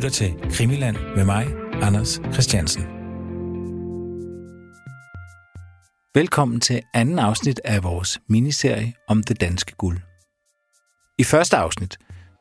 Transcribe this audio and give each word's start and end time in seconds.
lytter 0.00 0.10
til 0.10 0.50
Krimiland 0.52 0.96
med 1.16 1.24
mig, 1.24 1.46
Anders 1.82 2.20
Christiansen. 2.32 2.82
Velkommen 6.14 6.60
til 6.60 6.82
anden 6.94 7.18
afsnit 7.18 7.60
af 7.64 7.82
vores 7.82 8.20
miniserie 8.28 8.94
om 9.08 9.22
det 9.22 9.40
danske 9.40 9.74
guld. 9.74 9.98
I 11.18 11.24
første 11.24 11.56
afsnit, 11.56 11.98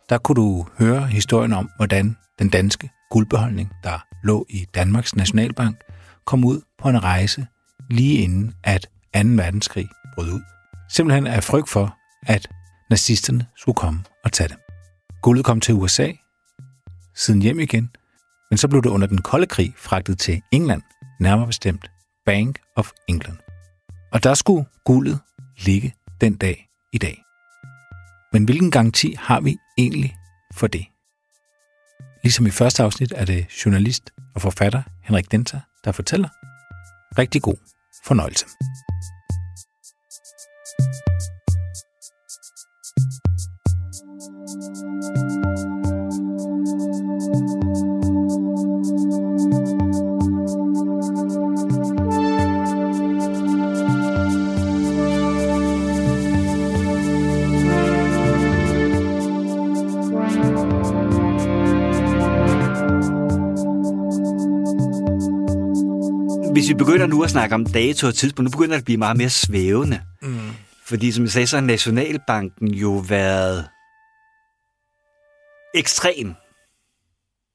der 0.09 0.17
kunne 0.17 0.35
du 0.35 0.65
høre 0.77 1.07
historien 1.07 1.53
om, 1.53 1.69
hvordan 1.77 2.17
den 2.39 2.49
danske 2.49 2.89
guldbeholdning, 3.11 3.71
der 3.83 4.05
lå 4.23 4.45
i 4.49 4.65
Danmarks 4.75 5.15
Nationalbank, 5.15 5.75
kom 6.25 6.45
ud 6.45 6.61
på 6.81 6.89
en 6.89 7.03
rejse 7.03 7.47
lige 7.89 8.23
inden 8.23 8.53
at 8.63 8.81
2. 9.13 9.19
verdenskrig 9.23 9.87
brød 10.15 10.31
ud. 10.33 10.41
Simpelthen 10.89 11.27
af 11.27 11.43
frygt 11.43 11.69
for, 11.69 11.97
at 12.27 12.47
nazisterne 12.89 13.45
skulle 13.55 13.75
komme 13.75 14.03
og 14.23 14.31
tage 14.31 14.47
det. 14.47 14.57
Guldet 15.21 15.45
kom 15.45 15.59
til 15.59 15.73
USA, 15.73 16.11
siden 17.19 17.41
hjem 17.41 17.59
igen, 17.59 17.89
men 18.49 18.57
så 18.57 18.67
blev 18.67 18.83
det 18.83 18.89
under 18.89 19.07
den 19.07 19.21
kolde 19.21 19.47
krig 19.47 19.73
fragtet 19.77 20.19
til 20.19 20.41
England, 20.51 20.81
nærmere 21.19 21.47
bestemt 21.47 21.91
Bank 22.25 22.59
of 22.75 22.91
England. 23.07 23.37
Og 24.11 24.23
der 24.23 24.33
skulle 24.33 24.65
guldet 24.85 25.19
ligge 25.57 25.95
den 26.21 26.35
dag 26.35 26.69
i 26.93 26.97
dag. 26.97 27.23
Men 28.33 28.45
hvilken 28.45 28.71
garanti 28.71 29.15
har 29.19 29.41
vi 29.41 29.57
egentlig 29.77 30.15
for 30.53 30.67
det? 30.67 30.85
Ligesom 32.23 32.45
i 32.45 32.51
første 32.51 32.83
afsnit 32.83 33.13
er 33.15 33.25
det 33.25 33.65
journalist 33.65 34.13
og 34.35 34.41
forfatter 34.41 34.81
Henrik 35.03 35.31
Denter, 35.31 35.59
der 35.85 35.91
fortæller. 35.91 36.29
Rigtig 37.17 37.41
god 37.41 37.57
fornøjelse. 38.05 38.45
Hvis 66.69 66.75
vi 66.75 66.83
begynder 66.83 67.07
nu 67.07 67.23
at 67.23 67.29
snakke 67.29 67.55
om 67.55 67.65
dato 67.65 68.07
og 68.07 68.15
tidspunkt, 68.15 68.51
nu 68.51 68.57
begynder 68.57 68.75
det 68.75 68.81
at 68.81 68.85
blive 68.85 68.97
meget 68.97 69.17
mere 69.17 69.29
svævende. 69.29 70.01
Mm. 70.21 70.49
Fordi 70.85 71.11
som 71.11 71.23
jeg 71.23 71.31
sagde, 71.31 71.47
så 71.47 71.57
har 71.57 71.61
Nationalbanken 71.61 72.73
jo 72.73 72.91
været 73.07 73.69
ekstrem. 75.75 76.33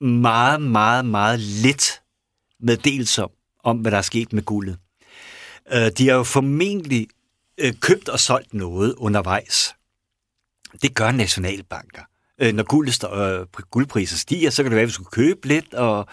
Meget, 0.01 0.63
meget, 0.63 1.05
meget 1.05 1.41
lidt 1.41 2.03
meddelsom 2.61 3.31
om, 3.65 3.79
hvad 3.79 3.91
der 3.93 3.99
er 3.99 4.03
sket 4.03 4.33
med 4.33 4.43
guldet. 4.43 4.79
Øh, 5.73 5.91
De 5.99 6.09
har 6.09 6.17
jo 6.17 6.25
formentlig 6.25 7.09
øh, 7.59 7.73
købt 7.81 8.09
og 8.09 8.21
solgt 8.21 8.55
noget 8.55 8.95
undervejs. 8.95 9.75
Det 10.83 10.95
gør 10.95 11.11
nationalbanker. 11.11 12.03
Øh, 12.41 12.55
Når 12.55 12.63
guldet 12.63 12.95
står, 12.95 13.15
øh, 13.15 13.47
guldpriser 13.71 14.17
stiger, 14.17 14.51
så 14.51 14.63
kan 14.63 14.71
det 14.71 14.77
være, 14.77 14.83
at 14.83 14.89
vi 14.89 14.93
skulle 14.93 15.11
købe 15.11 15.49
lidt, 15.49 15.75
og 15.75 16.09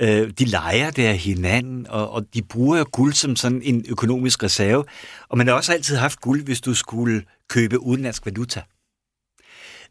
øh, 0.00 0.30
de 0.30 0.44
leger 0.44 0.90
det 0.90 1.04
af 1.04 1.18
hinanden, 1.18 1.86
og, 1.88 2.10
og 2.10 2.34
de 2.34 2.42
bruger 2.42 2.78
jo 2.78 2.84
guld 2.92 3.14
som 3.14 3.36
sådan 3.36 3.62
en 3.62 3.84
økonomisk 3.88 4.42
reserve. 4.42 4.84
Og 5.28 5.38
man 5.38 5.46
har 5.46 5.54
også 5.54 5.72
altid 5.72 5.96
haft 5.96 6.20
guld, 6.20 6.44
hvis 6.44 6.60
du 6.60 6.74
skulle 6.74 7.22
købe 7.48 7.78
udenlandsk 7.78 8.26
valuta. 8.26 8.62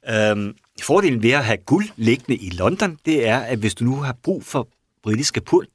Øhm, 0.09 0.55
fordelen 0.81 1.23
ved 1.23 1.31
at 1.31 1.45
have 1.45 1.57
guld 1.57 1.89
liggende 1.95 2.41
i 2.41 2.49
London, 2.49 2.99
det 3.05 3.27
er, 3.27 3.39
at 3.39 3.59
hvis 3.59 3.75
du 3.75 3.83
nu 3.83 3.95
har 3.95 4.15
brug 4.23 4.45
for 4.45 4.67
britiske 5.03 5.41
pund, 5.41 5.67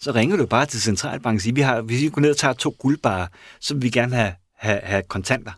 så 0.00 0.12
ringer 0.12 0.36
du 0.36 0.46
bare 0.46 0.66
til 0.66 0.80
centralbanken 0.80 1.36
og 1.36 1.40
siger, 1.40 1.54
vi 1.54 1.60
har, 1.60 1.80
hvis 1.80 2.02
vi 2.02 2.08
går 2.08 2.20
ned 2.20 2.30
og 2.30 2.36
tager 2.36 2.54
to 2.54 2.76
guldbarer, 2.78 3.26
så 3.60 3.74
vil 3.74 3.82
vi 3.82 3.90
gerne 3.90 4.16
have, 4.16 4.34
have, 4.54 4.80
have 4.82 5.02
kontanter, 5.02 5.52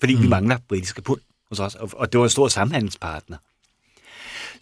fordi 0.00 0.14
mm. 0.14 0.22
vi 0.22 0.28
mangler 0.28 0.58
britiske 0.68 1.02
pund 1.02 1.20
hos 1.48 1.60
os, 1.60 1.74
og, 1.74 1.90
og 1.92 2.12
det 2.12 2.18
var 2.18 2.24
en 2.24 2.30
stor 2.30 2.48
samhandelspartner. 2.48 3.36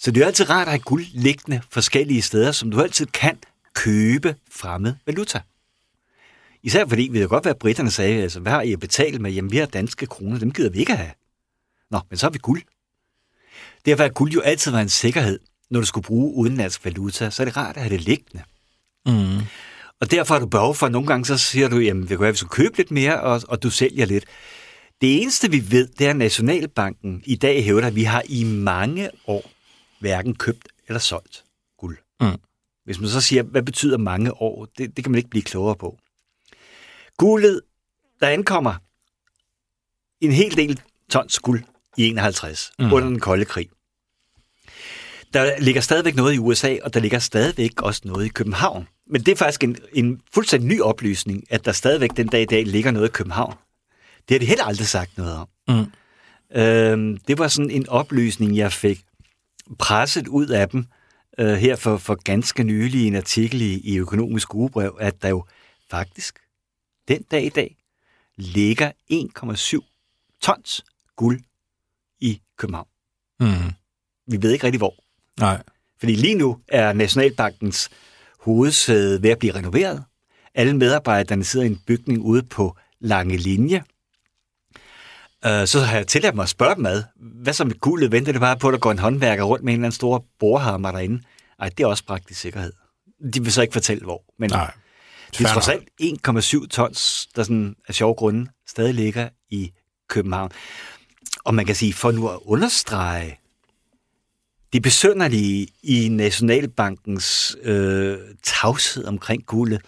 Så 0.00 0.10
det 0.10 0.22
er 0.22 0.26
altid 0.26 0.50
rart 0.50 0.66
at 0.66 0.72
have 0.72 0.78
guld 0.78 1.06
liggende 1.12 1.62
forskellige 1.70 2.22
steder, 2.22 2.52
som 2.52 2.70
du 2.70 2.80
altid 2.82 3.06
kan 3.06 3.38
købe 3.74 4.36
fremmed 4.50 4.94
valuta. 5.06 5.40
Især 6.62 6.86
fordi, 6.86 7.08
vi 7.12 7.18
kan 7.18 7.28
godt 7.28 7.46
at 7.46 7.58
britterne 7.58 7.90
sagde, 7.90 8.22
altså, 8.22 8.40
hvad 8.40 8.52
har 8.52 8.62
I 8.62 8.72
at 8.72 8.80
betale 8.80 9.18
med? 9.18 9.32
Jamen, 9.32 9.52
vi 9.52 9.56
har 9.56 9.66
danske 9.66 10.06
kroner, 10.06 10.38
dem 10.38 10.52
gider 10.52 10.70
vi 10.70 10.78
ikke 10.78 10.94
have. 10.94 11.12
Nå, 11.90 12.00
men 12.10 12.18
så 12.18 12.26
har 12.26 12.30
vi 12.30 12.38
guld. 12.38 12.62
Derfor 13.86 14.04
er 14.04 14.08
guld 14.08 14.32
jo 14.32 14.40
altid 14.40 14.70
været 14.70 14.82
en 14.82 14.88
sikkerhed, 14.88 15.38
når 15.70 15.80
du 15.80 15.86
skulle 15.86 16.04
bruge 16.04 16.34
udenlandsk 16.34 16.84
valuta, 16.84 17.30
så 17.30 17.42
er 17.42 17.44
det 17.44 17.56
rart 17.56 17.76
at 17.76 17.82
have 17.82 17.96
det 17.96 18.04
liggende. 18.04 18.44
Mm. 19.06 19.46
Og 20.00 20.10
derfor 20.10 20.34
har 20.34 20.40
du 20.40 20.46
behov 20.46 20.74
for, 20.74 20.86
at 20.86 20.92
nogle 20.92 21.08
gange 21.08 21.24
så 21.24 21.38
siger 21.38 21.68
du, 21.68 21.78
jamen, 21.78 22.02
det 22.02 22.08
kan 22.08 22.20
være, 22.20 22.28
at 22.28 22.32
vi 22.32 22.36
skal 22.36 22.48
købe 22.48 22.76
lidt 22.76 22.90
mere, 22.90 23.20
og, 23.20 23.42
og 23.48 23.62
du 23.62 23.70
sælger 23.70 24.06
lidt. 24.06 24.24
Det 25.00 25.22
eneste, 25.22 25.50
vi 25.50 25.70
ved, 25.70 25.88
det 25.98 26.06
er, 26.06 26.10
at 26.10 26.16
Nationalbanken 26.16 27.22
i 27.24 27.36
dag 27.36 27.64
hævder, 27.64 27.86
at 27.86 27.94
vi 27.94 28.04
har 28.04 28.22
i 28.28 28.44
mange 28.44 29.10
år 29.26 29.50
hverken 30.00 30.34
købt 30.34 30.68
eller 30.86 31.00
solgt 31.00 31.44
guld. 31.78 31.98
Mm. 32.20 32.40
Hvis 32.84 33.00
man 33.00 33.08
så 33.08 33.20
siger, 33.20 33.42
hvad 33.42 33.62
betyder 33.62 33.98
mange 33.98 34.32
år, 34.32 34.68
det, 34.78 34.96
det 34.96 35.04
kan 35.04 35.10
man 35.10 35.18
ikke 35.18 35.30
blive 35.30 35.42
klogere 35.42 35.76
på. 35.76 35.98
Guldet, 37.16 37.60
der 38.20 38.28
ankommer 38.28 38.74
en 40.20 40.32
hel 40.32 40.56
del 40.56 40.80
tons 41.10 41.38
guld 41.38 41.62
i 41.96 42.06
51, 42.08 42.72
mm. 42.78 42.92
under 42.92 43.08
den 43.08 43.20
kolde 43.20 43.44
krig. 43.44 43.68
Der 45.34 45.58
ligger 45.60 45.80
stadigvæk 45.80 46.16
noget 46.16 46.34
i 46.34 46.38
USA, 46.38 46.76
og 46.82 46.94
der 46.94 47.00
ligger 47.00 47.18
stadigvæk 47.18 47.82
også 47.82 48.00
noget 48.04 48.26
i 48.26 48.28
København. 48.28 48.88
Men 49.06 49.20
det 49.20 49.32
er 49.32 49.36
faktisk 49.36 49.64
en, 49.64 49.76
en 49.92 50.20
fuldstændig 50.34 50.68
ny 50.68 50.80
oplysning, 50.80 51.44
at 51.50 51.64
der 51.64 51.72
stadigvæk 51.72 52.10
den 52.16 52.26
dag 52.26 52.42
i 52.42 52.44
dag 52.44 52.64
ligger 52.66 52.90
noget 52.90 53.08
i 53.08 53.12
København. 53.12 53.54
Det 54.28 54.34
har 54.34 54.38
de 54.38 54.46
heller 54.46 54.64
aldrig 54.64 54.86
sagt 54.86 55.18
noget 55.18 55.34
om. 55.36 55.48
Mm. 55.68 55.92
Øhm, 56.60 57.18
det 57.18 57.38
var 57.38 57.48
sådan 57.48 57.70
en 57.70 57.88
oplysning, 57.88 58.56
jeg 58.56 58.72
fik 58.72 59.04
presset 59.78 60.28
ud 60.28 60.46
af 60.46 60.68
dem 60.68 60.86
øh, 61.38 61.52
her 61.54 61.76
for, 61.76 61.96
for 61.96 62.14
ganske 62.14 62.64
nylig 62.64 63.06
en 63.06 63.16
artikel 63.16 63.60
i, 63.60 63.80
i 63.80 63.98
Økonomisk 63.98 64.54
Ugebrev, 64.54 64.96
at 65.00 65.22
der 65.22 65.28
jo 65.28 65.44
faktisk 65.90 66.38
den 67.08 67.22
dag 67.22 67.44
i 67.44 67.48
dag 67.48 67.76
ligger 68.36 68.92
1,7 69.12 70.38
tons 70.42 70.84
guld 71.16 71.40
i 72.20 72.40
København. 72.56 72.88
Mm. 73.40 73.72
Vi 74.26 74.42
ved 74.42 74.52
ikke 74.52 74.64
rigtig 74.64 74.78
hvor. 74.78 74.94
Nej. 75.40 75.62
Fordi 75.98 76.14
lige 76.14 76.34
nu 76.34 76.60
er 76.68 76.92
Nationalbankens 76.92 77.90
hovedsæde 78.40 79.22
ved 79.22 79.30
at 79.30 79.38
blive 79.38 79.54
renoveret. 79.54 80.04
Alle 80.54 80.76
medarbejderne 80.76 81.44
sidder 81.44 81.66
i 81.66 81.68
en 81.68 81.82
bygning 81.86 82.20
ude 82.20 82.42
på 82.42 82.76
Lange 83.00 83.36
Linje. 83.36 83.84
Øh, 85.46 85.66
Så 85.66 85.80
har 85.80 85.96
jeg 85.96 86.06
tilladt 86.06 86.34
mig 86.34 86.42
at 86.42 86.48
spørge 86.48 86.74
dem 86.74 86.86
ad, 86.86 87.02
hvad 87.16 87.52
så 87.52 87.64
med 87.64 87.80
guldet? 87.80 88.12
Venter 88.12 88.32
det 88.32 88.40
bare 88.40 88.56
på, 88.56 88.68
at 88.68 88.72
der 88.72 88.78
går 88.78 88.90
en 88.90 88.98
håndværker 88.98 89.42
rundt 89.42 89.64
med 89.64 89.72
en 89.72 89.78
eller 89.78 89.86
anden 89.86 89.94
stor 89.96 90.24
borhammer 90.38 90.90
derinde? 90.92 91.22
Nej, 91.58 91.68
det 91.68 91.84
er 91.84 91.86
også 91.86 92.04
praktisk 92.04 92.40
sikkerhed. 92.40 92.72
De 93.34 93.42
vil 93.42 93.52
så 93.52 93.62
ikke 93.62 93.72
fortælle, 93.72 94.04
hvor. 94.04 94.24
Men 94.38 94.50
Nej. 94.50 94.72
det 95.38 95.46
er 95.46 95.52
trods 95.52 95.68
alt 95.68 95.88
1,7 96.62 96.66
tons, 96.68 97.28
der 97.36 97.42
sådan 97.42 97.76
af 97.88 97.94
sjove 97.94 98.14
grunde 98.14 98.50
stadig 98.68 98.94
ligger 98.94 99.28
i 99.50 99.72
København. 100.08 100.50
Og 101.44 101.54
man 101.54 101.66
kan 101.66 101.74
sige, 101.74 101.92
for 101.92 102.10
nu 102.10 102.28
at 102.28 102.38
understrege 102.44 103.38
det 104.72 104.82
besønderlige 104.82 105.68
i 105.82 106.08
Nationalbankens 106.08 107.56
øh, 107.62 108.18
tavshed 108.42 109.04
omkring 109.04 109.46
guldet, 109.46 109.80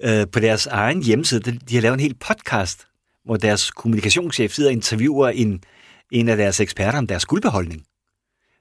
øh, 0.00 0.26
på 0.32 0.40
deres 0.40 0.66
egen 0.66 1.02
hjemmeside, 1.02 1.40
de 1.40 1.58
de 1.58 1.74
har 1.74 1.82
lavet 1.82 1.94
en 1.94 2.00
hel 2.00 2.14
podcast, 2.14 2.86
hvor 3.26 3.36
deres 3.36 3.70
kommunikationschef 3.70 4.52
sidder 4.52 4.70
og 4.70 4.72
interviewer 4.72 5.28
en, 5.28 5.64
en 6.12 6.28
af 6.28 6.36
deres 6.36 6.60
eksperter 6.60 6.98
om 6.98 7.06
deres 7.06 7.26
guldbeholdning. 7.26 7.86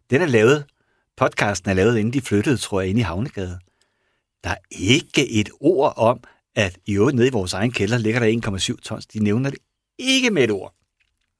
Den 0.09 0.21
er 0.21 0.25
lavet, 0.25 0.65
podcasten 1.17 1.69
er 1.69 1.73
lavet, 1.73 1.97
inden 1.97 2.13
de 2.13 2.21
flyttede, 2.21 2.57
tror 2.57 2.81
jeg, 2.81 2.89
ind 2.89 2.99
i 2.99 3.01
Havnegade. 3.01 3.59
Der 4.43 4.49
er 4.49 4.57
ikke 4.71 5.31
et 5.31 5.49
ord 5.59 5.93
om, 5.97 6.19
at 6.55 6.77
i 6.85 6.93
øvrigt 6.93 7.15
nede 7.15 7.27
i 7.27 7.31
vores 7.31 7.53
egen 7.53 7.71
kælder 7.71 7.97
ligger 7.97 8.19
der 8.19 8.59
1,7 8.75 8.81
tons. 8.81 9.05
De 9.05 9.19
nævner 9.19 9.49
det 9.49 9.59
ikke 9.97 10.29
med 10.29 10.43
et 10.43 10.51
ord. 10.51 10.75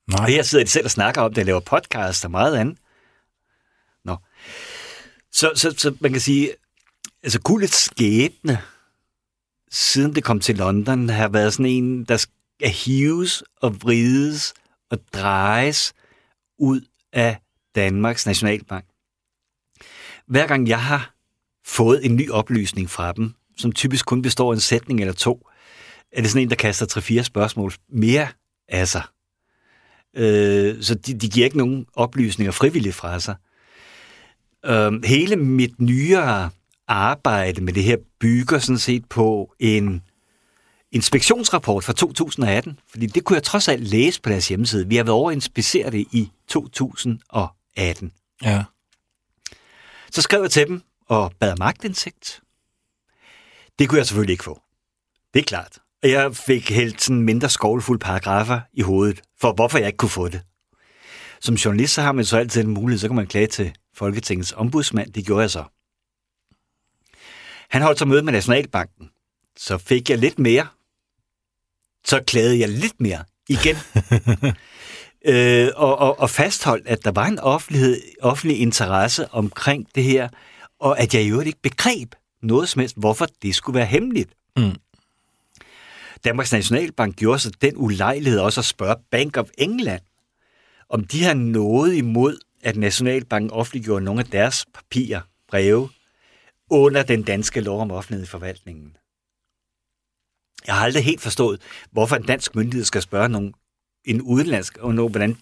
Nej. 0.08 0.20
Og 0.22 0.28
her 0.28 0.44
sidder 0.44 0.66
de 0.66 0.72
selv 0.72 0.86
og 0.86 0.92
snakker 0.92 1.22
om 1.22 1.34
det, 1.34 1.42
og 1.42 1.46
laver 1.46 1.60
podcast 1.60 2.26
og 2.26 2.32
meget 2.32 2.56
andet. 2.58 2.78
Nå. 4.06 4.18
Så, 5.32 5.52
så, 5.56 5.76
så 5.78 5.96
man 6.00 6.12
kan 6.12 6.22
sige, 6.22 6.52
altså 7.24 7.42
guldets 7.42 7.86
skæbne, 7.86 8.62
siden 9.72 10.16
det 10.16 10.24
kom 10.24 10.40
til 10.40 10.56
London, 10.56 11.10
har 11.10 11.28
været 11.28 11.54
sådan 11.54 11.66
en, 11.66 12.04
der 12.04 12.26
at 12.62 12.72
hives 12.72 13.44
og 13.62 13.82
vrides 13.82 14.54
og 14.92 15.00
drejes 15.14 15.94
ud 16.60 16.82
af 17.14 17.38
Danmarks 17.76 18.26
Nationalbank. 18.26 18.86
Hver 20.28 20.48
gang 20.48 20.68
jeg 20.68 20.84
har 20.84 21.14
fået 21.66 22.06
en 22.06 22.16
ny 22.16 22.30
oplysning 22.30 22.90
fra 22.90 23.12
dem, 23.12 23.34
som 23.58 23.72
typisk 23.72 24.06
kun 24.06 24.22
består 24.22 24.52
af 24.52 24.56
en 24.56 24.62
sætning 24.62 25.00
eller 25.00 25.14
to, 25.14 25.48
er 26.12 26.22
det 26.22 26.30
sådan 26.30 26.42
en, 26.42 26.50
der 26.50 26.56
kaster 26.56 27.20
3-4 27.20 27.24
spørgsmål 27.24 27.74
mere 27.90 28.28
af 28.68 28.88
sig. 28.88 29.04
Øh, 30.16 30.84
så 30.84 30.96
de, 30.96 31.14
de 31.14 31.30
giver 31.30 31.46
ikke 31.46 31.58
nogen 31.58 31.86
oplysninger 31.94 32.52
frivilligt 32.52 32.96
fra 32.96 33.20
sig. 33.20 33.36
Øh, 34.66 35.04
hele 35.04 35.36
mit 35.36 35.82
nyere 35.82 36.50
arbejde 36.88 37.62
med 37.62 37.74
det 37.74 37.84
her 37.84 37.98
bygger 38.20 38.60
sådan 38.60 38.78
set 38.78 39.06
på 39.10 39.54
en 39.60 40.02
inspektionsrapport 40.96 41.84
fra 41.84 41.94
2018, 41.94 42.80
fordi 42.90 43.06
det 43.06 43.24
kunne 43.24 43.36
jeg 43.36 43.44
trods 43.44 43.68
alt 43.68 43.88
læse 43.88 44.22
på 44.22 44.30
deres 44.30 44.48
hjemmeside. 44.48 44.88
Vi 44.88 44.96
har 44.96 45.04
været 45.04 45.14
over 45.14 45.30
at 45.30 45.36
inspicere 45.36 45.92
det 45.92 46.08
i 46.12 46.32
2018. 46.48 48.12
Ja. 48.44 48.64
Så 50.12 50.22
skrev 50.22 50.42
jeg 50.42 50.52
til 50.52 50.68
dem 50.68 50.82
og 51.08 51.34
bad 51.40 51.56
magtindsigt. 51.58 52.42
Det 53.80 53.90
kunne 53.90 53.98
jeg 53.98 54.08
selvfølgelig 54.08 54.34
ikke 54.34 54.44
få. 54.44 54.62
Det 55.34 55.40
er 55.40 55.44
klart. 55.44 55.80
Og 56.04 56.10
jeg 56.10 56.36
fik 56.36 56.70
helt 56.70 57.02
sådan 57.02 57.22
mindre 57.22 57.50
skovlfulde 57.50 58.00
paragrafer 58.00 58.60
i 58.74 58.82
hovedet, 58.82 59.22
for 59.42 59.54
hvorfor 59.54 59.78
jeg 59.78 59.88
ikke 59.88 59.98
kunne 59.98 60.10
få 60.10 60.28
det. 60.28 60.42
Som 61.42 61.56
journalist 61.56 61.94
så 61.94 62.02
har 62.02 62.12
man 62.12 62.26
så 62.26 62.38
altid 62.38 62.62
en 62.62 62.70
mulighed, 62.74 63.00
så 63.00 63.08
kan 63.08 63.16
man 63.16 63.28
klage 63.28 63.48
til 63.48 63.76
Folketingets 63.94 64.54
ombudsmand. 64.54 65.14
Det 65.14 65.26
gjorde 65.26 65.42
jeg 65.42 65.52
så. 65.52 65.64
Han 67.70 67.82
holdt 67.82 68.00
så 68.00 68.06
møde 68.06 68.24
med 68.24 68.34
Nationalbanken. 68.34 69.10
Så 69.58 69.78
fik 69.78 70.10
jeg 70.10 70.18
lidt 70.18 70.40
mere. 70.40 70.68
Så 72.06 72.24
klagede 72.28 72.60
jeg 72.60 72.70
lidt 72.70 73.02
mere 73.02 73.24
igen. 73.50 73.76
øh, 75.32 75.70
og, 75.76 75.98
og, 75.98 76.20
og 76.20 76.30
fastholdt, 76.30 76.88
at 76.88 77.06
der 77.06 77.12
var 77.12 77.26
en 77.26 77.40
offentlighed, 77.40 78.02
offentlig 78.22 78.60
interesse 78.60 79.34
omkring 79.34 79.88
det 79.96 80.04
her, 80.04 80.30
og 80.80 81.00
at 81.00 81.14
jeg 81.14 81.24
i 81.24 81.30
øvrigt 81.30 81.48
ikke 81.48 81.62
begreb 81.62 82.16
noget 82.42 82.70
som 82.70 82.80
helst, 82.80 82.96
hvorfor 82.98 83.28
det 83.42 83.56
skulle 83.56 83.78
være 83.78 83.86
hemmeligt. 83.86 84.30
Mm. 84.58 84.76
Danmarks 86.26 86.52
Nationalbank 86.52 87.16
gjorde 87.16 87.40
sig 87.40 87.62
den 87.62 87.74
ulejlighed 87.76 88.40
også 88.40 88.62
at 88.62 88.66
spørge 88.66 88.96
Bank 89.12 89.38
of 89.38 89.50
England, 89.58 90.02
om 90.90 91.04
de 91.04 91.24
har 91.24 91.34
noget 91.34 91.96
imod, 91.96 92.38
at 92.64 92.76
Nationalbanken 92.76 93.52
offentliggjorde 93.52 94.06
nogle 94.06 94.20
af 94.20 94.26
deres 94.26 94.66
papirer, 94.74 95.22
breve, 95.50 95.90
under 96.70 97.04
den 97.04 97.24
danske 97.24 97.62
lov 97.62 97.82
om 97.82 97.92
offentlighed 97.92 98.26
i 98.26 98.30
forvaltningen. 98.30 98.98
Jeg 100.68 100.76
har 100.76 100.86
aldrig 100.86 101.04
helt 101.04 101.22
forstået, 101.22 101.62
hvorfor 101.92 102.16
en 102.16 102.24
dansk 102.24 102.56
myndighed 102.56 102.86
skal 102.86 103.02
spørge 103.02 103.30
nogen, 103.30 103.54
en 104.06 104.22
udenlandsk, 104.22 104.78
og 104.78 104.96
nogen, 104.96 105.12
hvordan 105.12 105.38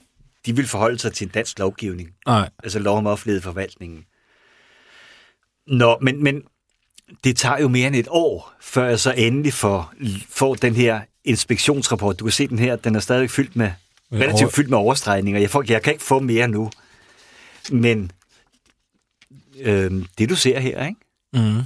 de 0.45 0.55
vil 0.55 0.67
forholde 0.67 0.99
sig 0.99 1.13
til 1.13 1.25
en 1.25 1.31
dansk 1.31 1.59
lovgivning. 1.59 2.09
Nej. 2.25 2.49
Altså 2.63 2.79
lov 2.79 2.97
om 2.97 3.07
offentlighed 3.07 3.39
i 3.39 3.43
forvaltningen. 3.43 4.05
Nå, 5.67 5.97
men, 6.01 6.23
men 6.23 6.43
det 7.23 7.37
tager 7.37 7.59
jo 7.59 7.67
mere 7.67 7.87
end 7.87 7.95
et 7.95 8.07
år, 8.09 8.53
før 8.61 8.85
jeg 8.85 8.99
så 8.99 9.13
endelig 9.17 9.53
får, 9.53 9.93
får 10.29 10.55
den 10.55 10.75
her 10.75 11.01
inspektionsrapport. 11.23 12.19
Du 12.19 12.25
kan 12.25 12.31
se 12.31 12.47
den 12.47 12.59
her, 12.59 12.75
den 12.75 12.95
er 12.95 12.99
stadig 12.99 13.29
fyldt 13.29 13.55
med, 13.55 13.71
relativt 14.11 14.53
fyldt 14.53 14.69
med 14.69 14.77
overstregninger. 14.77 15.39
Jeg, 15.39 15.49
får, 15.49 15.63
jeg 15.67 15.81
kan 15.81 15.93
ikke 15.93 16.05
få 16.05 16.19
mere 16.19 16.47
nu. 16.47 16.71
Men 17.71 18.11
øh, 19.59 19.91
det 20.17 20.29
du 20.29 20.35
ser 20.35 20.59
her, 20.59 20.85
ikke? 20.85 20.99
Mm 21.33 21.61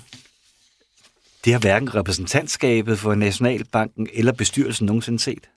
det 1.48 1.54
har 1.54 1.60
hverken 1.60 1.96
repræsentantskabet 1.96 3.00
for 3.00 3.16
Nationalbanken 3.16 4.08
eller 4.14 4.32
bestyrelsen 4.32 4.86
nogensinde 4.86 5.20
set. 5.20 5.50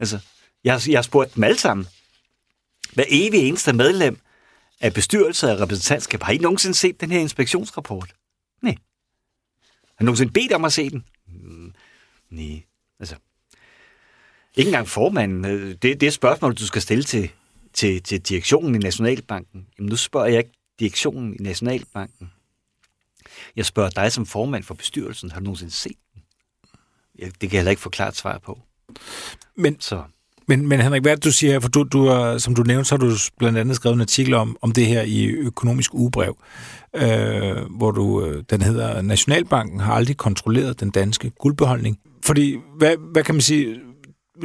Altså, 0.00 0.18
jeg, 0.64 0.80
jeg 0.88 0.98
har 0.98 1.02
spurgt 1.02 1.34
dem 1.34 1.44
alle 1.44 1.58
sammen. 1.58 1.86
Hver 2.94 3.04
evig 3.08 3.40
eneste 3.40 3.72
medlem 3.72 4.18
af 4.80 4.94
bestyrelser 4.94 5.52
og 5.52 5.60
repræsentantskab 5.60 6.22
har 6.22 6.32
I 6.32 6.38
nogensinde 6.38 6.74
set 6.74 7.00
den 7.00 7.10
her 7.10 7.20
inspektionsrapport? 7.20 8.14
Nej. 8.62 8.74
Har 9.84 10.02
I 10.02 10.04
nogensinde 10.04 10.32
bedt 10.32 10.52
om 10.52 10.64
at 10.64 10.72
se 10.72 10.90
den? 10.90 11.04
Mm, 11.26 11.72
nej. 12.30 12.62
Altså, 13.00 13.16
ikke 14.56 14.68
engang 14.68 14.88
formanden. 14.88 15.44
Øh, 15.44 15.68
det, 15.68 15.82
det 15.82 16.02
er 16.02 16.06
et 16.06 16.12
spørgsmål, 16.12 16.54
du 16.54 16.66
skal 16.66 16.82
stille 16.82 17.04
til, 17.04 17.30
til, 17.72 18.02
til 18.02 18.20
direktionen 18.20 18.74
i 18.74 18.78
Nationalbanken. 18.78 19.66
Jamen, 19.78 19.88
nu 19.88 19.96
spørger 19.96 20.26
jeg 20.26 20.38
ikke 20.38 20.52
direktionen 20.80 21.34
i 21.34 21.42
Nationalbanken. 21.42 22.30
Jeg 23.56 23.66
spørger 23.66 23.90
dig 23.90 24.12
som 24.12 24.26
formand 24.26 24.64
for 24.64 24.74
bestyrelsen, 24.74 25.30
har 25.30 25.38
du 25.40 25.44
nogensinde 25.44 25.72
set 25.72 25.92
den? 26.14 26.22
Ja, 27.18 27.24
det 27.24 27.38
kan 27.40 27.52
jeg 27.52 27.58
heller 27.58 27.70
ikke 27.70 27.82
få 27.82 27.90
klart 27.90 28.16
svar 28.16 28.38
på. 28.38 28.58
Men, 29.56 29.76
Så 29.80 30.02
men, 30.48 30.68
men 30.68 30.80
Henrik, 30.80 31.02
hvad 31.02 31.12
er 31.12 31.16
du 31.16 31.32
siger? 31.32 31.60
For 31.60 31.68
du, 31.68 31.82
du 31.82 32.06
har, 32.06 32.38
som 32.38 32.54
du 32.54 32.62
nævnte, 32.62 32.84
så 32.88 32.94
har 32.94 32.98
du 32.98 33.16
blandt 33.38 33.58
andet 33.58 33.76
skrevet 33.76 33.94
en 33.94 34.00
artikel 34.00 34.34
om, 34.34 34.56
om 34.62 34.72
det 34.72 34.86
her 34.86 35.02
i 35.02 35.24
økonomisk 35.26 35.94
ugebrev, 35.94 36.36
øh, 36.96 37.56
hvor 37.76 37.90
du, 37.90 38.24
øh, 38.26 38.44
den 38.50 38.62
hedder, 38.62 39.02
Nationalbanken 39.02 39.80
har 39.80 39.94
aldrig 39.94 40.16
kontrolleret 40.16 40.80
den 40.80 40.90
danske 40.90 41.30
guldbeholdning. 41.30 41.98
Fordi, 42.24 42.56
hvad, 42.78 42.96
hvad 43.12 43.22
kan 43.24 43.34
man 43.34 43.42
sige, 43.42 43.80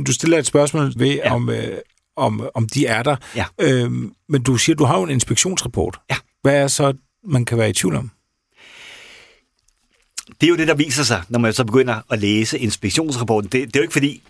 du 0.08 0.14
stiller 0.14 0.38
et 0.38 0.46
spørgsmål 0.46 0.94
ved. 0.98 1.08
Ja. 1.16 1.34
om, 1.36 1.50
øh, 1.50 1.78
om, 2.16 2.50
om 2.54 2.68
de 2.70 2.86
er 2.86 3.04
der, 3.04 3.16
Ja. 3.36 3.46
øh, 3.62 3.92
men 4.30 4.44
du 4.44 4.58
siger, 4.58 4.76
du 4.76 4.84
har 4.84 4.98
jo 4.98 5.04
en 5.04 5.10
inspektionsrapport. 5.10 6.00
Ja. 6.10 6.16
Hvad 6.42 6.56
er 6.56 6.68
så, 6.68 6.94
man 7.28 7.46
kan 7.46 7.58
være 7.58 7.70
i 7.70 7.74
tvivl 7.74 7.96
om? 7.96 8.12
Det 10.42 10.48
er 10.48 10.50
jo 10.50 10.58
det, 10.58 10.68
der 10.68 10.74
viser 10.74 11.04
sig, 11.04 11.24
når 11.30 11.40
man 11.40 11.54
så 11.54 11.64
begynder 11.64 12.02
at 12.12 12.20
læse 12.20 12.60
inspektionsrapporten. 12.60 13.50
Det, 13.52 13.68
det 13.68 13.76
er 13.76 13.80
jo 13.80 13.84
ikke 13.84 13.94
fordi, 13.94 14.22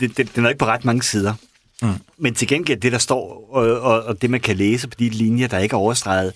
det, 0.00 0.16
det, 0.16 0.36
den 0.36 0.44
er 0.44 0.48
ikke 0.48 0.58
på 0.58 0.66
ret 0.66 0.84
mange 0.84 1.02
sider. 1.02 1.34
Mm. 1.82 1.94
Men 2.18 2.34
til 2.34 2.48
gengæld, 2.48 2.80
det 2.80 2.92
der 2.92 2.98
står, 2.98 3.48
og, 3.50 3.80
og, 3.80 4.02
og 4.02 4.22
det 4.22 4.30
man 4.30 4.40
kan 4.40 4.56
læse 4.56 4.88
på 4.88 4.94
de 4.98 5.08
linjer, 5.08 5.48
der 5.48 5.58
ikke 5.58 5.74
er 5.74 5.78
overstreget, 5.78 6.32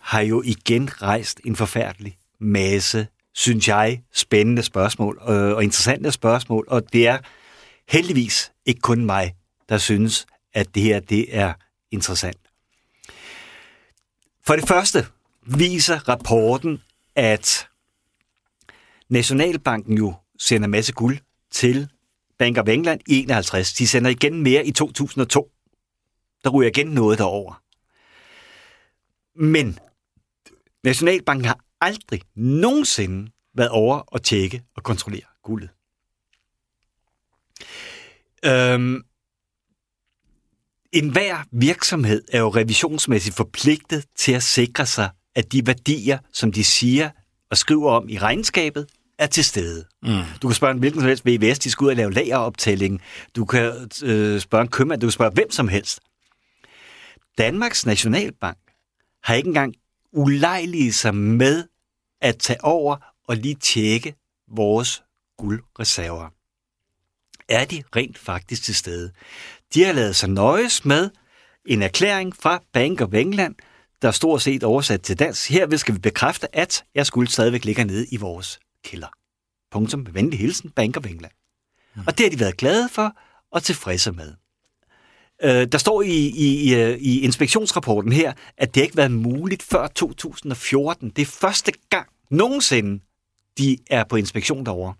har 0.00 0.20
jo 0.20 0.42
igen 0.44 1.02
rejst 1.02 1.40
en 1.44 1.56
forfærdelig 1.56 2.16
masse, 2.40 3.06
synes 3.34 3.68
jeg, 3.68 4.00
spændende 4.12 4.62
spørgsmål 4.62 5.18
øh, 5.28 5.56
og 5.56 5.64
interessante 5.64 6.12
spørgsmål. 6.12 6.64
Og 6.68 6.92
det 6.92 7.08
er 7.08 7.18
heldigvis 7.88 8.52
ikke 8.66 8.80
kun 8.80 9.04
mig, 9.04 9.34
der 9.68 9.78
synes, 9.78 10.26
at 10.54 10.74
det 10.74 10.82
her 10.82 11.00
det 11.00 11.36
er 11.36 11.52
interessant. 11.90 12.36
For 14.46 14.56
det 14.56 14.68
første 14.68 15.06
viser 15.46 16.08
rapporten, 16.08 16.82
at 17.16 17.66
Nationalbanken 19.10 19.98
jo 19.98 20.14
sender 20.38 20.64
en 20.64 20.70
masse 20.70 20.92
guld 20.92 21.18
til 21.50 21.88
Bank 22.38 22.58
of 22.58 22.68
England 22.68 23.00
i 23.06 23.22
51. 23.22 23.72
De 23.72 23.88
sender 23.88 24.10
igen 24.10 24.42
mere 24.42 24.66
i 24.66 24.72
2002. 24.72 25.50
Der 26.44 26.50
ryger 26.50 26.70
igen 26.70 26.86
noget 26.86 27.18
derover. 27.18 27.62
Men 29.34 29.78
Nationalbanken 30.84 31.44
har 31.44 31.58
aldrig 31.80 32.22
nogensinde 32.34 33.30
været 33.54 33.70
over 33.70 34.14
at 34.14 34.22
tjekke 34.22 34.62
og 34.76 34.82
kontrollere 34.82 35.26
guldet. 35.42 35.70
Øhm, 38.44 39.02
en 40.92 41.12
hver 41.12 41.44
virksomhed 41.52 42.24
er 42.32 42.40
jo 42.40 42.48
revisionsmæssigt 42.48 43.36
forpligtet 43.36 44.06
til 44.16 44.32
at 44.32 44.42
sikre 44.42 44.86
sig, 44.86 45.10
at 45.34 45.52
de 45.52 45.66
værdier, 45.66 46.18
som 46.32 46.52
de 46.52 46.64
siger 46.64 47.10
og 47.50 47.56
skriver 47.56 47.90
om 47.90 48.08
i 48.08 48.18
regnskabet, 48.18 48.86
er 49.20 49.26
til 49.26 49.44
stede. 49.44 49.84
Mm. 50.02 50.22
Du 50.42 50.48
kan 50.48 50.54
spørge 50.54 50.72
en 50.72 50.78
hvilken 50.78 51.00
som 51.00 51.08
helst 51.08 51.26
VVS, 51.26 51.58
de 51.58 51.70
skal 51.70 51.84
ud 51.84 51.90
og 51.90 51.96
lave 51.96 52.12
lageroptælling. 52.12 53.02
Du 53.36 53.44
kan 53.44 53.90
øh, 54.02 54.40
spørge 54.40 54.62
en 54.62 54.68
købmand, 54.68 55.00
du 55.00 55.06
kan 55.06 55.12
spørge 55.12 55.30
hvem 55.30 55.50
som 55.50 55.68
helst. 55.68 56.00
Danmarks 57.38 57.86
Nationalbank 57.86 58.58
har 59.22 59.34
ikke 59.34 59.48
engang 59.48 59.74
ulejliget 60.12 60.94
sig 60.94 61.14
med 61.14 61.64
at 62.20 62.38
tage 62.38 62.64
over 62.64 62.96
og 63.28 63.36
lige 63.36 63.54
tjekke 63.54 64.14
vores 64.48 65.02
guldreserver. 65.38 66.28
Er 67.48 67.64
de 67.64 67.82
rent 67.96 68.18
faktisk 68.18 68.62
til 68.62 68.74
stede? 68.74 69.12
De 69.74 69.84
har 69.84 69.92
lavet 69.92 70.16
sig 70.16 70.28
nøjes 70.28 70.84
med 70.84 71.10
en 71.66 71.82
erklæring 71.82 72.36
fra 72.36 72.62
Bank 72.72 73.00
of 73.00 73.14
England, 73.14 73.54
der 74.02 74.10
stort 74.10 74.42
set 74.42 74.64
oversat 74.64 75.02
til 75.02 75.18
dansk. 75.18 75.50
Her 75.50 75.76
skal 75.76 75.94
vi 75.94 76.00
bekræfte, 76.00 76.56
at 76.56 76.84
jeg 76.94 77.06
skulle 77.06 77.30
stadigvæk 77.30 77.64
ligger 77.64 77.84
nede 77.84 78.06
i 78.06 78.16
vores 78.16 78.60
kælder. 78.84 79.08
Punktum. 79.70 80.00
Med 80.00 80.12
venlig 80.12 80.38
hilsen, 80.38 80.70
Bank 80.70 80.96
of 80.96 81.06
England. 81.06 81.32
Mm. 81.94 82.02
Og 82.06 82.18
det 82.18 82.26
har 82.26 82.30
de 82.30 82.40
været 82.40 82.56
glade 82.56 82.88
for 82.88 83.16
og 83.52 83.62
tilfredse 83.62 84.12
med. 84.12 84.34
Øh, 85.42 85.66
der 85.72 85.78
står 85.78 86.02
i, 86.02 86.08
i, 86.28 86.72
i, 86.72 86.96
i 86.98 87.20
inspektionsrapporten 87.20 88.12
her, 88.12 88.32
at 88.56 88.74
det 88.74 88.80
ikke 88.82 88.92
har 88.94 88.96
været 89.08 89.10
muligt 89.12 89.62
før 89.62 89.86
2014. 89.86 91.10
Det 91.10 91.22
er 91.22 91.26
første 91.26 91.72
gang 91.90 92.08
nogensinde, 92.30 93.00
de 93.58 93.78
er 93.90 94.04
på 94.04 94.16
inspektion 94.16 94.66
derovre. 94.66 94.94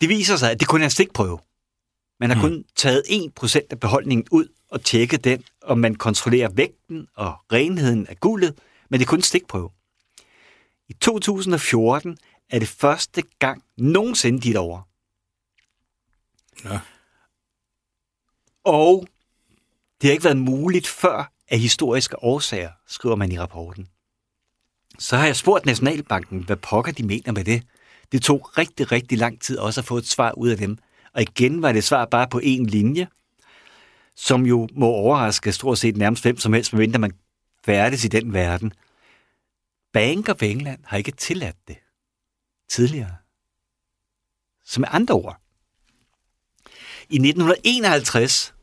Det 0.00 0.08
viser 0.08 0.36
sig, 0.36 0.50
at 0.50 0.60
det 0.60 0.68
kun 0.68 0.80
er 0.80 0.84
en 0.84 0.90
stikprøve. 0.90 1.38
Man 2.20 2.30
har 2.30 2.36
Mm. 2.36 2.40
kun 2.42 2.64
taget 2.76 3.02
1% 3.08 3.66
af 3.70 3.80
beholdningen 3.80 4.26
ud 4.30 4.48
og 4.70 4.84
tjekket 4.84 5.24
den, 5.24 5.42
og 5.62 5.78
man 5.78 5.94
kontrollerer 5.94 6.48
vægten 6.48 7.06
og 7.16 7.34
renheden 7.52 8.06
af 8.06 8.20
guldet, 8.20 8.58
men 8.90 9.00
det 9.00 9.06
er 9.06 9.10
kun 9.10 9.18
en 9.18 9.22
stikprøve. 9.22 9.70
I 10.88 10.92
2014 10.92 12.18
er 12.50 12.58
det 12.58 12.68
første 12.68 13.22
gang 13.38 13.62
nogensinde 13.76 14.40
dit 14.40 14.56
over. 14.56 14.82
Ja. 16.64 16.80
Og 18.64 19.06
det 20.00 20.08
har 20.08 20.12
ikke 20.12 20.24
været 20.24 20.36
muligt 20.36 20.86
før 20.86 21.32
af 21.48 21.58
historiske 21.58 22.22
årsager, 22.22 22.70
skriver 22.86 23.16
man 23.16 23.32
i 23.32 23.38
rapporten. 23.38 23.88
Så 24.98 25.16
har 25.16 25.26
jeg 25.26 25.36
spurgt 25.36 25.66
Nationalbanken, 25.66 26.44
hvad 26.44 26.56
pokker 26.56 26.92
de 26.92 27.02
mener 27.02 27.32
med 27.32 27.44
det. 27.44 27.62
Det 28.12 28.22
tog 28.22 28.58
rigtig, 28.58 28.92
rigtig 28.92 29.18
lang 29.18 29.40
tid 29.40 29.58
også 29.58 29.80
at 29.80 29.84
få 29.84 29.96
et 29.96 30.06
svar 30.06 30.32
ud 30.32 30.48
af 30.48 30.56
dem. 30.56 30.78
Og 31.12 31.22
igen 31.22 31.62
var 31.62 31.72
det 31.72 31.84
svar 31.84 32.04
bare 32.04 32.28
på 32.28 32.38
én 32.38 32.64
linje, 32.64 33.08
som 34.16 34.46
jo 34.46 34.68
må 34.72 34.86
overraske 34.86 35.52
stort 35.52 35.78
set 35.78 35.96
nærmest 35.96 36.22
hvem 36.22 36.36
som 36.36 36.52
helst, 36.52 36.72
medmindre 36.72 36.98
man 36.98 37.12
færdes 37.64 38.04
i 38.04 38.08
den 38.08 38.32
verden. 38.32 38.72
Bank 39.94 40.28
ved 40.28 40.50
England 40.50 40.80
har 40.84 40.96
ikke 40.96 41.12
tilladt 41.12 41.56
det 41.68 41.76
tidligere. 42.70 43.16
Som 44.64 44.80
med 44.80 44.88
andre 44.92 45.14
ord. 45.14 45.40
I 47.08 47.16
1951 47.16 48.54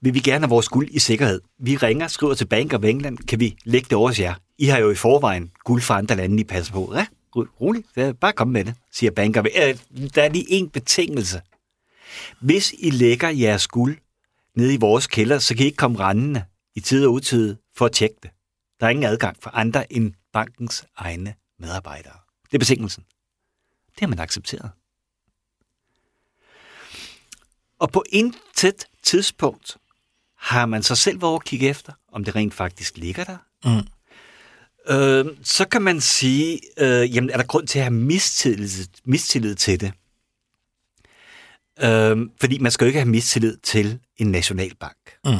vil 0.00 0.14
vi 0.14 0.20
gerne 0.20 0.40
have 0.40 0.50
vores 0.50 0.68
guld 0.68 0.88
i 0.90 0.98
sikkerhed. 0.98 1.40
Vi 1.58 1.76
ringer, 1.76 2.08
skriver 2.08 2.34
til 2.34 2.46
Bank 2.46 2.72
ved 2.72 2.90
England, 2.90 3.18
kan 3.18 3.40
vi 3.40 3.56
lægge 3.64 3.84
det 3.84 3.92
over 3.92 4.08
hos 4.08 4.20
jer? 4.20 4.34
I 4.58 4.66
har 4.66 4.78
jo 4.78 4.90
i 4.90 4.94
forvejen 4.94 5.50
guld 5.64 5.82
fra 5.82 5.98
andre 5.98 6.16
lande, 6.16 6.40
I 6.40 6.44
passer 6.44 6.72
på. 6.72 6.92
Ja, 6.94 7.06
roligt, 7.36 8.18
bare 8.20 8.32
kom 8.32 8.48
med 8.48 8.64
det, 8.64 8.74
siger 8.92 9.10
Banker. 9.10 9.42
Øh, 9.42 9.78
der 10.14 10.22
er 10.22 10.28
lige 10.28 10.50
en 10.50 10.70
betingelse. 10.70 11.42
Hvis 12.40 12.74
I 12.78 12.90
lægger 12.90 13.28
jeres 13.28 13.66
guld 13.66 13.98
nede 14.56 14.74
i 14.74 14.76
vores 14.76 15.06
kælder, 15.06 15.38
så 15.38 15.54
kan 15.54 15.62
I 15.62 15.66
ikke 15.66 15.76
komme 15.76 15.98
rendende 15.98 16.44
i 16.74 16.80
tid 16.80 17.06
og 17.06 17.12
utid 17.12 17.56
for 17.76 17.86
at 17.86 17.92
tjekke 17.92 18.16
det. 18.22 18.30
Der 18.80 18.86
er 18.86 18.90
ingen 18.90 19.06
adgang 19.06 19.36
for 19.40 19.50
andre 19.50 19.92
end 19.92 20.12
bankens 20.32 20.84
egne 20.96 21.34
medarbejdere. 21.58 22.16
Det 22.44 22.54
er 22.54 22.58
betingelsen. 22.58 23.04
Det 23.94 24.00
har 24.00 24.06
man 24.06 24.18
accepteret. 24.18 24.70
Og 27.78 27.92
på 27.92 28.04
intet 28.10 28.86
tidspunkt 29.02 29.76
har 30.36 30.66
man 30.66 30.82
så 30.82 30.94
selv 30.94 31.22
været 31.22 31.34
at 31.34 31.44
kigge 31.44 31.68
efter, 31.68 31.92
om 32.12 32.24
det 32.24 32.34
rent 32.36 32.54
faktisk 32.54 32.96
ligger 32.96 33.24
der. 33.24 33.36
Mm. 33.64 33.86
Øh, 34.94 35.36
så 35.42 35.64
kan 35.64 35.82
man 35.82 36.00
sige, 36.00 36.60
øh, 36.78 37.14
jamen 37.16 37.30
er 37.30 37.36
der 37.36 37.44
grund 37.44 37.66
til 37.66 37.78
at 37.78 37.84
have 37.84 37.94
mistillid, 37.94 38.86
mistillid 39.04 39.54
til 39.54 39.80
det? 39.80 39.92
Øh, 41.82 42.28
fordi 42.40 42.58
man 42.58 42.72
skal 42.72 42.84
jo 42.84 42.86
ikke 42.86 43.00
have 43.00 43.10
mistillid 43.10 43.56
til 43.56 43.98
en 44.16 44.30
nationalbank. 44.30 44.96
Mm. 45.24 45.32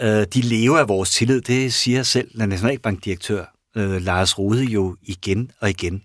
Øh, 0.00 0.26
de 0.26 0.40
lever 0.40 0.78
af 0.78 0.88
vores 0.88 1.10
tillid, 1.10 1.40
det 1.40 1.74
siger 1.74 2.02
selv 2.02 2.38
den 2.38 2.48
nationalbankdirektør 2.48 3.59
øh, 3.76 4.02
Lars 4.02 4.38
Rode 4.38 4.64
jo 4.64 4.96
igen 5.02 5.50
og 5.60 5.70
igen. 5.70 6.04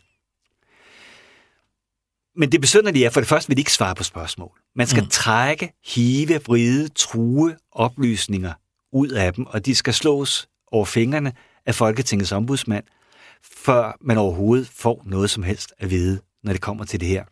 Men 2.35 2.51
det 2.51 2.61
besynderlige 2.61 3.05
er, 3.05 3.09
for 3.09 3.19
det 3.19 3.29
første 3.29 3.47
vil 3.47 3.57
de 3.57 3.61
ikke 3.61 3.73
svare 3.73 3.95
på 3.95 4.03
spørgsmål. 4.03 4.59
Man 4.75 4.87
skal 4.87 5.03
mm. 5.03 5.09
trække, 5.09 5.73
hive, 5.85 6.39
vride, 6.45 6.87
true 6.87 7.55
oplysninger 7.71 8.53
ud 8.91 9.09
af 9.09 9.33
dem, 9.33 9.45
og 9.45 9.65
de 9.65 9.75
skal 9.75 9.93
slås 9.93 10.47
over 10.71 10.85
fingrene 10.85 11.33
af 11.65 11.75
Folketingets 11.75 12.31
ombudsmand, 12.31 12.83
før 13.43 13.97
man 14.01 14.17
overhovedet 14.17 14.67
får 14.67 15.03
noget 15.05 15.29
som 15.29 15.43
helst 15.43 15.73
at 15.77 15.89
vide, 15.89 16.21
når 16.43 16.51
det 16.51 16.61
kommer 16.61 16.85
til 16.85 16.99
det 16.99 17.07
her. 17.07 17.23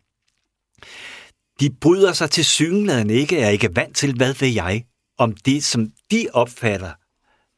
De 1.60 1.70
bryder 1.80 2.12
sig 2.12 2.30
til 2.30 2.44
synligheden 2.44 3.10
ikke, 3.10 3.40
er 3.40 3.48
ikke 3.48 3.76
vant 3.76 3.96
til, 3.96 4.16
hvad 4.16 4.34
ved 4.34 4.48
jeg, 4.48 4.84
om 5.18 5.32
det, 5.32 5.64
som 5.64 5.92
de 6.10 6.28
opfatter 6.32 6.92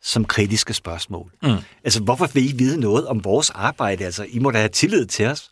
som 0.03 0.25
kritiske 0.25 0.75
spørgsmål. 0.75 1.31
Mm. 1.43 1.57
Altså, 1.85 2.03
hvorfor 2.03 2.27
vil 2.27 2.49
I 2.49 2.53
vide 2.57 2.81
noget 2.81 3.07
om 3.07 3.25
vores 3.25 3.51
arbejde? 3.51 4.05
Altså, 4.05 4.27
I 4.29 4.39
må 4.39 4.51
da 4.51 4.59
have 4.59 4.69
tillid 4.69 5.07
til 5.07 5.27
os 5.27 5.51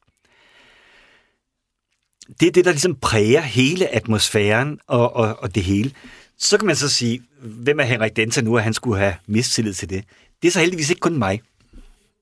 det 2.41 2.49
er 2.49 2.53
det, 2.53 2.65
der 2.65 2.71
ligesom 2.71 2.95
præger 2.95 3.41
hele 3.41 3.95
atmosfæren 3.95 4.79
og, 4.87 5.17
og, 5.17 5.43
og 5.43 5.55
det 5.55 5.65
hele. 5.65 5.93
Så 6.39 6.59
kan 6.59 6.67
man 6.67 6.77
så 6.77 6.89
sige, 6.89 7.23
hvem 7.41 7.81
er 7.81 7.85
Henrik 7.85 8.17
Denta 8.17 8.41
nu, 8.41 8.57
at 8.57 8.63
han 8.63 8.75
skulle 8.75 8.99
have 8.99 9.15
mistillid 9.27 9.75
til 9.75 9.91
det? 9.91 10.05
Det 10.43 10.49
er 10.49 10.53
så 10.53 10.61
heldigvis 10.61 10.91
ikke 10.91 11.01
kun 11.01 11.19
mig. 11.19 11.41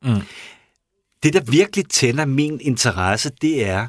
Mm. 0.02 0.21
Det, 1.23 1.33
der 1.33 1.41
virkelig 1.41 1.88
tænder 1.88 2.25
min 2.25 2.61
interesse, 2.61 3.31
det 3.43 3.67
er, 3.67 3.87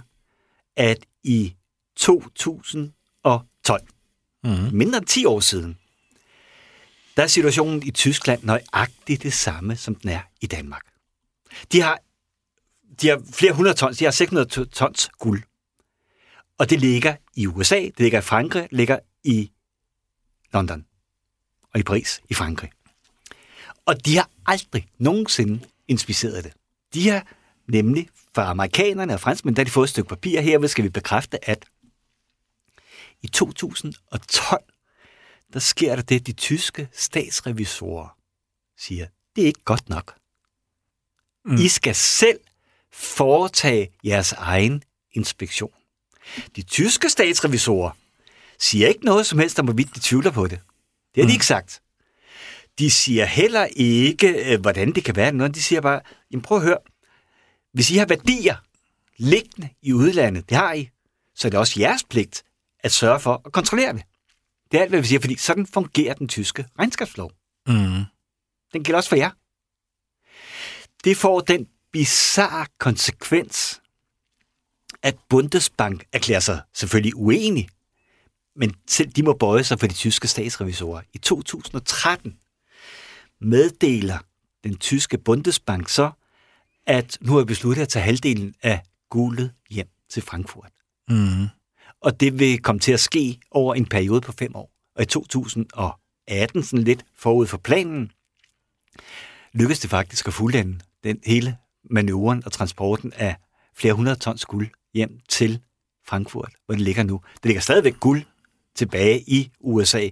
at 0.76 0.98
i 1.24 1.54
2012, 1.96 3.82
mm. 4.44 4.50
mindre 4.72 4.98
end 4.98 5.06
10 5.06 5.26
år 5.26 5.40
siden, 5.40 5.78
der 7.18 7.24
er 7.24 7.28
situationen 7.28 7.84
i 7.84 7.92
Tyskland 7.92 8.44
nøjagtigt 8.44 9.24
det 9.24 9.34
samme, 9.34 9.76
som 9.76 9.96
den 9.96 10.10
er 10.10 10.22
i 10.42 10.48
Danmark. 10.48 10.84
De 11.72 11.82
har, 11.82 12.00
de 13.02 13.08
har 13.08 13.22
flere 13.34 13.54
hundrede 13.54 13.76
tons, 13.76 13.98
de 13.98 14.04
har 14.04 14.12
600 14.12 14.66
tons 14.66 15.10
guld. 15.20 15.44
Og 16.58 16.70
det 16.70 16.80
ligger 16.80 17.16
i 17.36 17.48
USA, 17.48 17.80
det 17.80 18.00
ligger 18.00 18.20
i 18.20 18.22
Frankrig, 18.22 18.64
det 18.64 18.78
ligger 18.78 19.00
i 19.24 19.52
London 20.54 20.86
og 21.74 21.80
i 21.80 21.84
Paris 21.84 22.22
i 22.30 22.34
Frankrig. 22.34 22.72
Og 23.86 24.06
de 24.06 24.16
har 24.18 24.30
aldrig 24.46 24.88
nogensinde 24.98 25.60
inspiceret 25.88 26.44
det. 26.44 26.54
De 26.94 27.10
har 27.10 27.28
nemlig 27.68 28.10
fra 28.36 28.50
amerikanerne 28.50 29.14
og 29.14 29.20
franskmændene, 29.20 29.58
der 29.58 29.64
de 29.64 29.72
fået 29.72 29.86
et 29.86 29.90
stykke 29.90 30.10
papir. 30.10 30.42
Her 30.42 30.68
skal 30.68 30.84
vi 30.84 30.90
bekræfte, 30.90 31.50
at 31.50 31.66
i 33.22 33.28
2012, 33.28 34.64
der 35.54 35.60
sker 35.60 35.96
der 35.96 36.04
det, 36.04 36.28
de 36.28 36.34
tyske 36.34 36.90
statsrevisorer 36.94 38.18
siger, 38.78 39.08
det 39.36 39.42
er 39.42 39.48
ikke 39.48 39.64
godt 39.66 39.90
nok. 39.90 40.16
Mm. 41.46 41.56
I 41.56 41.68
skal 41.68 41.96
selv 41.96 42.40
foretage 42.92 43.92
jeres 44.04 44.32
egen 44.32 44.84
inspektion. 45.12 45.74
De 46.56 46.62
tyske 46.62 47.10
statsrevisorer 47.10 47.92
siger 48.60 48.88
ikke 48.88 49.06
noget 49.06 49.26
som 49.26 49.40
helst 49.40 49.60
om, 49.60 49.66
hvorvidt 49.66 49.96
de 49.96 50.00
tvivler 50.00 50.32
på 50.32 50.48
det. 50.48 50.60
Det 51.16 51.22
har 51.22 51.24
mm. 51.24 51.28
de 51.28 51.34
ikke 51.34 51.46
sagt. 51.46 51.82
De 52.80 52.92
siger 52.92 53.26
heller 53.26 53.66
ikke, 53.76 54.54
øh, 54.54 54.62
hvordan 54.62 54.92
det 54.92 55.04
kan 55.04 55.16
være 55.16 55.32
noget. 55.32 55.56
De 55.56 55.64
siger 55.64 55.82
bare, 55.82 56.02
jamen 56.32 56.42
prøv 56.42 56.58
at 56.58 56.64
høre, 56.64 56.78
hvis 57.74 57.92
I 57.92 57.98
har 57.98 58.06
værdier 58.06 58.56
liggende 59.18 59.70
i 59.82 59.94
udlandet, 59.94 60.50
det 60.50 60.58
har 60.58 60.74
I, 60.74 60.90
så 61.36 61.48
er 61.48 61.50
det 61.50 61.60
også 61.60 61.80
jeres 61.80 62.04
pligt 62.04 62.44
at 62.80 62.92
sørge 62.92 63.20
for 63.20 63.42
at 63.46 63.52
kontrollere 63.52 63.94
det. 63.94 64.04
Det 64.74 64.80
er 64.80 64.82
alt, 64.82 64.92
hvad 64.92 65.02
vi 65.02 65.08
siger, 65.08 65.20
fordi 65.20 65.38
sådan 65.38 65.68
fungerer 65.68 66.14
den 66.14 66.28
tyske 66.28 66.66
regnskabslov. 66.80 67.32
Mm. 67.68 68.04
Den 68.74 68.84
gælder 68.84 68.98
også 68.98 69.10
for 69.10 69.16
jer. 69.16 69.32
Det 71.04 71.18
får 71.18 71.40
den 71.40 71.68
bizarre 71.92 72.66
konsekvens, 72.80 73.82
at 75.04 75.18
Bundesbank 75.30 76.06
erklærer 76.14 76.40
sig 76.40 76.62
selvfølgelig 76.74 77.16
uenig, 77.16 77.70
men 78.56 78.76
selv 78.88 79.10
de 79.12 79.24
må 79.24 79.34
bøje 79.34 79.64
sig 79.64 79.80
for 79.80 79.88
de 79.88 79.94
tyske 79.94 80.28
statsrevisorer. 80.28 81.02
I 81.14 81.18
2013 81.18 82.38
meddeler 83.42 84.18
den 84.64 84.78
tyske 84.78 85.18
Bundesbank 85.18 85.90
så, 85.90 86.12
at 86.86 87.18
nu 87.22 87.36
har 87.36 87.44
besluttet 87.44 87.82
at 87.82 87.90
tage 87.90 88.06
halvdelen 88.06 88.56
af 88.64 88.82
guldet 89.10 89.54
hjem 89.70 89.90
til 90.10 90.22
Frankfurt. 90.22 90.72
Mm. 91.10 91.48
Og 92.04 92.20
det 92.20 92.40
vil 92.40 92.60
komme 92.60 92.80
til 92.80 92.92
at 92.92 93.00
ske 93.00 93.40
over 93.52 93.76
en 93.76 93.86
periode 93.86 94.22
på 94.22 94.32
fem 94.32 94.56
år. 94.56 94.72
Og 94.96 95.04
i 95.04 95.06
2018, 95.06 96.64
sådan 96.64 96.84
lidt 96.84 97.06
forud 97.18 97.48
for 97.48 97.58
planen, 97.58 98.12
lykkedes 99.54 99.80
det 99.80 99.90
faktisk 99.90 100.28
at 100.28 100.34
fuldende 100.34 100.80
den 101.04 101.20
hele 101.26 101.58
manøvren 101.90 102.44
og 102.46 102.52
transporten 102.52 103.14
af 103.14 103.36
flere 103.76 103.94
hundrede 103.94 104.20
tons 104.20 104.46
guld 104.46 104.68
hjem 104.94 105.20
til 105.30 105.60
Frankfurt, 106.08 106.52
hvor 106.66 106.76
det 106.76 106.84
ligger 106.84 107.04
nu. 107.04 107.22
Det 107.36 107.46
ligger 107.46 107.62
stadigvæk 107.62 108.00
guld 108.00 108.24
tilbage 108.76 109.24
i 109.28 109.52
USA. 109.60 110.10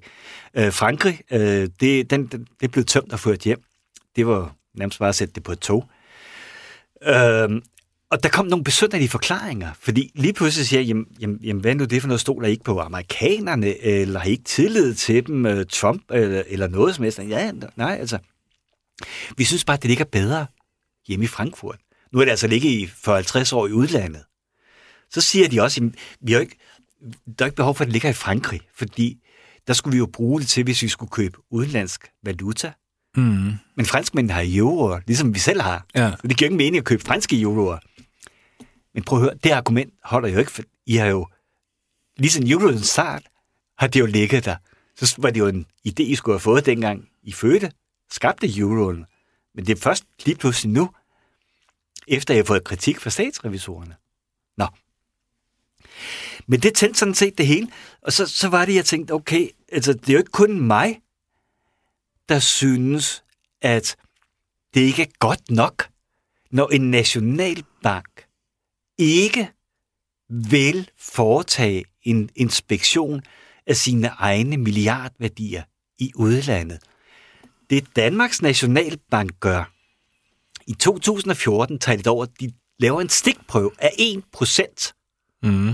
Øh, 0.53 0.73
Frankrig, 0.73 1.21
øh, 1.31 1.69
det, 1.79 2.09
den, 2.09 2.27
den, 2.27 2.47
det 2.61 2.71
blev 2.71 2.85
tømt 2.85 3.13
og 3.13 3.19
ført 3.19 3.39
hjem. 3.39 3.63
Det 4.15 4.27
var 4.27 4.55
nærmest 4.73 4.99
bare 4.99 5.09
at 5.09 5.15
sætte 5.15 5.33
det 5.33 5.43
på 5.43 5.51
et 5.51 5.59
tog. 5.59 5.89
Øh, 7.03 7.61
og 8.11 8.23
der 8.23 8.29
kom 8.29 8.45
nogle 8.45 8.63
besynderlige 8.63 9.09
forklaringer, 9.09 9.71
fordi 9.79 10.11
lige 10.15 10.33
pludselig 10.33 10.67
siger 10.67 10.79
jeg, 10.79 10.87
jamen, 10.87 11.07
jamen, 11.19 11.39
jamen 11.43 11.61
hvad 11.61 11.75
nu 11.75 11.85
det 11.85 12.01
for 12.01 12.07
noget, 12.07 12.21
stoler 12.21 12.47
I 12.47 12.51
ikke 12.51 12.63
på 12.63 12.79
amerikanerne, 12.79 13.83
eller 13.83 14.19
har 14.19 14.27
I 14.27 14.31
ikke 14.31 14.43
tillid 14.43 14.95
til 14.95 15.27
dem, 15.27 15.45
øh, 15.45 15.65
Trump, 15.65 16.03
eller, 16.11 16.43
eller 16.47 16.67
noget 16.67 16.95
som 16.95 17.03
helst? 17.03 17.19
Ja, 17.19 17.51
nej, 17.75 17.97
altså. 17.99 18.17
Vi 19.37 19.43
synes 19.43 19.65
bare, 19.65 19.77
at 19.77 19.81
det 19.81 19.89
ligger 19.89 20.05
bedre 20.05 20.45
hjemme 21.07 21.25
i 21.25 21.27
Frankfurt. 21.27 21.79
Nu 22.13 22.19
er 22.19 22.23
det 22.23 22.31
altså 22.31 22.47
ligget 22.47 22.69
i 22.69 22.87
for 22.87 23.15
50 23.15 23.53
år 23.53 23.67
i 23.67 23.71
udlandet 23.71 24.23
så 25.11 25.21
siger 25.21 25.47
de 25.47 25.61
også, 25.61 25.83
at 25.83 25.99
vi 26.21 26.33
har 26.33 26.39
ikke, 26.39 26.57
der 27.39 27.45
er 27.45 27.45
ikke 27.45 27.55
behov 27.55 27.75
for, 27.75 27.83
at 27.83 27.87
det 27.87 27.93
ligger 27.93 28.09
i 28.09 28.13
Frankrig, 28.13 28.61
fordi 28.75 29.17
der 29.67 29.73
skulle 29.73 29.91
vi 29.91 29.97
jo 29.97 30.05
bruge 30.05 30.39
det 30.39 30.47
til, 30.47 30.63
hvis 30.63 30.81
vi 30.81 30.87
skulle 30.87 31.09
købe 31.09 31.37
udenlandsk 31.49 32.11
valuta. 32.23 32.71
Mm. 33.15 33.53
Men 33.75 33.85
franskmændene 33.85 34.33
har 34.33 34.43
euroer, 34.45 34.99
ligesom 35.07 35.33
vi 35.33 35.39
selv 35.39 35.61
har. 35.61 35.85
Ja. 35.95 36.11
Så 36.11 36.27
det 36.27 36.37
giver 36.37 36.49
ikke 36.49 36.57
mening 36.57 36.77
at 36.77 36.85
købe 36.85 37.03
franske 37.03 37.41
euroer. 37.41 37.77
Men 38.93 39.03
prøv 39.03 39.19
at 39.19 39.23
høre, 39.23 39.35
det 39.43 39.51
argument 39.51 39.93
holder 40.03 40.29
jo 40.29 40.39
ikke, 40.39 40.51
for 40.51 40.63
I 40.85 40.95
har 40.95 41.05
jo, 41.05 41.27
lige 42.17 42.31
siden 42.31 42.51
euroens 42.51 42.87
start, 42.87 43.23
har 43.77 43.87
det 43.87 43.99
jo 43.99 44.05
ligget 44.05 44.45
der. 44.45 44.55
Så 44.97 45.15
var 45.17 45.29
det 45.29 45.39
jo 45.39 45.47
en 45.47 45.65
idé, 45.87 46.03
I 46.03 46.15
skulle 46.15 46.33
have 46.33 46.39
fået 46.39 46.65
dengang 46.65 47.07
I 47.23 47.31
fødte, 47.31 47.71
skabte 48.11 48.57
euroen. 48.57 49.05
Men 49.55 49.65
det 49.65 49.77
er 49.77 49.81
først 49.81 50.03
lige 50.25 50.37
pludselig 50.37 50.71
nu, 50.73 50.89
efter 52.07 52.33
jeg 52.33 52.39
har 52.39 52.45
fået 52.45 52.63
kritik 52.63 52.99
fra 52.99 53.09
statsrevisorerne. 53.09 53.95
Nå, 54.57 54.67
men 56.47 56.59
det 56.59 56.73
tændte 56.73 56.99
sådan 56.99 57.15
set 57.15 57.37
det 57.37 57.47
hele. 57.47 57.67
Og 58.01 58.13
så, 58.13 58.25
så 58.25 58.47
var 58.47 58.65
det, 58.65 58.75
jeg 58.75 58.85
tænkte, 58.85 59.11
okay, 59.11 59.49
altså 59.71 59.93
det 59.93 60.09
er 60.09 60.13
jo 60.13 60.19
ikke 60.19 60.31
kun 60.31 60.59
mig, 60.59 61.01
der 62.31 62.39
synes, 62.39 63.23
at 63.61 63.95
det 64.73 64.81
ikke 64.81 65.01
er 65.01 65.17
godt 65.19 65.51
nok, 65.51 65.89
når 66.51 66.67
en 66.69 66.91
nationalbank 66.91 68.25
ikke 68.97 69.51
vil 70.29 70.89
foretage 70.97 71.85
en 72.03 72.29
inspektion 72.35 73.21
af 73.67 73.75
sine 73.75 74.07
egne 74.07 74.57
milliardværdier 74.57 75.63
i 75.97 76.11
udlandet. 76.15 76.79
Det 77.69 77.95
Danmarks 77.95 78.41
Nationalbank 78.41 79.39
gør, 79.39 79.63
i 80.67 80.73
2014 80.73 81.79
tager 81.79 81.97
de 81.97 82.09
over, 82.09 82.25
de 82.25 82.53
laver 82.79 83.01
en 83.01 83.09
stikprøve 83.09 83.71
af 83.79 83.91
1%. 83.99 84.91
Mm. 85.43 85.73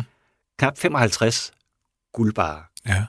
Knap 0.57 0.77
55 0.77 1.51
guldbarer. 2.13 2.63
Ja. 2.85 3.05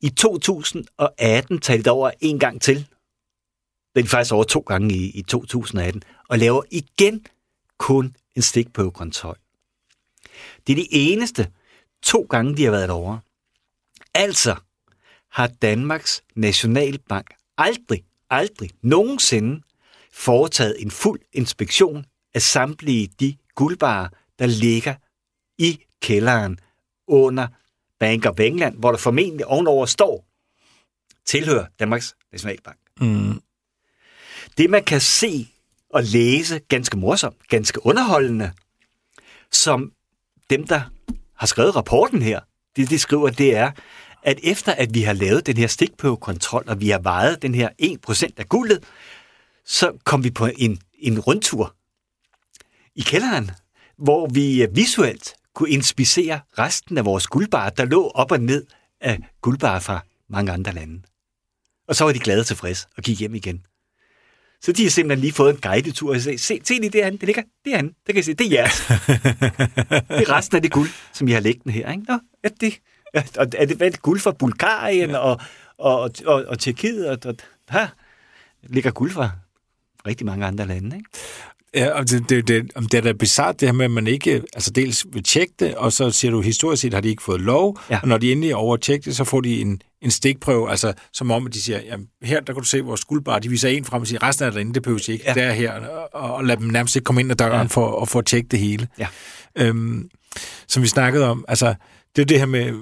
I 0.00 0.08
2018 0.08 1.58
tager 1.58 1.82
de 1.82 1.90
over 1.90 2.10
en 2.20 2.38
gang 2.38 2.62
til. 2.62 2.76
Det 3.94 4.00
er 4.00 4.02
de 4.02 4.08
faktisk 4.08 4.32
over 4.32 4.44
to 4.44 4.60
gange 4.60 4.94
i, 4.94 5.10
i 5.10 5.22
2018. 5.22 6.02
Og 6.28 6.38
laver 6.38 6.62
igen 6.70 7.26
kun 7.78 8.16
en 8.36 8.42
stikprøvekontrol. 8.42 9.38
Det 10.66 10.72
er 10.72 10.76
de 10.76 10.88
eneste 10.90 11.50
to 12.02 12.26
gange, 12.30 12.56
de 12.56 12.64
har 12.64 12.70
været 12.70 12.90
over. 12.90 13.18
Altså 14.14 14.56
har 15.30 15.46
Danmarks 15.46 16.22
Nationalbank 16.34 17.34
aldrig, 17.58 18.04
aldrig 18.30 18.70
nogensinde 18.82 19.62
foretaget 20.12 20.82
en 20.82 20.90
fuld 20.90 21.20
inspektion 21.32 22.06
af 22.34 22.42
samtlige 22.42 23.10
de 23.20 23.36
guldbarer, 23.54 24.08
der 24.38 24.46
ligger 24.46 24.94
i 25.58 25.84
kælderen 26.00 26.58
under 27.06 27.48
Bank 28.00 28.26
of 28.26 28.40
England, 28.40 28.78
hvor 28.78 28.90
der 28.90 28.98
formentlig 28.98 29.46
ovenover 29.46 29.86
står, 29.86 30.24
tilhører 31.26 31.66
Danmarks 31.78 32.14
Nationalbank. 32.32 32.78
Mm. 33.00 33.42
Det, 34.58 34.70
man 34.70 34.84
kan 34.84 35.00
se 35.00 35.48
og 35.90 36.02
læse, 36.02 36.58
ganske 36.58 36.96
morsomt, 36.96 37.48
ganske 37.48 37.86
underholdende, 37.86 38.52
som 39.50 39.92
dem, 40.50 40.66
der 40.66 40.80
har 41.34 41.46
skrevet 41.46 41.76
rapporten 41.76 42.22
her, 42.22 42.40
det 42.76 42.90
de 42.90 42.98
skriver, 42.98 43.30
det 43.30 43.56
er, 43.56 43.70
at 44.22 44.40
efter 44.42 44.72
at 44.72 44.94
vi 44.94 45.02
har 45.02 45.12
lavet 45.12 45.46
den 45.46 45.56
her 45.56 45.66
stikprøvekontrol, 45.66 46.64
og 46.66 46.80
vi 46.80 46.88
har 46.88 46.98
vejet 46.98 47.42
den 47.42 47.54
her 47.54 47.68
1% 47.82 48.28
af 48.36 48.48
guldet, 48.48 48.84
så 49.64 49.92
kom 50.04 50.24
vi 50.24 50.30
på 50.30 50.48
en, 50.58 50.78
en 50.98 51.20
rundtur 51.20 51.74
i 52.94 53.00
kælderen, 53.00 53.50
hvor 53.96 54.26
vi 54.26 54.66
visuelt 54.72 55.34
kunne 55.58 55.70
inspicere 55.70 56.40
resten 56.58 56.98
af 56.98 57.04
vores 57.04 57.26
guldbarer, 57.26 57.70
der 57.70 57.84
lå 57.84 58.08
op 58.14 58.32
og 58.32 58.40
ned 58.40 58.66
af 59.00 59.18
guldbarer 59.42 59.80
fra 59.80 60.00
mange 60.28 60.52
andre 60.52 60.72
lande. 60.72 61.02
Og 61.88 61.96
så 61.96 62.04
var 62.04 62.12
de 62.12 62.18
glade 62.18 62.40
og 62.40 62.46
tilfredse 62.46 62.86
og 62.96 63.02
gik 63.02 63.20
hjem 63.20 63.34
igen. 63.34 63.66
Så 64.62 64.72
de 64.72 64.82
har 64.82 64.90
simpelthen 64.90 65.20
lige 65.20 65.32
fået 65.32 65.54
en 65.54 65.60
guidetur 65.60 66.14
og 66.14 66.20
sagde, 66.20 66.38
se, 66.38 66.60
se 66.64 66.74
lige 66.74 66.90
det 66.90 67.00
andet, 67.00 67.20
det 67.20 67.26
ligger, 67.26 67.42
det 67.64 67.72
er 67.72 67.76
han, 67.76 67.86
det 67.86 68.06
kan 68.06 68.16
jeg 68.16 68.24
se, 68.24 68.34
det 68.34 68.46
er 68.46 68.50
jeres. 68.50 68.86
det 70.18 70.28
er 70.28 70.36
resten 70.36 70.56
af 70.56 70.62
det 70.62 70.72
guld, 70.72 70.90
som 71.12 71.28
I 71.28 71.32
har 71.32 71.40
liggende 71.40 71.72
her, 71.72 71.90
ikke? 71.92 72.04
Nå, 72.08 72.18
er 72.42 72.48
det, 72.48 72.80
og 73.14 73.46
er 73.56 73.66
det, 73.66 73.76
hvad 73.76 73.86
er 73.86 73.90
det 73.90 74.02
guld 74.02 74.20
fra 74.20 74.32
Bulgarien 74.32 75.10
ja. 75.10 75.18
og, 75.18 75.40
og, 75.78 76.00
og, 76.00 76.10
og, 76.26 76.44
og 76.44 76.58
Tjekkiet, 76.58 77.08
og, 77.08 77.18
og 77.24 77.34
der 77.68 77.88
ligger 78.62 78.90
guld 78.90 79.10
fra 79.10 79.30
rigtig 80.06 80.26
mange 80.26 80.46
andre 80.46 80.66
lande, 80.66 80.96
ikke? 80.96 81.10
Ja, 81.74 81.90
og 81.90 82.10
det, 82.10 82.28
det, 82.28 82.48
det, 82.48 82.72
det 82.92 82.94
er 82.94 83.00
da 83.00 83.12
bizart 83.12 83.60
det 83.60 83.68
her 83.68 83.72
med, 83.72 83.84
at 83.84 83.90
man 83.90 84.06
ikke 84.06 84.42
altså 84.52 84.70
dels 84.70 85.06
vil 85.12 85.22
tjekke 85.22 85.54
det, 85.58 85.74
og 85.74 85.92
så 85.92 86.10
siger 86.10 86.30
du, 86.30 86.40
historisk 86.40 86.82
set 86.82 86.94
har 86.94 87.00
de 87.00 87.08
ikke 87.08 87.22
fået 87.22 87.40
lov, 87.40 87.78
ja. 87.90 87.98
og 88.02 88.08
når 88.08 88.18
de 88.18 88.32
endelig 88.32 88.50
er 88.50 88.56
over 88.56 88.74
at 88.74 88.80
tjekke 88.80 89.04
det, 89.04 89.16
så 89.16 89.24
får 89.24 89.40
de 89.40 89.60
en, 89.60 89.82
en 90.02 90.10
stikprøve, 90.10 90.70
altså 90.70 90.92
som 91.12 91.30
om, 91.30 91.46
at 91.46 91.54
de 91.54 91.62
siger, 91.62 91.80
jamen 91.80 92.06
her, 92.22 92.40
der 92.40 92.52
kan 92.52 92.62
du 92.62 92.68
se 92.68 92.80
vores 92.80 93.04
guldbar, 93.04 93.38
de 93.38 93.48
viser 93.48 93.68
en 93.68 93.84
frem 93.84 94.00
og 94.00 94.06
siger, 94.06 94.22
resten 94.22 94.46
er 94.46 94.50
derinde, 94.50 94.74
det 94.74 94.82
behøver 94.82 95.10
ikke, 95.10 95.24
ja. 95.26 95.34
det 95.34 95.42
er 95.42 95.52
her, 95.52 95.72
og, 96.12 96.34
og 96.34 96.44
lad 96.44 96.56
dem 96.56 96.66
nærmest 96.66 96.96
ikke 96.96 97.04
komme 97.04 97.20
ind 97.20 97.30
ad 97.30 97.36
døren 97.36 97.52
ja. 97.52 97.62
for 97.62 98.02
at 98.02 98.08
få 98.08 98.22
tjekket 98.22 98.50
det 98.50 98.58
hele. 98.60 98.88
Ja. 98.98 99.06
Øhm, 99.56 100.08
som 100.68 100.82
vi 100.82 100.88
snakkede 100.88 101.24
om, 101.24 101.44
altså 101.48 101.74
det 102.16 102.22
er 102.22 102.26
det 102.26 102.38
her 102.38 102.46
med, 102.46 102.72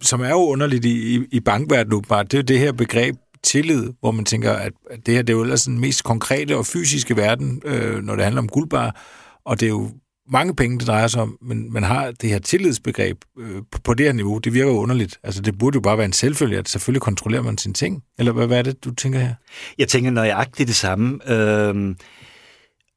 som 0.00 0.20
er 0.20 0.28
jo 0.28 0.46
underligt 0.46 0.84
i, 0.84 1.16
i, 1.16 1.24
i 1.32 1.40
bankverdenen 1.40 2.02
bare, 2.02 2.24
det 2.24 2.38
er 2.38 2.42
det 2.42 2.58
her 2.58 2.72
begreb, 2.72 3.16
tillid, 3.44 3.92
hvor 4.00 4.10
man 4.10 4.24
tænker, 4.24 4.52
at 4.52 4.72
det 5.06 5.14
her 5.14 5.22
det 5.22 5.32
er 5.32 5.36
jo 5.36 5.42
ellers 5.42 5.64
den 5.64 5.80
mest 5.80 6.04
konkrete 6.04 6.56
og 6.56 6.66
fysiske 6.66 7.16
verden, 7.16 7.62
øh, 7.64 8.02
når 8.02 8.16
det 8.16 8.24
handler 8.24 8.42
om 8.42 8.48
guldbar, 8.48 9.02
og 9.44 9.60
det 9.60 9.66
er 9.66 9.70
jo 9.70 9.90
mange 10.28 10.56
penge, 10.56 10.78
det 10.78 10.86
drejer 10.86 11.06
sig 11.06 11.22
om, 11.22 11.38
men 11.42 11.72
man 11.72 11.82
har 11.82 12.10
det 12.10 12.30
her 12.30 12.38
tillidsbegreb 12.38 13.24
øh, 13.38 13.62
på, 13.84 13.94
det 13.94 14.06
her 14.06 14.12
niveau. 14.12 14.38
Det 14.38 14.54
virker 14.54 14.70
jo 14.70 14.78
underligt. 14.78 15.18
Altså, 15.22 15.42
det 15.42 15.58
burde 15.58 15.76
jo 15.76 15.80
bare 15.80 15.98
være 15.98 16.04
en 16.04 16.12
selvfølge, 16.12 16.58
at 16.58 16.68
selvfølgelig 16.68 17.02
kontrollerer 17.02 17.42
man 17.42 17.58
sine 17.58 17.74
ting. 17.74 18.02
Eller 18.18 18.32
hvad, 18.32 18.46
hvad 18.46 18.58
er 18.58 18.62
det, 18.62 18.84
du 18.84 18.94
tænker 18.94 19.18
her? 19.18 19.34
Jeg 19.78 19.88
tænker 19.88 20.10
nøjagtigt 20.10 20.66
det 20.66 20.76
samme. 20.76 21.32
Øh, 21.32 21.94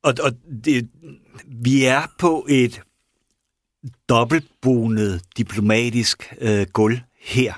og 0.04 0.14
og 0.24 0.32
det, 0.66 0.90
vi 1.64 1.86
er 1.86 2.02
på 2.20 2.46
et 2.50 2.82
dobbeltbonet 4.10 5.22
diplomatisk 5.38 6.34
øh, 6.42 6.66
gulv 6.74 7.00
her. 7.22 7.54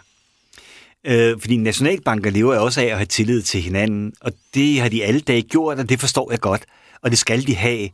Øh, 1.07 1.39
fordi 1.39 1.57
nationalbanker 1.57 2.29
lever 2.29 2.55
jo 2.55 2.63
også 2.63 2.81
af 2.81 2.85
at 2.85 2.97
have 2.97 3.05
tillid 3.05 3.41
til 3.41 3.61
hinanden, 3.61 4.13
og 4.21 4.31
det 4.53 4.81
har 4.81 4.89
de 4.89 5.03
alle 5.03 5.19
dage 5.19 5.41
gjort, 5.41 5.79
og 5.79 5.89
det 5.89 5.99
forstår 5.99 6.31
jeg 6.31 6.39
godt, 6.39 6.65
og 7.01 7.11
det 7.11 7.19
skal 7.19 7.47
de 7.47 7.55
have. 7.55 7.89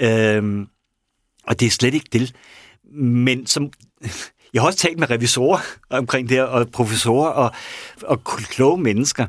Øh, 0.00 0.66
og 1.46 1.60
det 1.60 1.66
er 1.66 1.70
slet 1.70 1.94
ikke 1.94 2.08
det. 2.12 2.34
Men 2.94 3.46
som, 3.46 3.72
jeg 4.54 4.62
har 4.62 4.66
også 4.66 4.78
talt 4.78 4.98
med 4.98 5.10
revisorer 5.10 5.60
omkring 5.90 6.28
det 6.28 6.36
her, 6.36 6.44
og 6.44 6.68
professorer 6.68 7.30
og, 7.30 7.50
og 8.02 8.24
kloge 8.24 8.78
mennesker, 8.78 9.26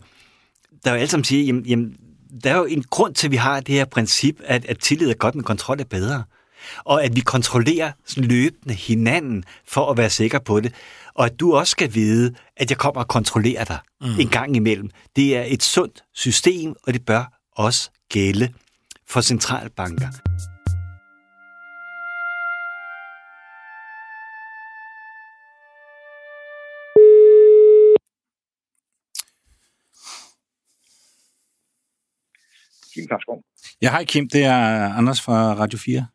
der 0.85 0.91
jo 0.91 0.97
alle 0.97 1.09
sammen 1.09 1.23
siger, 1.23 1.45
jamen, 1.45 1.65
jamen, 1.65 1.97
der 2.43 2.51
er 2.51 2.57
jo 2.57 2.65
en 2.65 2.83
grund 2.83 3.13
til, 3.13 3.27
at 3.27 3.31
vi 3.31 3.37
har 3.37 3.59
det 3.59 3.75
her 3.75 3.85
princip, 3.85 4.39
at, 4.43 4.65
at 4.65 4.79
tillid 4.79 5.09
er 5.09 5.13
godt, 5.13 5.35
men 5.35 5.43
kontrol 5.43 5.79
er 5.79 5.83
bedre. 5.83 6.23
Og 6.83 7.03
at 7.03 7.15
vi 7.15 7.21
kontrollerer 7.21 7.91
løbende 8.17 8.75
hinanden 8.75 9.43
for 9.67 9.91
at 9.91 9.97
være 9.97 10.09
sikre 10.09 10.39
på 10.39 10.59
det 10.59 10.73
og 11.15 11.25
at 11.25 11.39
du 11.39 11.55
også 11.55 11.71
skal 11.71 11.93
vide, 11.93 12.35
at 12.57 12.69
jeg 12.69 12.77
kommer 12.77 13.01
og 13.01 13.07
kontrollerer 13.07 13.63
dig 13.63 13.79
mm. 14.01 14.19
en 14.19 14.29
gang 14.29 14.55
imellem. 14.55 14.89
Det 15.15 15.37
er 15.37 15.43
et 15.47 15.63
sundt 15.63 16.03
system, 16.13 16.75
og 16.87 16.93
det 16.93 17.05
bør 17.05 17.39
også 17.51 17.91
gælde 18.09 18.53
for 19.07 19.21
centralbanker. 19.21 20.07
Kim 32.93 33.07
Klarskov. 33.07 33.43
Ja, 33.81 33.89
hej 33.89 34.05
Kim, 34.05 34.29
det 34.29 34.43
er 34.43 34.93
Anders 34.93 35.21
fra 35.21 35.53
Radio 35.53 35.79
4. 35.79 36.07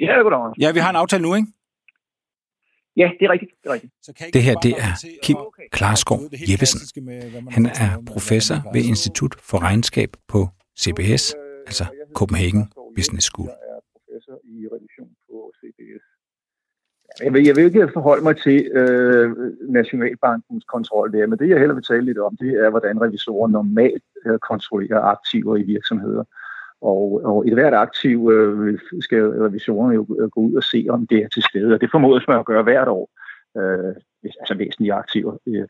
Ja, 0.00 0.12
goddag. 0.22 0.52
Ja, 0.60 0.72
vi 0.72 0.78
har 0.78 0.90
en 0.90 0.96
aftale 0.96 1.22
nu, 1.22 1.34
ikke? 1.34 1.48
Ja, 2.96 3.10
det 3.18 3.24
er 3.26 3.30
rigtigt. 3.30 3.52
Det, 3.62 3.68
er 3.68 3.72
rigtigt. 3.72 4.34
det 4.34 4.42
her 4.42 4.54
det 4.54 4.74
er 4.86 4.92
Kim 5.22 5.36
Klarskov 5.72 6.18
Jeppesen. 6.50 6.80
Han 7.50 7.66
er 7.66 7.90
professor 8.12 8.56
ved 8.74 8.82
Institut 8.92 9.34
for 9.50 9.58
Regnskab 9.62 10.10
på 10.28 10.48
CBS, 10.82 11.34
altså 11.66 11.84
Copenhagen 12.14 12.62
Business 12.96 13.26
School. 13.26 13.48
Jeg 13.48 13.56
er 13.74 13.80
professor 13.94 14.36
i 14.44 14.56
revision 14.74 15.10
på 15.28 15.52
CBS. 15.60 16.04
Jeg 17.24 17.32
vil, 17.32 17.44
jeg 17.44 17.56
vil 17.56 17.64
ikke 17.64 17.88
forholde 17.92 18.24
mig 18.24 18.36
til 18.46 18.58
øh, 18.80 19.36
Nationalbankens 19.78 20.64
kontrol 20.64 21.12
der, 21.12 21.26
men 21.26 21.38
det 21.38 21.48
jeg 21.48 21.58
heller 21.58 21.74
vil 21.74 21.84
tale 21.84 22.04
lidt 22.04 22.18
om, 22.18 22.36
det 22.36 22.50
er, 22.64 22.70
hvordan 22.70 23.02
revisorer 23.02 23.48
normalt 23.48 24.04
øh, 24.26 24.38
kontrollerer 24.38 25.00
aktiver 25.00 25.56
i 25.56 25.62
virksomheder. 25.62 26.24
Og, 26.82 27.20
og 27.24 27.48
et 27.48 27.54
hvert 27.54 27.74
aktiv 27.74 28.30
øh, 28.32 28.78
skal 29.00 29.22
revisorerne 29.22 29.94
jo 29.94 30.06
gå 30.32 30.40
ud 30.40 30.54
og 30.54 30.64
se, 30.64 30.86
om 30.90 31.06
det 31.06 31.18
er 31.18 31.28
til 31.28 31.42
stede. 31.42 31.74
Og 31.74 31.80
det 31.80 31.90
formodes 31.90 32.28
man 32.28 32.38
at 32.38 32.46
gøre 32.46 32.62
hvert 32.62 32.88
år, 32.88 33.10
øh, 33.58 33.94
altså 34.24 34.54
væsentlige 34.54 34.92
aktiver. 34.92 35.36
Øh, 35.46 35.66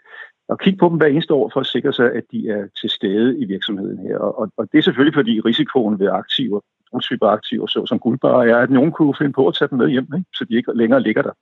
og 0.49 0.59
kigge 0.59 0.79
på 0.79 0.89
dem 0.89 0.97
hver 0.97 1.07
eneste 1.07 1.35
år 1.35 1.51
for 1.53 1.61
at 1.61 1.67
sikre 1.67 1.93
sig, 1.93 2.13
at 2.13 2.25
de 2.33 2.49
er 2.49 2.67
til 2.81 2.91
stede 2.91 3.39
i 3.39 3.45
virksomheden 3.45 3.99
her. 3.99 4.19
Og, 4.19 4.39
og, 4.39 4.53
og 4.57 4.69
det 4.73 4.79
er 4.79 4.83
selvfølgelig, 4.83 5.15
fordi 5.15 5.41
risikoen 5.41 5.99
ved 5.99 6.09
aktiver, 6.09 6.61
typer 7.01 7.27
aktiver, 7.27 7.67
såsom 7.67 7.99
guldbarer, 7.99 8.55
er, 8.55 8.59
at 8.59 8.71
nogen 8.71 8.93
kunne 8.93 9.15
finde 9.19 9.33
på 9.33 9.49
at 9.49 9.55
tage 9.55 9.69
dem 9.69 9.79
med 9.79 9.89
hjem, 9.89 10.09
ikke? 10.17 10.27
så 10.35 10.45
de 10.45 10.57
ikke 10.57 10.73
længere 10.75 11.03
ligger 11.03 11.23
der. 11.23 11.33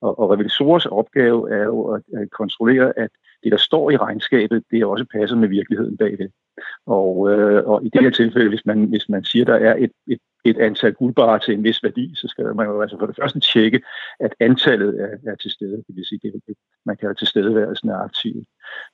Og, 0.00 0.18
og 0.18 0.30
revisorers 0.30 0.86
opgave 0.86 1.50
er 1.50 1.64
jo 1.64 1.82
at, 1.84 2.02
at 2.16 2.30
kontrollere, 2.30 2.98
at 2.98 3.10
det, 3.44 3.52
der 3.52 3.58
står 3.58 3.90
i 3.90 3.96
regnskabet, 3.96 4.64
det 4.70 4.80
er 4.80 4.86
også 4.86 5.04
passer 5.12 5.36
med 5.36 5.48
virkeligheden 5.48 5.96
bagved. 5.96 6.28
Og, 6.86 7.30
øh, 7.30 7.68
og 7.68 7.86
i 7.86 7.88
det 7.88 8.02
her 8.02 8.10
tilfælde, 8.10 8.48
hvis 8.48 8.66
man, 8.66 8.84
hvis 8.84 9.08
man 9.08 9.24
siger, 9.24 9.44
der 9.44 9.54
er 9.54 9.76
et, 9.76 9.92
et, 10.06 10.18
et 10.44 10.58
antal 10.58 10.94
guldbarer 10.94 11.38
til 11.38 11.54
en 11.54 11.64
vis 11.64 11.82
værdi, 11.82 12.12
så 12.14 12.28
skal 12.28 12.54
man 12.54 12.66
jo 12.66 12.82
altså 12.82 12.98
for 12.98 13.06
det 13.06 13.16
første 13.16 13.40
tjekke, 13.40 13.82
at 14.20 14.34
antallet 14.40 15.00
er, 15.00 15.30
er 15.30 15.34
til 15.36 15.50
stede. 15.50 15.76
Det 15.76 15.96
vil 15.96 16.06
sige, 16.06 16.20
det, 16.22 16.56
man 16.86 16.96
kan 16.96 17.06
have 17.06 17.14
tilstedeværelsen 17.14 17.90
af 17.90 17.96
aktivet. 17.96 18.44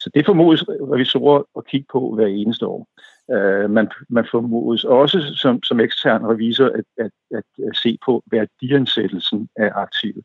Så 0.00 0.10
det 0.14 0.26
formodes 0.26 0.68
revisorer 0.68 1.42
at 1.56 1.66
kigge 1.66 1.86
på 1.92 2.14
hver 2.14 2.26
eneste 2.26 2.66
år. 2.66 2.88
Øh, 3.30 3.70
man, 3.70 3.88
man 4.08 4.26
formodes 4.30 4.84
også 4.84 5.34
som, 5.34 5.62
som 5.62 5.80
ekstern 5.80 6.26
revisor 6.26 6.66
at, 6.66 6.84
at, 6.98 7.10
at, 7.30 7.44
at 7.68 7.76
se 7.76 7.98
på 8.04 8.22
værdiansættelsen 8.30 9.48
af 9.56 9.70
aktivet. 9.74 10.24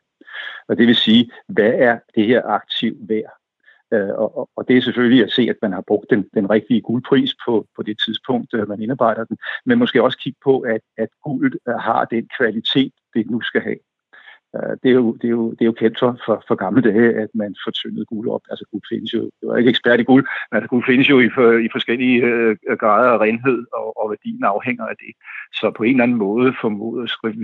Og 0.68 0.78
det 0.78 0.88
vil 0.88 0.96
sige, 0.96 1.32
hvad 1.48 1.74
er 1.74 2.00
det 2.16 2.28
her 2.28 2.42
aktiv 2.46 2.98
værd? 3.00 3.42
Øh, 3.94 4.10
og, 4.10 4.50
og 4.56 4.68
det 4.68 4.78
er 4.78 4.82
selvfølgelig 4.82 5.24
at 5.24 5.32
se, 5.32 5.42
at 5.42 5.56
man 5.62 5.74
har 5.74 5.82
brugt 5.82 6.10
den, 6.10 6.30
den 6.34 6.50
rigtige 6.50 6.82
guldpris 6.82 7.36
på, 7.46 7.68
på 7.76 7.84
det 7.84 8.00
tidspunkt, 8.06 8.54
øh, 8.54 8.70
man 8.70 8.82
indarbejder 8.82 9.24
den, 9.24 9.38
men 9.66 9.80
måske 9.80 10.04
også 10.04 10.18
kigge 10.18 10.40
på, 10.44 10.60
at, 10.60 10.82
at 10.98 11.10
guld 11.24 11.54
øh, 11.68 11.76
har 11.76 12.06
den 12.06 12.30
kvalitet, 12.38 12.94
det 13.14 13.30
nu 13.30 13.42
skal 13.42 13.62
have. 13.62 13.78
Øh, 14.56 14.74
det, 14.84 14.90
er 14.94 14.98
jo, 15.02 15.14
det, 15.22 15.28
er 15.32 15.36
jo, 15.40 15.52
det 15.52 15.62
er 15.62 15.66
jo 15.72 15.78
kendt 15.82 16.00
for, 16.00 16.12
for, 16.26 16.44
for 16.48 16.56
gamle 16.56 16.82
dage, 16.82 17.10
at 17.24 17.30
man 17.34 17.56
fortyndede 17.66 18.06
guld 18.06 18.30
op. 18.30 18.42
Altså 18.52 18.66
guld 18.72 18.84
findes 18.92 19.14
jo, 19.14 19.32
jeg 19.42 19.50
er 19.50 19.58
ikke 19.58 19.70
ekspert 19.70 20.00
i 20.00 20.04
guld, 20.04 20.24
men 20.52 20.56
altså, 20.58 20.70
guld 20.70 20.84
findes 20.86 21.10
jo 21.10 21.20
i, 21.20 21.30
for, 21.36 21.48
i 21.66 21.70
forskellige 21.72 22.18
øh, 22.30 22.56
grader 22.80 23.10
af 23.16 23.20
renhed, 23.26 23.60
og, 23.80 23.88
og 24.02 24.10
værdien 24.10 24.44
afhænger 24.44 24.86
af 24.86 24.96
det. 25.04 25.12
Så 25.60 25.72
på 25.78 25.84
en 25.84 25.90
eller 25.90 26.04
anden 26.04 26.18
måde 26.18 26.54
formoder 26.62 27.04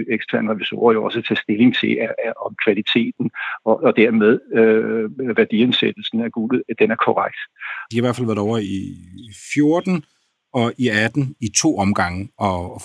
eksterne 0.09 0.51
revisorer 0.51 0.93
jo 0.93 1.03
også 1.03 1.19
at 1.19 1.25
tage 1.25 1.43
stilling 1.45 1.75
til, 1.75 1.91
at, 2.05 2.13
at, 2.25 2.33
om 2.45 2.55
kvaliteten 2.63 3.31
og, 3.65 3.83
og 3.83 3.97
dermed 3.97 4.39
øh, 4.59 5.37
værdiansættelsen 5.37 6.21
af 6.21 6.31
guldet, 6.31 6.63
at 6.69 6.79
den 6.79 6.91
er 6.91 6.99
korrekt. 7.07 7.39
De 7.91 7.95
har 7.95 8.01
i 8.01 8.05
hvert 8.05 8.15
fald 8.15 8.27
været 8.27 8.45
over 8.47 8.57
i 8.57 8.79
14 9.53 10.03
og 10.53 10.73
i 10.77 10.87
18 10.87 11.35
i 11.41 11.49
to 11.49 11.77
omgange 11.77 12.29
og 12.37 12.81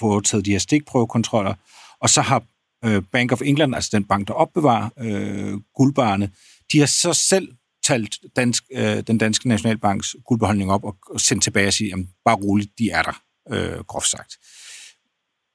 foretaget 0.00 0.46
de 0.46 0.50
her 0.50 0.58
stikprøvekontroller. 0.58 1.54
Og 2.00 2.08
så 2.08 2.20
har 2.20 2.42
øh, 2.84 3.02
Bank 3.12 3.32
of 3.32 3.42
England, 3.42 3.74
altså 3.74 3.90
den 3.92 4.04
bank, 4.04 4.28
der 4.28 4.34
opbevarer 4.34 4.88
øh, 4.98 5.58
guldbarerne, 5.74 6.30
de 6.72 6.78
har 6.78 6.86
så 6.86 7.12
selv 7.12 7.48
talt 7.84 8.18
dansk, 8.36 8.64
øh, 8.72 9.02
den 9.06 9.18
danske 9.18 9.48
nationalbanks 9.48 10.16
guldbeholdning 10.24 10.72
op 10.72 10.84
og, 10.84 10.96
og 11.10 11.20
sendt 11.20 11.42
tilbage 11.42 11.66
og 11.66 11.72
sige, 11.72 11.92
at 11.92 11.98
bare 12.24 12.36
roligt, 12.36 12.78
de 12.78 12.90
er 12.90 13.02
der, 13.02 13.22
øh, 13.50 13.84
groft 13.84 14.10
sagt. 14.10 14.36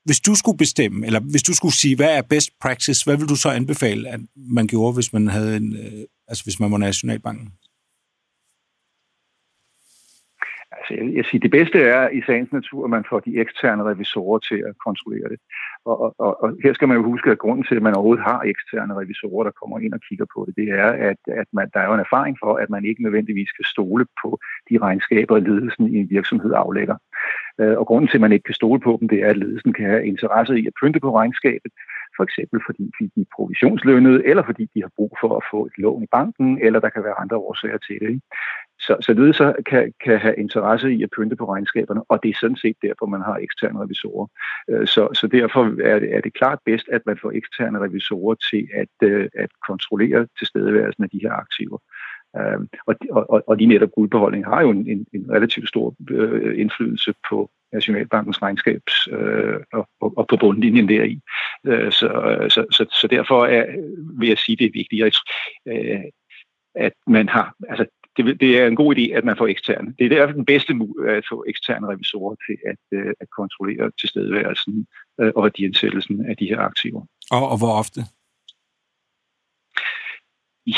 Hvis 0.05 0.19
du 0.19 0.35
skulle 0.35 0.57
bestemme, 0.57 1.05
eller 1.05 1.19
hvis 1.19 1.43
du 1.43 1.53
skulle 1.53 1.75
sige, 1.75 1.95
hvad 1.95 2.17
er 2.17 2.21
best 2.21 2.49
practice, 2.61 3.03
hvad 3.03 3.17
vil 3.17 3.29
du 3.29 3.35
så 3.35 3.49
anbefale, 3.49 4.09
at 4.09 4.19
man 4.35 4.67
gjorde, 4.67 4.93
hvis 4.93 5.13
man 5.13 5.27
havde 5.27 5.57
en, 5.57 5.75
øh, 5.75 6.05
altså 6.27 6.43
hvis 6.43 6.59
man 6.59 6.71
var 6.71 6.77
nationalbanken? 6.77 7.49
Altså, 10.89 11.15
jeg, 11.15 11.25
siger, 11.25 11.39
det 11.39 11.51
bedste 11.51 11.79
er 11.81 12.09
i 12.09 12.21
sagens 12.21 12.51
natur, 12.51 12.83
at 12.83 12.89
man 12.89 13.05
får 13.09 13.19
de 13.19 13.37
eksterne 13.37 13.83
revisorer 13.83 14.39
til 14.39 14.59
at 14.69 14.73
kontrollere 14.85 15.29
det. 15.29 15.39
Og, 15.85 16.15
og, 16.19 16.43
og 16.43 16.57
her 16.63 16.73
skal 16.73 16.87
man 16.87 16.97
jo 16.97 17.03
huske, 17.03 17.31
at 17.31 17.37
grunden 17.37 17.65
til, 17.65 17.75
at 17.75 17.81
man 17.81 17.95
overhovedet 17.95 18.23
har 18.23 18.41
eksterne 18.41 18.93
revisorer, 18.93 19.43
der 19.43 19.51
kommer 19.59 19.79
ind 19.79 19.93
og 19.93 19.99
kigger 20.09 20.25
på 20.35 20.45
det, 20.47 20.55
det 20.55 20.69
er, 20.69 20.89
at, 21.09 21.21
at 21.27 21.47
man, 21.53 21.69
der 21.73 21.79
er 21.79 21.87
jo 21.87 21.93
en 21.93 22.07
erfaring 22.07 22.37
for, 22.43 22.53
at 22.55 22.69
man 22.69 22.85
ikke 22.85 23.03
nødvendigvis 23.03 23.49
skal 23.49 23.65
stole 23.65 24.05
på 24.21 24.39
de 24.69 24.77
regnskaber, 24.77 25.39
ledelsen 25.39 25.87
i 25.93 25.97
en 25.97 26.09
virksomhed 26.09 26.53
aflægger. 26.55 26.97
Øh, 27.59 27.77
og 27.77 27.85
grunden 27.87 28.07
til, 28.07 28.17
at 28.17 28.21
man 28.21 28.31
ikke 28.31 28.43
kan 28.49 28.61
stole 28.61 28.79
på 28.79 28.97
dem, 28.99 29.09
det 29.09 29.19
er, 29.23 29.29
at 29.29 29.37
ledelsen 29.37 29.73
kan 29.73 29.85
have 29.85 30.05
interesse 30.05 30.59
i 30.59 30.67
at 30.67 30.73
pynte 30.81 30.99
på 30.99 31.15
regnskabet, 31.15 31.71
for 32.17 32.23
eksempel 32.23 32.59
fordi 32.65 32.85
de 33.15 33.21
er 33.21 33.33
provisionslønnede, 33.35 34.25
eller 34.25 34.43
fordi 34.43 34.63
de 34.73 34.81
har 34.81 34.91
brug 34.95 35.17
for 35.21 35.37
at 35.37 35.43
få 35.51 35.65
et 35.65 35.77
lån 35.77 36.03
i 36.03 36.07
banken, 36.11 36.59
eller 36.65 36.79
der 36.79 36.89
kan 36.89 37.03
være 37.03 37.19
andre 37.23 37.37
årsager 37.37 37.77
til 37.77 37.97
det. 38.01 38.21
Så, 38.79 38.97
så 39.01 39.13
ledelser 39.13 39.53
kan, 39.65 39.93
kan 40.03 40.19
have 40.19 40.35
interesse 40.37 40.93
i 40.93 41.03
at 41.03 41.09
pynte 41.15 41.35
på 41.35 41.45
regnskaberne, 41.53 42.01
og 42.09 42.19
det 42.23 42.29
er 42.29 42.37
sådan 42.41 42.55
set 42.55 42.75
derfor, 42.81 43.05
man 43.05 43.21
har 43.21 43.37
eksterne 43.37 43.81
revisorer. 43.83 44.27
Øh, 44.69 44.87
så, 44.87 45.09
så 45.13 45.27
derfor 45.27 45.81
er 45.83 45.99
det, 45.99 46.15
er 46.15 46.21
det 46.21 46.33
klart 46.33 46.59
bedst, 46.65 46.87
at 46.91 47.01
man 47.05 47.17
får 47.21 47.31
eksterne 47.31 47.79
revisorer 47.79 48.35
til 48.51 48.67
at, 48.73 49.09
øh, 49.09 49.29
at 49.33 49.49
kontrollere 49.67 50.27
tilstedeværelsen 50.39 51.03
af 51.03 51.09
de 51.09 51.19
her 51.21 51.31
aktiver. 51.31 51.77
Øh, 52.37 52.59
og, 52.87 52.95
og, 53.29 53.43
og 53.47 53.57
lige 53.57 53.67
netop 53.67 53.91
guldbeholdning 53.91 54.45
har 54.45 54.61
jo 54.61 54.69
en, 54.69 54.87
en, 54.87 55.05
en 55.13 55.31
relativt 55.31 55.69
stor 55.69 55.95
øh, 56.09 56.59
indflydelse 56.59 57.13
på 57.29 57.49
Nationalbankens 57.73 58.41
regnskabs 58.41 59.07
øh, 59.11 59.59
og, 59.73 59.87
og 60.17 60.27
på 60.27 60.37
bundlinjen 60.37 60.89
deri. 60.89 61.19
så, 61.65 62.09
så, 62.49 62.65
så, 62.71 62.85
så 63.01 63.07
derfor 63.07 63.45
er, 63.45 63.65
vil 64.19 64.29
jeg 64.29 64.37
sige, 64.37 64.55
det 64.55 64.65
er 64.65 64.79
vigtigt, 64.79 65.05
at, 65.05 65.15
at 66.75 66.93
man 67.07 67.29
har, 67.29 67.53
altså 67.69 67.85
det, 68.17 68.39
det 68.39 68.59
er 68.59 68.67
en 68.67 68.75
god 68.75 68.95
idé, 68.95 69.11
at 69.17 69.25
man 69.25 69.37
får 69.37 69.47
eksterne. 69.47 69.93
Det 69.99 70.05
er 70.05 70.09
derfor 70.09 70.33
den 70.33 70.45
bedste 70.45 70.73
mulighed 70.73 71.17
at 71.17 71.25
få 71.29 71.45
eksterne 71.47 71.87
revisorer 71.87 72.35
til 72.47 72.57
at, 72.71 72.99
øh, 72.99 73.13
at 73.19 73.27
kontrollere 73.29 73.91
tilstedeværelsen 73.99 74.87
øh, 75.21 75.31
og 75.35 75.43
værdiansættelsen 75.43 76.25
af 76.29 76.37
de 76.37 76.45
her 76.45 76.59
aktiver. 76.59 77.01
Og, 77.31 77.49
og 77.49 77.57
hvor 77.57 77.73
ofte? 77.81 78.01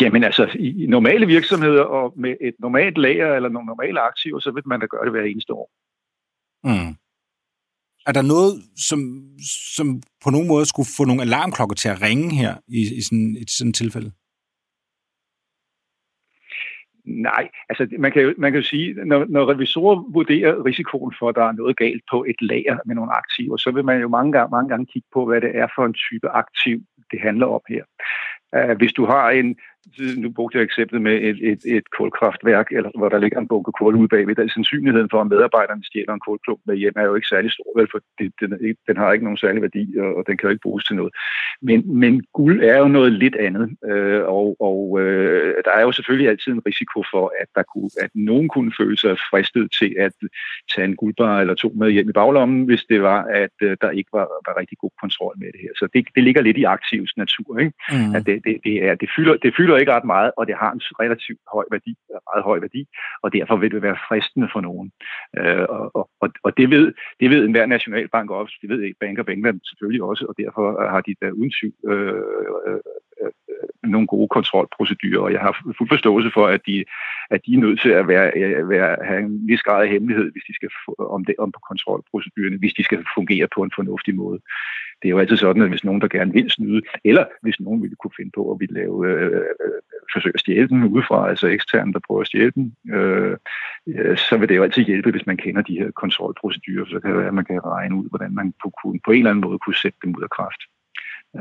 Jamen 0.02 0.23
altså, 0.23 0.43
i 0.60 0.86
normale 0.89 1.26
virksomheder 1.26 1.82
og 1.82 2.13
med 2.15 2.36
et 2.41 2.56
normalt 2.60 2.97
lager 2.97 3.36
eller 3.36 3.50
nogle 3.50 3.65
normale 3.65 4.00
aktiver, 4.00 4.39
så 4.39 4.52
vil 4.52 4.63
man 4.65 4.80
da 4.80 4.86
gøre 4.86 5.06
det 5.06 5.12
hver 5.12 5.23
eneste 5.23 5.54
år. 5.54 5.69
Mm. 6.63 6.95
Er 8.08 8.12
der 8.12 8.21
noget, 8.21 8.63
som, 8.89 9.00
som 9.76 10.02
på 10.23 10.30
nogen 10.30 10.47
måde 10.47 10.65
skulle 10.65 10.89
få 10.97 11.06
nogle 11.06 11.21
alarmklokker 11.21 11.76
til 11.76 11.89
at 11.89 12.02
ringe 12.02 12.36
her 12.36 12.56
i, 12.67 12.82
i 12.97 13.02
sådan 13.02 13.38
et 13.41 13.50
sådan 13.50 13.73
tilfælde? 13.73 14.12
Nej, 17.08 17.50
altså 17.70 17.88
man 18.00 18.12
kan 18.12 18.22
jo, 18.22 18.34
man 18.38 18.52
kan 18.52 18.62
jo 18.62 18.67
sige, 18.67 18.93
når, 18.93 19.26
når 19.30 19.50
revisorer 19.50 19.96
vurderer 20.13 20.65
risikoen 20.65 21.13
for, 21.20 21.30
at 21.30 21.36
der 21.36 21.43
er 21.43 21.52
noget 21.52 21.78
galt 21.78 22.04
på 22.12 22.24
et 22.24 22.41
lager 22.41 22.78
med 22.86 22.96
nogle 22.96 23.12
aktiver, 23.17 23.58
så 23.58 23.72
vil 23.72 23.86
man 23.86 24.02
jo 24.02 24.08
mange 24.08 24.32
gange, 24.32 24.52
mange 24.52 24.70
gange 24.70 24.86
kigge 24.86 25.08
på, 25.13 25.26
hvad 25.26 25.41
det 25.41 25.52
er 25.58 25.67
for 25.76 25.86
en 25.86 25.93
type 25.93 26.30
aktiv, 26.30 26.80
det 27.12 27.20
handler 27.20 27.46
om 27.46 27.62
her. 27.70 27.84
Uh, 28.58 28.78
hvis 28.78 28.93
du 28.93 29.06
har 29.06 29.30
en, 29.30 29.56
nu 30.17 30.30
brugte 30.30 30.58
jeg 30.58 30.63
eksemplet 30.63 31.02
med 31.02 31.15
et, 31.21 31.38
et, 31.52 31.62
et 31.65 31.89
kulkraftværk, 31.97 32.67
eller 32.71 32.89
hvor 32.97 33.10
der 33.10 33.19
ligger 33.19 33.39
en 33.39 33.47
bunke 33.47 33.71
kul 33.71 33.95
ude 33.95 34.08
bagved. 34.08 34.36
Der 34.36 34.43
er 34.43 34.47
sandsynligheden 34.47 35.10
for, 35.12 35.21
at 35.21 35.28
medarbejderne 35.28 35.84
stjæler 35.86 36.13
en 36.13 36.19
kulklump 36.19 36.62
med 36.65 36.76
hjem, 36.76 36.93
er 36.95 37.04
jo 37.04 37.15
ikke 37.15 37.28
særlig 37.28 37.52
stor, 37.52 37.80
vel, 37.80 37.88
for 37.91 38.00
det, 38.19 38.34
den, 38.41 38.76
den 38.88 38.97
har 38.97 39.12
ikke 39.12 39.26
nogen 39.26 39.38
særlig 39.38 39.62
værdi, 39.62 39.97
og, 39.97 40.15
og 40.15 40.23
den 40.28 40.38
kan 40.38 40.47
jo 40.47 40.52
ikke 40.52 40.67
bruges 40.67 40.86
til 40.86 40.95
noget. 40.95 41.13
Men, 41.62 42.00
men 42.00 42.23
guld 42.34 42.63
er 42.63 42.78
jo 42.78 42.88
noget 42.88 43.12
lidt 43.12 43.36
andet, 43.36 43.78
øh, 43.91 44.23
og, 44.23 44.58
og 44.60 45.00
øh, 45.02 45.56
der 45.65 45.71
er 45.71 45.82
jo 45.82 45.91
selvfølgelig 45.91 46.30
altid 46.30 46.52
en 46.52 46.65
risiko 46.65 47.04
for, 47.12 47.34
at, 47.41 47.47
der 47.56 47.63
kunne, 47.73 47.89
at 48.02 48.10
nogen 48.13 48.47
kunne 48.50 48.71
føle 48.80 48.97
sig 48.97 49.17
fristet 49.32 49.71
til 49.80 49.95
at 50.00 50.12
tage 50.76 50.86
en 50.86 50.95
guldbar 50.95 51.41
eller 51.41 51.54
to 51.54 51.69
med 51.76 51.91
hjem 51.91 52.10
i 52.10 52.12
baglommen, 52.12 52.65
hvis 52.65 52.84
det 52.89 53.02
var, 53.02 53.21
at 53.23 53.56
øh, 53.62 53.78
der 53.82 53.89
ikke 53.89 54.10
var, 54.13 54.28
var 54.47 54.60
rigtig 54.60 54.78
god 54.78 54.91
kontrol 55.02 55.36
med 55.38 55.47
det 55.47 55.62
her. 55.62 55.69
Så 55.76 55.88
det, 55.93 56.08
det 56.15 56.23
ligger 56.23 56.41
lidt 56.41 56.58
i 56.58 56.63
aktivs 56.63 57.17
natur, 57.17 57.60
ikke? 57.60 57.71
Mm. 57.91 58.15
At 58.15 58.26
det, 58.26 58.45
det, 58.45 58.58
det, 58.63 58.76
er, 58.86 58.95
det, 58.95 59.10
fylder, 59.15 59.36
det 59.38 59.54
fylder 59.58 59.77
ikke 59.80 59.94
ret 59.94 60.12
meget, 60.16 60.32
og 60.38 60.48
det 60.48 60.56
har 60.56 60.72
en 60.72 60.82
relativt 61.00 61.40
høj 61.54 61.66
værdi, 61.72 61.96
meget 62.10 62.44
høj 62.44 62.60
værdi, 62.60 62.88
og 63.24 63.34
derfor 63.34 63.56
vil 63.58 63.72
det 63.72 63.82
være 63.82 63.98
fristende 64.08 64.50
for 64.54 64.62
nogen. 64.62 64.92
Øh, 65.38 65.66
og, 65.70 66.10
og, 66.22 66.30
og 66.44 66.58
det 66.58 66.70
ved, 66.70 66.94
det 67.20 67.30
ved 67.30 67.46
enhver 67.46 67.66
nationalbank 67.66 68.32
også, 68.32 68.56
det 68.62 68.70
ved 68.70 68.94
Bank 69.00 69.20
of 69.20 69.30
England 69.30 69.60
selvfølgelig 69.63 70.04
også, 70.04 70.26
og 70.30 70.36
derfor 70.38 70.90
har 70.90 71.02
de 71.02 71.16
da 71.22 71.30
uden 71.30 71.52
tvivl 71.60 71.74
øh, 71.94 72.13
øh, 72.68 72.80
øh, 73.22 73.32
øh 73.52 73.58
nogle 73.84 74.08
gode 74.08 74.28
kontrolprocedurer, 74.28 75.22
og 75.22 75.32
jeg 75.34 75.42
har 75.42 75.74
fuld 75.78 75.90
forståelse 75.90 76.32
for, 76.34 76.48
at 76.48 76.62
de, 76.68 76.86
at 77.30 77.42
de 77.46 77.54
er 77.54 77.60
nødt 77.60 77.82
til 77.82 77.90
at 77.90 78.08
være, 78.08 78.32
øh, 78.36 78.70
være, 78.70 78.98
have 79.04 79.20
en 79.20 79.48
vis 79.48 79.62
grad 79.62 79.84
af 79.84 79.90
hemmelighed, 79.90 80.32
hvis 80.32 80.44
de 80.48 80.56
skal 80.56 80.70
få, 80.86 80.96
om, 81.16 81.26
det, 81.26 81.36
om 81.40 81.52
på 81.52 81.60
kontrolprocedurerne, 81.70 82.58
hvis 82.58 82.74
de 82.74 82.84
skal 82.84 83.06
fungere 83.16 83.48
på 83.56 83.63
en 83.63 83.72
fornuftig 83.76 84.16
måde 84.16 84.40
det 85.02 85.08
er 85.08 85.10
jo 85.10 85.20
altid 85.20 85.38
sådan, 85.38 85.62
at 85.62 85.70
hvis 85.70 85.84
nogen, 85.84 86.02
der 86.02 86.08
gerne 86.08 86.34
vil 86.34 86.52
snyde, 86.52 86.82
eller 87.04 87.26
hvis 87.42 87.60
nogen 87.60 87.82
ville 87.82 87.96
kunne 87.96 88.18
finde 88.18 88.32
på 88.36 88.52
at 88.52 88.60
ville 88.60 88.74
lave, 88.74 89.08
øh, 89.08 89.22
øh, 89.24 89.32
øh 89.32 89.82
forsøge 90.13 90.34
at 90.34 90.40
stjæle 90.40 90.68
den 90.68 90.84
udefra, 90.84 91.30
altså 91.30 91.48
eksterne, 91.48 91.94
der 91.94 92.00
prøver 92.08 92.22
at 92.22 92.28
stjæle 92.28 92.52
den, 92.52 92.76
øh, 92.96 93.38
så 94.18 94.38
vil 94.38 94.50
det 94.50 94.56
jo 94.56 94.63
altid 94.63 94.84
hjælpe, 94.84 95.12
hvis 95.12 95.26
man 95.26 95.38
kender 95.38 95.62
de 95.62 95.80
her 95.80 95.92
kontrolprocedurer, 95.92 96.86
så 96.86 97.00
kan 97.00 97.10
det 97.10 97.18
være, 97.18 97.28
at 97.28 97.34
man 97.34 97.46
kan 97.46 97.66
regne 97.66 97.96
ud, 97.96 98.10
hvordan 98.10 98.36
man 98.36 98.54
på, 98.63 98.72
på 99.06 99.12
en 99.12 99.18
eller 99.18 99.30
anden 99.30 99.46
måde 99.46 99.60
kunne 99.60 99.76
sætte 99.76 99.98
dem 100.04 100.16
ud 100.16 100.24
af 100.24 100.30
kraft. 100.30 100.62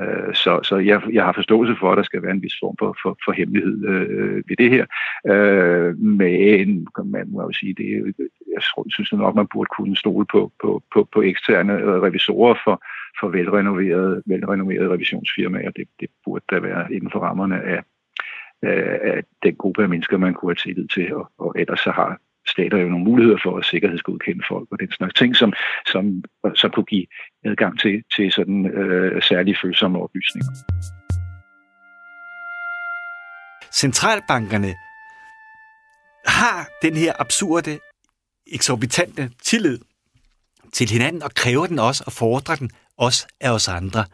Øh, 0.01 0.35
så, 0.35 0.61
så 0.63 0.77
jeg, 0.77 1.03
jeg 1.13 1.25
har 1.25 1.33
forståelse 1.33 1.77
for, 1.81 1.93
at 1.93 1.97
der 1.97 2.03
skal 2.03 2.23
være 2.23 2.31
en 2.33 2.43
vis 2.43 2.57
form 2.61 2.77
for, 2.79 2.97
for, 3.03 3.19
for 3.25 3.33
hemmelighed 3.33 3.85
øh, 3.89 4.43
ved 4.49 4.57
det 4.57 4.71
her. 4.71 4.87
Øh, 5.27 5.99
men 5.99 6.89
man 7.05 7.27
må 7.29 7.43
jo 7.43 7.53
sige, 7.53 7.75
det, 7.75 8.15
jeg 8.55 8.63
synes 8.89 9.13
nok, 9.13 9.35
man 9.35 9.47
burde 9.53 9.71
kunne 9.77 9.97
stole 9.97 10.27
på, 10.33 10.53
på, 10.63 10.83
på, 10.95 11.09
på 11.13 11.23
eksterne 11.23 11.73
øh, 11.73 12.03
revisorer 12.03 12.55
for, 12.65 12.83
for 13.21 13.29
velrenoverede, 13.29 14.23
velrenoverede 14.27 14.93
revisionsfirmaer. 14.93 15.71
Det, 15.71 15.89
det 16.01 16.09
burde 16.25 16.45
da 16.51 16.59
være 16.59 16.93
inden 16.93 17.11
for 17.11 17.19
rammerne 17.19 17.63
af, 17.63 17.83
af 18.63 19.23
den 19.43 19.55
gruppe 19.57 19.83
af 19.83 19.89
mennesker, 19.89 20.17
man 20.19 20.35
kunne 20.35 20.51
have 20.51 20.55
tillid 20.55 20.89
til, 20.89 21.15
og, 21.15 21.31
og 21.39 21.55
ellers 21.59 21.81
så 21.81 21.91
har 21.91 22.19
stater 22.49 22.79
jo 22.79 22.89
nogle 22.89 23.05
muligheder 23.05 23.39
for 23.43 23.59
at 23.59 23.65
sikkerhedsgodkende 23.65 24.45
folk 24.49 24.69
og 24.71 24.81
den 24.81 24.93
slags 24.93 25.15
ting, 25.15 25.37
som, 25.37 25.53
som, 25.87 26.25
som 26.55 26.71
kunne 26.71 26.85
give 26.85 27.07
adgang 27.45 27.81
til, 27.81 28.03
til 28.17 28.33
sådan 28.33 28.67
øh, 28.67 29.23
særlige 29.23 29.57
følsomme 29.63 29.99
oplysninger. 29.99 30.53
Centralbankerne 33.73 34.75
har 36.27 36.69
den 36.83 36.97
her 36.97 37.13
absurde, 37.19 37.79
eksorbitante 38.53 39.31
tillid 39.43 39.79
til 40.73 40.91
hinanden, 40.91 41.23
og 41.23 41.31
kræver 41.35 41.67
den 41.67 41.79
også 41.79 42.05
og 42.07 42.13
fordrer 42.13 42.55
den 42.55 42.71
også 42.97 43.27
af 43.41 43.51
os 43.51 43.69
andre. 43.69 44.05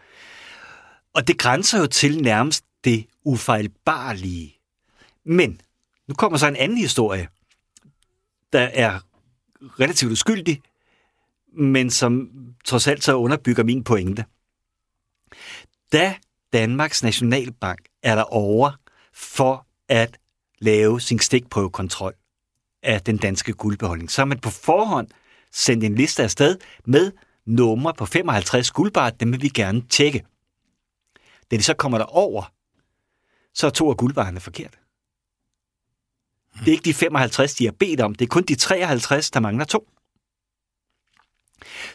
Og 1.14 1.29
det 1.29 1.38
grænser 1.38 1.79
jo 1.79 1.87
til 1.87 2.23
nærmest 2.23 2.64
det 2.85 3.07
ufejlbarlige. 3.25 4.55
Men 5.25 5.61
nu 6.09 6.14
kommer 6.14 6.38
så 6.38 6.47
en 6.49 6.57
anden 6.57 6.79
historie, 6.79 7.29
der 8.53 8.61
er 8.61 9.01
relativt 9.81 10.12
uskyldig, 10.12 10.62
men 11.53 11.91
som 11.91 12.31
trods 12.65 12.87
alt 12.88 13.05
så 13.05 13.15
underbygger 13.17 13.65
min 13.65 13.85
pointe. 13.85 14.25
Da 15.93 16.15
Danmarks 16.53 17.03
Nationalbank 17.03 17.81
er 18.03 18.15
der 18.15 18.23
over 18.23 18.73
for 19.12 19.67
at 19.88 20.19
lave 20.59 21.01
sin 21.01 21.19
stikprøvekontrol 21.19 22.15
af 22.83 23.01
den 23.01 23.17
danske 23.17 23.53
guldbeholdning, 23.53 24.11
så 24.11 24.21
har 24.21 24.27
man 24.27 24.38
på 24.38 24.51
forhånd 24.51 25.09
sendt 25.53 25.85
en 25.85 25.95
liste 25.95 26.23
afsted 26.23 26.59
med 26.85 27.12
numre 27.45 27.95
på 27.95 28.07
55 28.07 28.71
guldbar, 28.71 29.11
dem 29.11 29.33
vil 29.33 29.43
vi 29.43 29.49
gerne 29.49 29.83
tjekke. 29.88 30.25
Da 31.51 31.57
de 31.57 31.62
så 31.62 31.75
kommer 31.75 31.99
der 31.99 32.05
over, 32.05 32.53
så 33.55 33.67
er 33.67 33.71
to 33.71 33.91
af 33.91 33.97
guldbarerne 33.97 34.41
forkert. 34.41 34.82
Det 36.59 36.69
er 36.69 36.73
ikke 36.73 36.85
de 36.85 36.95
55, 36.95 37.55
de 37.55 37.65
har 37.65 37.73
bedt 37.73 38.01
om. 38.01 38.15
Det 38.15 38.25
er 38.25 38.29
kun 38.29 38.43
de 38.43 38.55
53, 38.55 39.31
der 39.31 39.41
mangler 39.41 39.65
to. 39.65 39.88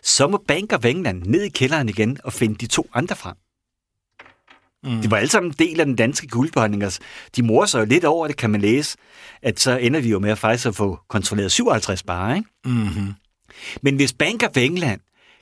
Så 0.04 0.28
må 0.28 0.44
Bank 0.48 0.74
of 0.74 0.86
England 0.86 1.24
ned 1.24 1.44
i 1.44 1.50
kælderen 1.50 1.90
igen 1.90 2.18
og 2.24 2.34
finde 2.34 2.56
de 2.56 2.68
to 2.68 2.90
andre 2.94 3.16
frem. 3.16 3.36
Mm. 4.84 5.02
Det 5.02 5.12
var 5.12 5.18
alle 5.18 5.30
sammen 5.30 5.52
en 5.52 5.56
del 5.60 5.80
af 5.80 5.86
den 5.86 5.96
danske 5.96 6.28
guldbeholdning. 6.28 6.84
Altså, 6.84 7.00
de 7.36 7.44
morer 7.44 7.66
sig 7.66 7.80
jo 7.80 7.86
lidt 7.86 8.06
over 8.06 8.28
det, 8.28 8.38
kan 8.38 8.50
man 8.50 8.62
læse, 8.62 8.98
at 9.42 9.60
så 9.60 9.78
ender 9.78 10.00
vi 10.00 10.10
jo 10.10 10.20
med 10.20 10.30
at 10.30 10.38
faktisk 10.38 10.68
at 10.68 10.76
få 10.76 11.00
kontrolleret 11.08 11.52
57 11.52 12.04
bare. 12.04 12.38
Ikke? 12.38 12.50
Mm-hmm. 12.66 13.14
Men 13.82 13.96
hvis 13.96 14.14
Bank 14.14 14.44
of 14.44 14.58
England 14.58 15.02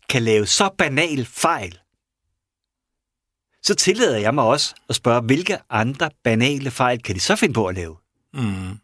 kan 0.10 0.24
lave 0.24 0.46
så 0.46 0.70
banal 0.78 1.26
fejl, 1.26 1.80
så 3.64 3.76
tillader 3.76 4.18
jeg 4.18 4.34
mig 4.34 4.44
også 4.44 4.76
at 4.90 4.96
spørge, 4.96 5.22
hvilke 5.22 5.58
andre 5.70 6.10
banale 6.24 6.72
fejl 6.72 7.04
kan 7.04 7.16
de 7.16 7.20
så 7.20 7.36
finde 7.36 7.54
på 7.54 7.66
at 7.66 7.76
lave? 7.76 7.98
Mm. 8.34 8.80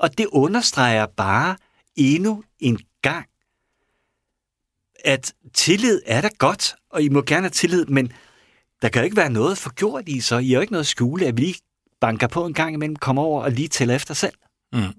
Og 0.00 0.18
det 0.18 0.26
understreger 0.32 1.06
bare 1.06 1.56
endnu 1.96 2.44
en 2.60 2.78
gang, 3.02 3.26
at 5.04 5.34
tillid 5.54 6.02
er 6.06 6.20
da 6.20 6.28
godt, 6.38 6.74
og 6.90 7.02
I 7.02 7.08
må 7.08 7.22
gerne 7.22 7.42
have 7.42 7.50
tillid, 7.50 7.86
men 7.86 8.12
der 8.82 8.88
kan 8.88 9.00
jo 9.02 9.04
ikke 9.04 9.16
være 9.16 9.32
noget 9.32 9.58
forgjort 9.58 10.08
i, 10.08 10.20
så 10.20 10.38
I 10.38 10.48
har 10.48 10.54
jo 10.54 10.60
ikke 10.60 10.72
noget 10.72 10.84
at 10.84 10.86
skjule, 10.94 11.26
at 11.26 11.36
vi 11.36 11.40
lige 11.40 11.60
banker 12.00 12.28
på 12.28 12.46
en 12.46 12.54
gang 12.54 12.74
imellem, 12.74 12.96
kommer 12.96 13.22
over 13.22 13.42
og 13.42 13.50
lige 13.50 13.68
tæller 13.68 13.94
efter 13.94 14.14
selv. 14.14 14.34
Mm. 14.72 14.94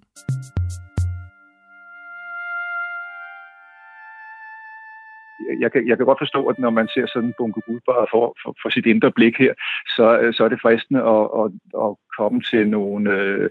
jeg 5.64 5.72
kan, 5.72 5.88
jeg 5.88 5.98
kan 5.98 6.06
godt 6.06 6.24
forstå, 6.26 6.42
at 6.52 6.60
når 6.60 6.70
man 6.70 6.88
ser 6.88 7.06
sådan 7.08 7.30
en 7.30 7.38
bunke 7.38 7.62
guldbar 7.68 8.08
for, 8.14 8.26
for, 8.42 8.52
for 8.62 8.70
sit 8.70 8.86
indre 8.86 9.12
blik 9.12 9.36
her, 9.44 9.54
så, 9.96 10.06
så 10.36 10.44
er 10.46 10.50
det 10.50 10.62
fristende 10.62 11.02
at, 11.16 11.26
at, 11.42 11.48
at 11.86 11.92
komme 12.18 12.42
til 12.42 12.64
nogle 12.70 13.12
øh, 13.18 13.50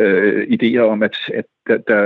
øh, 0.00 0.46
idéer 0.54 0.80
om, 0.80 1.02
at, 1.02 1.16
at 1.34 1.44
der, 1.70 1.78
der, 1.78 2.02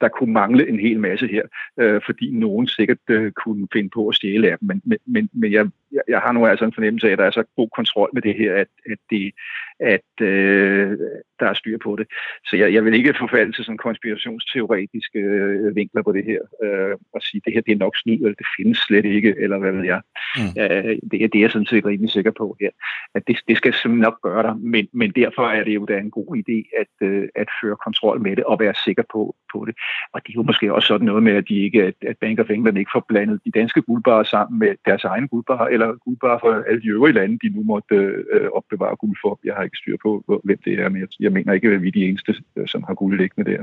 der 0.00 0.08
kunne 0.08 0.32
mangle 0.32 0.68
en 0.68 0.80
hel 0.80 1.00
masse 1.00 1.26
her, 1.26 1.42
øh, 1.80 2.00
fordi 2.06 2.30
nogen 2.30 2.66
sikkert 2.66 2.98
øh, 3.10 3.32
kunne 3.32 3.68
finde 3.72 3.90
på 3.94 4.08
at 4.08 4.14
stjæle 4.14 4.50
af 4.50 4.58
dem. 4.58 4.68
Men, 4.84 5.00
men, 5.06 5.28
men 5.32 5.52
jeg, 5.52 5.70
jeg 6.08 6.20
har 6.20 6.32
nu 6.32 6.46
altså 6.46 6.64
en 6.64 6.72
fornemmelse 6.72 7.08
af, 7.08 7.12
at 7.12 7.18
der 7.18 7.24
er 7.24 7.30
så 7.30 7.44
god 7.56 7.68
kontrol 7.76 8.10
med 8.12 8.22
det 8.22 8.34
her, 8.34 8.54
at, 8.54 8.68
at, 8.90 8.98
det, 9.10 9.32
at 9.80 10.26
øh, 10.26 10.98
der 11.40 11.46
er 11.48 11.54
styr 11.54 11.78
på 11.78 11.96
det. 11.96 12.06
Så 12.48 12.56
jeg, 12.56 12.74
jeg 12.74 12.84
vil 12.84 12.94
ikke 12.94 13.14
forfalde 13.18 13.52
til 13.52 13.64
sådan 13.64 13.78
konspirationsteoretiske 13.78 15.18
øh, 15.18 15.76
vinkler 15.76 16.02
på 16.02 16.12
det 16.12 16.24
her, 16.24 16.40
øh, 16.64 16.94
og 17.14 17.22
sige, 17.22 17.40
at 17.40 17.44
det 17.44 17.52
her 17.54 17.60
det 17.60 17.72
er 17.72 17.84
nok 17.84 17.96
snyd, 17.96 18.20
eller 18.24 18.34
det 18.42 18.46
findes 18.56 18.78
slet 18.78 19.04
ikke, 19.04 19.34
eller 19.38 19.58
hvad 19.58 19.72
ved 19.72 19.84
jeg. 19.84 20.00
Mm. 20.36 20.62
Øh, 20.62 20.96
det, 21.10 21.32
det 21.32 21.38
er 21.38 21.40
jeg 21.40 21.50
sådan 21.50 21.66
set 21.66 21.86
rimelig 21.86 22.10
sikker 22.10 22.30
på 22.30 22.56
her. 22.60 22.70
At 23.14 23.22
det, 23.26 23.36
det 23.48 23.56
skal 23.56 23.72
simpelthen 23.72 24.02
nok 24.08 24.22
gøre 24.22 24.42
der, 24.42 24.54
men, 24.54 24.88
men 24.92 25.10
derfor 25.10 25.46
er 25.48 25.64
det 25.64 25.74
jo 25.74 25.84
da 25.84 25.98
en 25.98 26.10
god 26.10 26.36
idé 26.42 26.58
at, 26.80 27.06
øh, 27.08 27.28
at 27.34 27.48
føre 27.62 27.76
kontrol 27.84 28.20
med 28.20 28.36
det, 28.36 28.44
og 28.44 28.58
være 28.64 28.74
sikker 28.86 29.04
på, 29.14 29.22
på 29.52 29.58
det. 29.68 29.74
Og 30.12 30.18
det 30.22 30.30
er 30.30 30.38
jo 30.40 30.48
måske 30.50 30.74
også 30.74 30.86
sådan 30.86 31.06
noget 31.10 31.22
med, 31.22 31.34
at, 31.40 31.44
de 31.48 31.56
ikke, 31.66 31.80
at, 32.10 32.16
Bank 32.20 32.36
of 32.40 32.50
England 32.50 32.78
ikke 32.78 32.94
får 32.94 33.04
blandet 33.08 33.40
de 33.44 33.50
danske 33.50 33.82
guldbarer 33.82 34.24
sammen 34.34 34.58
med 34.58 34.72
deres 34.88 35.04
egen 35.04 35.28
guldbarer, 35.28 35.66
eller 35.74 35.88
guldbarer 36.06 36.38
for 36.38 36.50
alle 36.68 36.82
de 36.82 36.94
øvrige 36.96 37.14
lande, 37.14 37.38
de 37.42 37.48
nu 37.56 37.62
måtte 37.72 37.94
øh, 38.34 38.48
opbevare 38.58 38.96
guld 38.96 39.16
for. 39.22 39.40
Jeg 39.44 39.54
har 39.54 39.62
ikke 39.62 39.82
styr 39.82 39.96
på, 40.02 40.40
hvem 40.44 40.60
det 40.64 40.72
er, 40.80 40.88
men 40.88 41.00
jeg, 41.00 41.08
jeg 41.20 41.32
mener 41.32 41.52
ikke, 41.52 41.68
at 41.68 41.82
vi 41.82 41.88
er 41.88 41.98
de 42.00 42.08
eneste, 42.08 42.34
øh, 42.56 42.68
som 42.68 42.82
har 42.88 42.94
guld 42.94 43.18
liggende 43.20 43.50
der. 43.50 43.60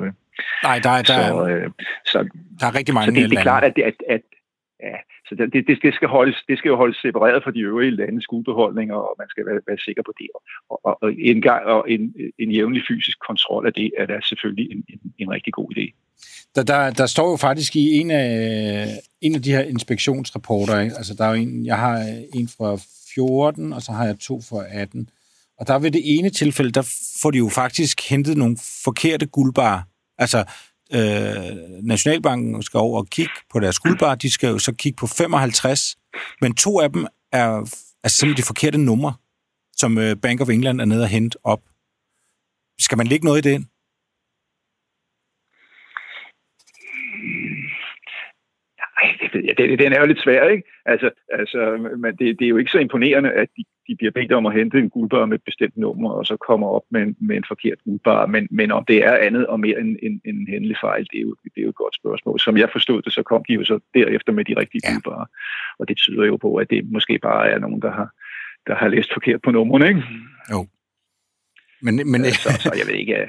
Nej, 0.64 0.80
der, 0.86 0.94
er, 1.00 1.04
der, 1.12 1.20
så, 1.30 1.50
øh, 1.50 1.70
så, 2.06 2.18
der 2.60 2.66
er 2.68 2.76
rigtig 2.80 2.94
mange 2.96 3.06
så 3.06 3.22
det, 3.22 3.30
det 3.30 3.38
er 3.38 3.42
klart, 3.42 3.64
at, 3.64 3.78
at, 3.78 3.94
at 4.08 4.22
Ja, 4.84 4.98
så 5.30 5.36
det, 5.36 5.68
det, 5.68 5.78
det, 5.84 5.94
skal 5.94 6.08
holdes, 6.08 6.38
det 6.48 6.58
skal 6.58 6.70
jo 6.70 6.76
holdes 6.76 6.98
separeret 6.98 7.44
fra 7.44 7.52
de 7.52 7.60
øvrige 7.60 7.92
landes 7.92 8.24
skuldbeholdninger, 8.24 8.96
og 8.96 9.16
man 9.20 9.30
skal 9.30 9.46
være, 9.46 9.60
være 9.68 9.78
sikker 9.78 10.04
på 10.04 10.14
det. 10.20 10.28
Og, 10.36 10.42
og, 10.86 10.98
og 11.04 11.14
en, 11.14 11.42
gang, 11.42 11.66
og 11.66 11.92
en, 11.92 12.14
en 12.40 12.52
jævnlig 12.52 12.84
fysisk 12.88 13.18
kontrol 13.28 13.68
af 13.68 13.74
det 13.74 13.92
er 13.98 14.06
da 14.06 14.20
selvfølgelig 14.24 14.72
en, 14.72 14.84
en, 14.90 15.00
en 15.20 15.30
rigtig 15.32 15.54
god 15.54 15.68
idé. 15.78 15.86
Der, 16.56 16.64
der, 16.64 16.92
der 16.92 17.06
står 17.06 17.30
jo 17.32 17.38
faktisk 17.38 17.76
i 17.76 17.98
en 18.00 18.12
af, 18.12 18.88
en 19.22 19.36
af 19.36 19.42
de 19.42 19.52
her 19.52 19.62
inspektionsrapporter, 19.62 20.80
ikke? 20.80 20.96
altså 20.98 21.14
der 21.18 21.26
er 21.26 21.30
jo 21.30 21.42
en, 21.42 21.66
jeg 21.66 21.78
har 21.78 21.98
en 22.34 22.48
fra 22.58 22.78
14, 23.16 23.74
og 23.74 23.82
så 23.82 23.92
har 23.92 24.06
jeg 24.06 24.20
to 24.20 24.42
fra 24.50 24.64
18, 24.72 25.10
og 25.60 25.68
der 25.68 25.80
ved 25.80 25.92
det 25.92 26.02
ene 26.06 26.30
tilfælde, 26.30 26.72
der 26.72 27.16
får 27.22 27.32
de 27.32 27.38
jo 27.38 27.50
faktisk 27.50 28.10
hentet 28.10 28.38
nogle 28.38 28.58
forkerte 28.84 29.26
guldbarer. 29.26 29.82
Altså, 30.18 30.46
øh, 30.94 31.84
Nationalbanken 31.84 32.64
skal 32.64 32.78
over 32.78 33.00
og 33.00 33.08
kigge 33.08 33.34
på 33.52 33.60
deres 33.60 33.80
guldbar, 33.80 34.16
de 34.16 34.32
skal 34.32 34.50
jo 34.50 34.60
så 34.60 34.74
kigge 34.74 34.96
på 34.96 35.08
55, 35.08 35.98
men 36.42 36.56
to 36.56 36.80
af 36.80 36.92
dem 36.92 37.08
er, 37.32 37.48
er 38.04 38.08
simpelthen 38.08 38.38
de 38.38 38.48
forkerte 38.48 38.78
numre, 38.78 39.14
som 39.78 39.98
øh, 39.98 40.16
Bank 40.16 40.42
of 40.42 40.50
England 40.50 40.82
er 40.82 40.86
nede 40.86 41.04
og 41.04 41.08
hente 41.08 41.38
op. 41.44 41.62
Skal 42.80 42.98
man 42.98 43.08
lægge 43.08 43.26
noget 43.26 43.46
i 43.46 43.50
det? 43.50 43.68
Det 49.34 49.42
ved 49.42 49.44
jeg. 49.48 49.58
Det, 49.58 49.80
den 49.80 49.94
er 49.94 50.00
jo 50.00 50.06
lidt 50.06 50.22
svær, 50.22 50.48
ikke? 50.48 50.64
Altså, 50.86 51.10
altså 51.34 51.78
men 51.98 52.16
det, 52.20 52.40
det 52.40 52.46
er 52.46 52.50
jo 52.50 52.58
ikke 52.58 52.72
så 52.72 52.80
imponerende, 52.80 53.32
at 53.32 53.50
de, 53.58 53.64
de 53.88 53.96
bliver 53.96 54.12
bedt 54.12 54.32
om 54.32 54.46
at 54.46 54.54
hente 54.54 54.78
en 54.80 54.90
guldbar 54.90 55.26
med 55.26 55.38
et 55.38 55.44
bestemt 55.44 55.78
nummer, 55.78 56.10
og 56.12 56.26
så 56.26 56.38
kommer 56.38 56.68
op 56.68 56.82
med 56.92 57.02
en, 57.02 57.16
med 57.22 57.38
en 57.38 57.46
forkert 57.48 57.80
guldbar. 57.86 58.26
Men, 58.26 58.48
men 58.52 58.72
om 58.72 58.86
det 58.86 59.06
er 59.06 59.18
andet 59.18 59.48
og 59.48 59.60
mere 59.60 59.80
end 59.80 59.98
en, 60.04 60.22
en 60.26 60.48
hændelig 60.48 60.78
fejl, 60.82 61.08
det 61.12 61.18
er, 61.18 61.22
jo, 61.22 61.36
det 61.44 61.58
er 61.58 61.62
jo 61.62 61.70
et 61.70 61.76
godt 61.84 61.96
spørgsmål. 61.96 62.40
Som 62.40 62.58
jeg 62.58 62.70
forstod 62.72 63.02
det, 63.02 63.14
så 63.14 63.24
kom 63.24 63.44
de 63.48 63.54
jo 63.54 63.64
så 63.64 63.80
derefter 63.94 64.32
med 64.34 64.46
de 64.46 64.56
rigtige 64.58 64.82
ja. 64.84 64.92
guldbarer. 64.92 65.26
Og 65.80 65.88
det 65.88 65.98
tyder 65.98 66.26
jo 66.26 66.38
på, 66.38 66.56
at 66.56 66.70
det 66.70 66.92
måske 66.92 67.20
bare 67.22 67.50
er 67.50 67.60
nogen, 67.60 67.82
der 67.82 67.92
har, 67.92 68.10
der 68.68 68.76
har 68.76 68.88
læst 68.88 69.14
forkert 69.14 69.42
på 69.42 69.52
numrene, 69.52 69.88
ikke? 69.88 70.04
Jo. 70.52 70.66
Men, 71.82 72.12
men... 72.12 72.26
Så, 72.26 72.50
så 72.64 72.72
jeg 72.80 72.88
ved 72.88 72.96
ikke... 72.96 73.14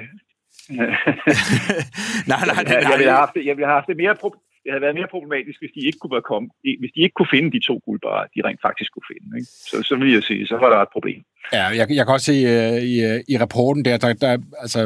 nej, 2.30 2.40
nej, 2.46 2.54
nej, 2.56 2.64
jeg, 2.66 2.82
jeg, 2.82 2.98
ville 2.98 3.10
have 3.10 3.22
haft, 3.24 3.36
jeg 3.36 3.56
ville 3.56 3.66
have 3.66 3.74
haft 3.74 3.86
det 3.86 3.96
mere 3.96 4.16
det 4.62 4.68
havde 4.72 4.84
været 4.86 4.98
mere 5.00 5.10
problematisk, 5.14 5.58
hvis 5.60 5.74
de 5.76 5.80
ikke 5.88 5.98
kunne 5.98 6.14
være 6.16 6.28
komme, 6.32 6.46
hvis 6.80 6.92
de 6.94 7.00
ikke 7.04 7.16
kunne 7.18 7.32
finde 7.34 7.48
de 7.56 7.60
to 7.68 7.74
guldbarer, 7.86 8.24
de 8.34 8.40
rent 8.46 8.60
faktisk 8.66 8.90
kunne 8.92 9.08
finde. 9.12 9.28
Ikke? 9.38 9.50
Så, 9.70 9.76
så 9.88 9.94
vil 10.00 10.12
jeg 10.16 10.22
sige, 10.22 10.46
så 10.46 10.56
var 10.62 10.68
der 10.72 10.78
et 10.86 10.92
problem. 10.96 11.20
Ja, 11.52 11.64
jeg, 11.78 11.86
jeg 11.98 12.04
kan 12.06 12.14
også 12.16 12.28
se 12.32 12.36
uh, 12.54 12.78
i, 12.92 12.94
uh, 13.08 13.20
i 13.32 13.34
rapporten 13.42 13.84
der, 13.84 13.96
der, 13.96 14.12
der, 14.12 14.38
altså, 14.64 14.80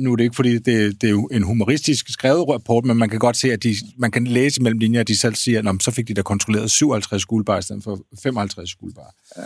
nu 0.00 0.12
er 0.12 0.16
det 0.16 0.24
ikke 0.24 0.36
fordi, 0.40 0.52
det, 0.58 0.76
det 1.00 1.06
er 1.10 1.16
jo 1.20 1.26
en 1.32 1.42
humoristisk 1.42 2.04
skrevet 2.16 2.48
rapport, 2.48 2.84
men 2.84 2.96
man 2.96 3.10
kan 3.10 3.18
godt 3.18 3.36
se, 3.36 3.52
at 3.52 3.62
de, 3.62 3.72
man 3.98 4.10
kan 4.10 4.24
læse 4.24 4.62
mellem 4.62 4.78
linjer, 4.78 5.00
at 5.00 5.08
de 5.08 5.18
selv 5.18 5.34
siger, 5.34 5.58
at 5.72 5.82
så 5.82 5.90
fik 5.96 6.08
de 6.08 6.14
da 6.14 6.22
kontrolleret 6.22 6.70
57 6.70 7.24
guldbarer 7.24 7.58
i 7.58 7.62
stedet 7.62 7.84
for 7.84 7.98
55 8.22 8.74
guldbarer. 8.74 9.14
Ja. 9.36 9.42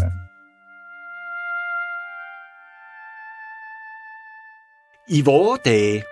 ja. 0.00 0.08
I 5.08 5.22
vore 5.24 5.58
dage, 5.64 6.02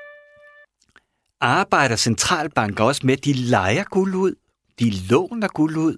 arbejder 1.42 1.96
centralbanker 1.96 2.84
også 2.84 3.06
med, 3.06 3.16
at 3.18 3.24
de 3.24 3.32
leger 3.32 3.84
guld 3.84 4.14
ud, 4.14 4.34
de 4.78 4.90
låner 4.90 5.48
guld 5.48 5.76
ud. 5.76 5.96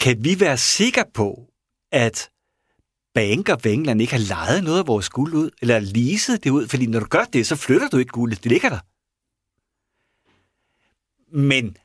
Kan 0.00 0.24
vi 0.24 0.40
være 0.40 0.58
sikre 0.58 1.04
på, 1.14 1.52
at 1.92 2.30
banker 3.14 3.54
of 3.54 3.66
England 3.66 4.00
ikke 4.00 4.12
har 4.12 4.20
lejet 4.28 4.64
noget 4.64 4.78
af 4.78 4.86
vores 4.86 5.08
guld 5.08 5.34
ud, 5.34 5.50
eller 5.62 5.78
leaset 5.78 6.44
det 6.44 6.50
ud? 6.50 6.68
Fordi 6.68 6.86
når 6.86 7.00
du 7.00 7.06
gør 7.06 7.24
det, 7.24 7.46
så 7.46 7.56
flytter 7.56 7.88
du 7.88 7.96
ikke 7.96 8.10
guldet, 8.10 8.44
det 8.44 8.52
ligger 8.52 8.68
der. 8.68 8.78
Men 11.36 11.76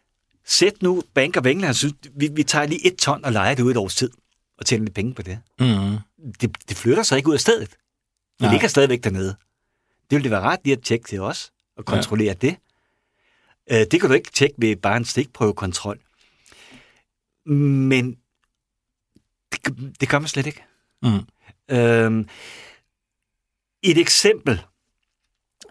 sæt 0.45 0.81
nu 0.81 1.03
Bank 1.13 1.37
of 1.37 1.45
England, 1.45 1.73
synes, 1.73 1.93
vi, 2.15 2.29
vi 2.33 2.43
tager 2.43 2.65
lige 2.65 2.87
et 2.87 2.95
ton 2.95 3.25
og 3.25 3.31
leger 3.31 3.55
det 3.55 3.63
ud 3.63 3.71
et 3.71 3.77
års 3.77 3.95
tid, 3.95 4.11
og 4.57 4.65
tjener 4.65 4.83
lidt 4.85 4.95
penge 4.95 5.13
på 5.13 5.21
det. 5.21 5.39
Mm. 5.59 5.97
Det, 6.41 6.69
det 6.69 6.77
flytter 6.77 7.03
sig 7.03 7.17
ikke 7.17 7.29
ud 7.29 7.33
af 7.33 7.39
stedet. 7.39 7.69
Det 7.69 7.77
Nej. 8.41 8.51
ligger 8.51 8.67
stadigvæk 8.67 9.03
dernede. 9.03 9.35
Det 10.09 10.11
ville 10.11 10.23
det 10.23 10.31
være 10.31 10.41
ret 10.41 10.59
lige 10.63 10.75
at 10.77 10.83
tjekke 10.83 11.07
til 11.07 11.21
os, 11.21 11.51
og 11.77 11.85
kontrollere 11.85 12.27
ja. 12.41 12.47
det. 12.47 12.55
Øh, 13.71 13.85
det 13.91 14.01
kan 14.01 14.09
du 14.09 14.13
ikke 14.13 14.31
tjekke 14.31 14.55
ved 14.57 14.75
bare 14.75 14.97
en 14.97 15.05
stikprøvekontrol. 15.05 15.99
Men 17.45 18.17
det, 19.51 19.93
det 19.99 20.09
gør 20.09 20.19
man 20.19 20.27
slet 20.27 20.45
ikke. 20.45 20.63
Mm. 21.01 21.19
Øhm, 21.69 22.27
et 23.83 23.97
eksempel. 23.97 24.61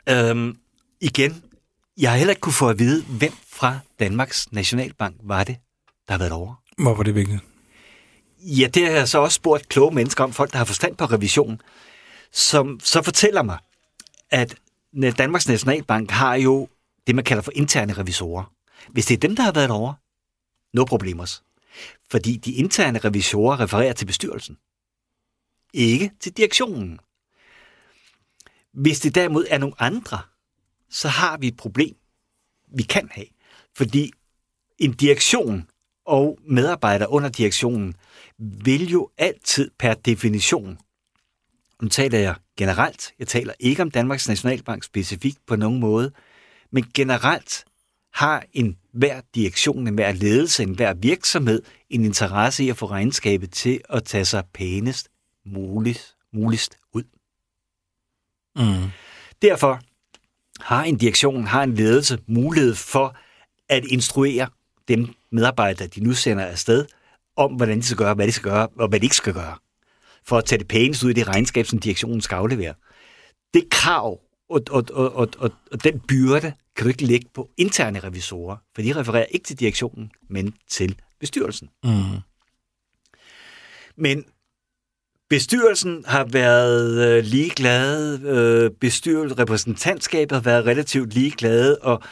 Øhm, 0.08 0.58
igen, 1.00 1.44
jeg 1.96 2.10
har 2.10 2.18
heller 2.18 2.32
ikke 2.32 2.40
kunne 2.40 2.52
få 2.52 2.68
at 2.68 2.78
vide, 2.78 3.04
hvem 3.04 3.32
fra 3.46 3.78
Danmarks 4.00 4.52
Nationalbank 4.52 5.16
var 5.22 5.44
det, 5.44 5.56
der 6.08 6.14
har 6.14 6.18
været 6.18 6.32
over. 6.32 6.54
Hvor 6.78 6.94
var 6.94 7.02
det 7.02 7.14
vigtigt? 7.14 7.40
Ja, 8.38 8.66
det 8.66 8.86
har 8.86 8.92
jeg 8.92 9.08
så 9.08 9.18
også 9.18 9.34
spurgt 9.34 9.68
kloge 9.68 9.94
mennesker 9.94 10.24
om, 10.24 10.32
folk, 10.32 10.52
der 10.52 10.58
har 10.58 10.64
forstand 10.64 10.96
på 10.96 11.04
revision, 11.04 11.60
som 12.32 12.80
så 12.80 13.02
fortæller 13.02 13.42
mig, 13.42 13.58
at 14.30 14.54
Danmarks 15.18 15.48
Nationalbank 15.48 16.10
har 16.10 16.34
jo 16.34 16.68
det, 17.06 17.14
man 17.14 17.24
kalder 17.24 17.42
for 17.42 17.52
interne 17.54 17.92
revisorer. 17.92 18.52
Hvis 18.90 19.06
det 19.06 19.14
er 19.14 19.18
dem, 19.18 19.36
der 19.36 19.42
har 19.42 19.52
været 19.52 19.70
over, 19.70 19.94
no 20.76 20.84
problemer. 20.84 21.40
Fordi 22.10 22.36
de 22.36 22.52
interne 22.52 22.98
revisorer 22.98 23.60
refererer 23.60 23.92
til 23.92 24.06
bestyrelsen. 24.06 24.58
Ikke 25.72 26.10
til 26.20 26.36
direktionen. 26.36 26.98
Hvis 28.72 29.00
det 29.00 29.14
derimod 29.14 29.46
er 29.50 29.58
nogle 29.58 29.74
andre, 29.78 30.18
så 30.90 31.08
har 31.08 31.36
vi 31.36 31.48
et 31.48 31.56
problem, 31.56 31.96
vi 32.76 32.82
kan 32.82 33.08
have. 33.12 33.26
Fordi 33.76 34.10
en 34.78 34.92
direktion 34.92 35.70
og 36.04 36.38
medarbejdere 36.48 37.10
under 37.10 37.28
direktionen 37.28 37.94
vil 38.38 38.90
jo 38.90 39.10
altid 39.18 39.70
per 39.78 39.94
definition, 39.94 40.78
nu 41.82 41.88
taler 41.88 42.18
jeg 42.18 42.34
generelt, 42.56 43.14
jeg 43.18 43.28
taler 43.28 43.52
ikke 43.60 43.82
om 43.82 43.90
Danmarks 43.90 44.28
Nationalbank 44.28 44.84
specifikt 44.84 45.38
på 45.46 45.56
nogen 45.56 45.80
måde, 45.80 46.12
men 46.74 46.84
generelt 46.94 47.64
har 48.12 48.44
en 48.52 48.78
hver 48.92 49.20
direktion, 49.34 49.86
en 49.86 49.94
hver 49.94 50.12
ledelse, 50.12 50.62
en 50.62 50.74
hver 50.74 50.94
virksomhed 50.94 51.62
en 51.90 52.04
interesse 52.04 52.64
i 52.64 52.68
at 52.68 52.76
få 52.76 52.86
regnskabet 52.86 53.50
til 53.50 53.80
at 53.88 54.04
tage 54.04 54.24
sig 54.24 54.44
pænest 54.54 55.08
muligst, 55.46 56.16
muligst 56.32 56.78
ud. 56.92 57.02
Mm. 58.56 58.90
Derfor 59.42 59.80
har 60.60 60.84
en 60.84 60.96
direktion, 60.98 61.46
har 61.46 61.62
en 61.62 61.74
ledelse 61.74 62.18
mulighed 62.26 62.74
for 62.74 63.16
at 63.68 63.84
instruere 63.84 64.48
dem 64.88 65.14
medarbejdere, 65.30 65.88
de 65.88 66.00
nu 66.00 66.12
sender 66.12 66.44
afsted, 66.44 66.86
om 67.36 67.54
hvordan 67.54 67.78
de 67.78 67.82
skal 67.82 67.96
gøre, 67.96 68.14
hvad 68.14 68.26
de 68.26 68.32
skal 68.32 68.50
gøre, 68.50 68.68
og 68.78 68.88
hvad 68.88 69.00
de 69.00 69.06
ikke 69.06 69.16
skal 69.16 69.34
gøre, 69.34 69.56
for 70.24 70.38
at 70.38 70.44
tage 70.44 70.58
det 70.58 70.68
pænest 70.68 71.02
ud 71.02 71.10
i 71.10 71.12
det 71.12 71.28
regnskab, 71.28 71.66
som 71.66 71.78
direktionen 71.78 72.20
skal 72.20 72.36
aflevere. 72.36 72.74
Det 73.54 73.70
krav 73.70 74.20
og, 74.50 74.60
og, 74.70 74.84
og, 74.92 75.14
og, 75.14 75.28
og, 75.38 75.50
og 75.72 75.84
den 75.84 76.00
byrde 76.00 76.52
kan 76.76 76.84
du 76.84 76.88
ikke 76.88 77.06
lægge 77.06 77.26
på 77.34 77.50
interne 77.56 77.98
revisorer, 77.98 78.56
for 78.74 78.82
de 78.82 78.96
refererer 78.96 79.24
ikke 79.24 79.44
til 79.44 79.60
direktionen, 79.60 80.10
men 80.28 80.54
til 80.68 80.98
bestyrelsen. 81.20 81.68
Mm. 81.84 82.20
Men 83.96 84.24
bestyrelsen 85.30 86.04
har 86.06 86.24
været 86.24 87.16
øh, 87.18 87.24
ligeglade, 87.24 88.20
øh, 88.24 88.70
bestyrelsen, 88.70 89.38
repræsentantskabet 89.38 90.36
har 90.36 90.42
været 90.42 90.66
relativt 90.66 91.14
ligeglade, 91.14 91.78
og 91.78 92.02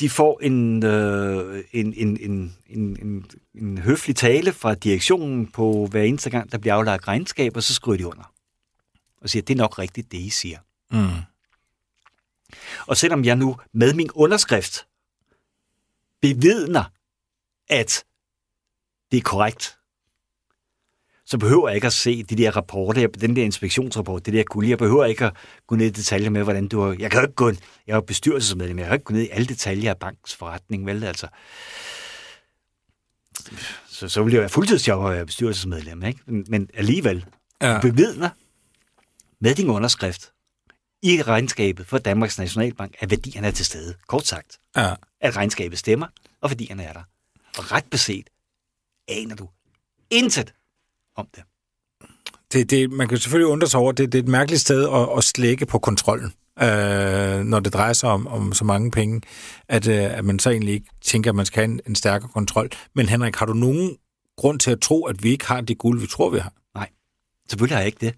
de 0.00 0.10
får 0.10 0.40
en, 0.42 0.84
øh, 0.84 1.64
en, 1.72 1.94
en, 1.96 2.18
en, 2.20 2.56
en, 2.66 2.96
en, 3.02 3.26
en 3.54 3.78
høflig 3.78 4.16
tale 4.16 4.52
fra 4.52 4.74
direktionen 4.74 5.46
på 5.46 5.86
hver 5.90 6.02
eneste 6.02 6.30
gang, 6.30 6.52
der 6.52 6.58
bliver 6.58 6.74
aflagt 6.74 7.08
regnskab, 7.08 7.56
og 7.56 7.62
så 7.62 7.74
skriver 7.74 7.96
de 7.96 8.06
under. 8.06 8.32
Og 9.22 9.30
siger, 9.30 9.42
det 9.42 9.54
er 9.54 9.58
nok 9.58 9.78
rigtigt, 9.78 10.12
det 10.12 10.18
I 10.18 10.30
siger. 10.30 10.58
Mm. 10.90 11.08
Og 12.86 12.96
selvom 12.96 13.24
jeg 13.24 13.36
nu 13.36 13.56
med 13.72 13.94
min 13.94 14.10
underskrift 14.14 14.86
bevidner, 16.20 16.84
at 17.68 18.04
det 19.10 19.16
er 19.18 19.22
korrekt, 19.22 19.78
så 21.26 21.38
behøver 21.38 21.68
jeg 21.68 21.74
ikke 21.74 21.86
at 21.86 21.92
se 21.92 22.22
de 22.22 22.36
der 22.36 22.50
rapporter, 22.56 23.06
den 23.06 23.36
der 23.36 23.42
inspektionsrapport, 23.44 24.26
det 24.26 24.34
der 24.34 24.42
guld. 24.42 24.68
Jeg 24.68 24.78
behøver 24.78 25.04
ikke 25.04 25.24
at 25.24 25.32
gå 25.66 25.74
ned 25.76 25.86
i 25.86 25.90
detaljer 25.90 26.30
med, 26.30 26.42
hvordan 26.42 26.68
du 26.68 26.80
har... 26.80 26.96
Jeg 26.98 27.10
kan 27.10 27.20
jo 27.20 27.26
ikke 27.26 27.34
gå... 27.34 27.52
Jeg 27.86 27.96
er 27.96 28.00
bestyrelsesmedlem, 28.00 28.78
jeg 28.78 28.86
kan 28.86 28.94
ikke 28.94 29.04
gå 29.04 29.14
ned 29.14 29.22
i 29.22 29.28
alle 29.28 29.46
detaljer 29.46 29.90
af 29.90 29.98
banks 29.98 30.34
forretning, 30.34 30.86
vel? 30.86 31.04
Altså, 31.04 31.26
så, 33.88 34.08
så 34.08 34.22
ville 34.22 34.34
jeg 34.34 34.40
være 34.40 34.48
fuldtidsjob 34.50 35.06
at 35.06 35.12
være 35.12 35.26
bestyrelsesmedlem, 35.26 36.02
ikke? 36.02 36.20
Men, 36.26 36.44
men 36.48 36.68
alligevel, 36.74 37.24
Ja. 37.62 37.80
bevidner 37.82 38.30
med 39.40 39.54
din 39.54 39.68
underskrift 39.70 40.32
i 41.04 41.22
regnskabet 41.22 41.86
for 41.86 41.98
Danmarks 41.98 42.38
Nationalbank, 42.38 42.94
at 43.00 43.10
værdierne 43.10 43.46
er 43.46 43.50
til 43.50 43.66
stede. 43.66 43.94
Kort 44.06 44.26
sagt, 44.26 44.58
ja. 44.76 44.94
at 45.20 45.36
regnskabet 45.36 45.78
stemmer, 45.78 46.06
og 46.40 46.50
værdierne 46.50 46.82
er 46.82 46.92
der. 46.92 47.02
Og 47.58 47.72
ret 47.72 47.84
beset 47.90 48.30
aner 49.08 49.34
du 49.34 49.48
intet 50.10 50.54
om 51.16 51.28
det. 51.34 51.42
Det, 52.52 52.70
det, 52.70 52.90
man 52.90 53.08
kan 53.08 53.18
selvfølgelig 53.18 53.52
undre 53.52 53.66
sig 53.66 53.80
over, 53.80 53.92
det, 53.92 54.12
det 54.12 54.18
er 54.18 54.22
et 54.22 54.28
mærkeligt 54.28 54.60
sted 54.60 54.88
at, 54.88 55.18
at 55.18 55.24
slække 55.24 55.66
på 55.66 55.78
kontrollen, 55.78 56.32
øh, 56.62 57.40
når 57.44 57.60
det 57.60 57.72
drejer 57.72 57.92
sig 57.92 58.10
om, 58.10 58.26
om 58.26 58.52
så 58.52 58.64
mange 58.64 58.90
penge, 58.90 59.22
at, 59.68 59.88
øh, 59.88 60.18
at 60.18 60.24
man 60.24 60.38
så 60.38 60.50
egentlig 60.50 60.74
ikke 60.74 60.90
tænker, 61.02 61.30
at 61.30 61.34
man 61.34 61.46
skal 61.46 61.60
have 61.60 61.72
en, 61.72 61.80
en 61.86 61.94
stærkere 61.94 62.30
kontrol. 62.30 62.70
Men 62.94 63.08
Henrik, 63.08 63.36
har 63.36 63.46
du 63.46 63.54
nogen 63.54 63.96
grund 64.36 64.60
til 64.60 64.70
at 64.70 64.80
tro, 64.80 65.04
at 65.04 65.22
vi 65.22 65.30
ikke 65.30 65.46
har 65.46 65.60
det 65.60 65.78
guld, 65.78 66.00
vi 66.00 66.06
tror, 66.06 66.30
vi 66.30 66.38
har? 66.38 66.52
Selvfølgelig 67.48 67.76
har 67.76 67.80
jeg 67.80 67.86
ikke 67.86 68.06
det. 68.06 68.14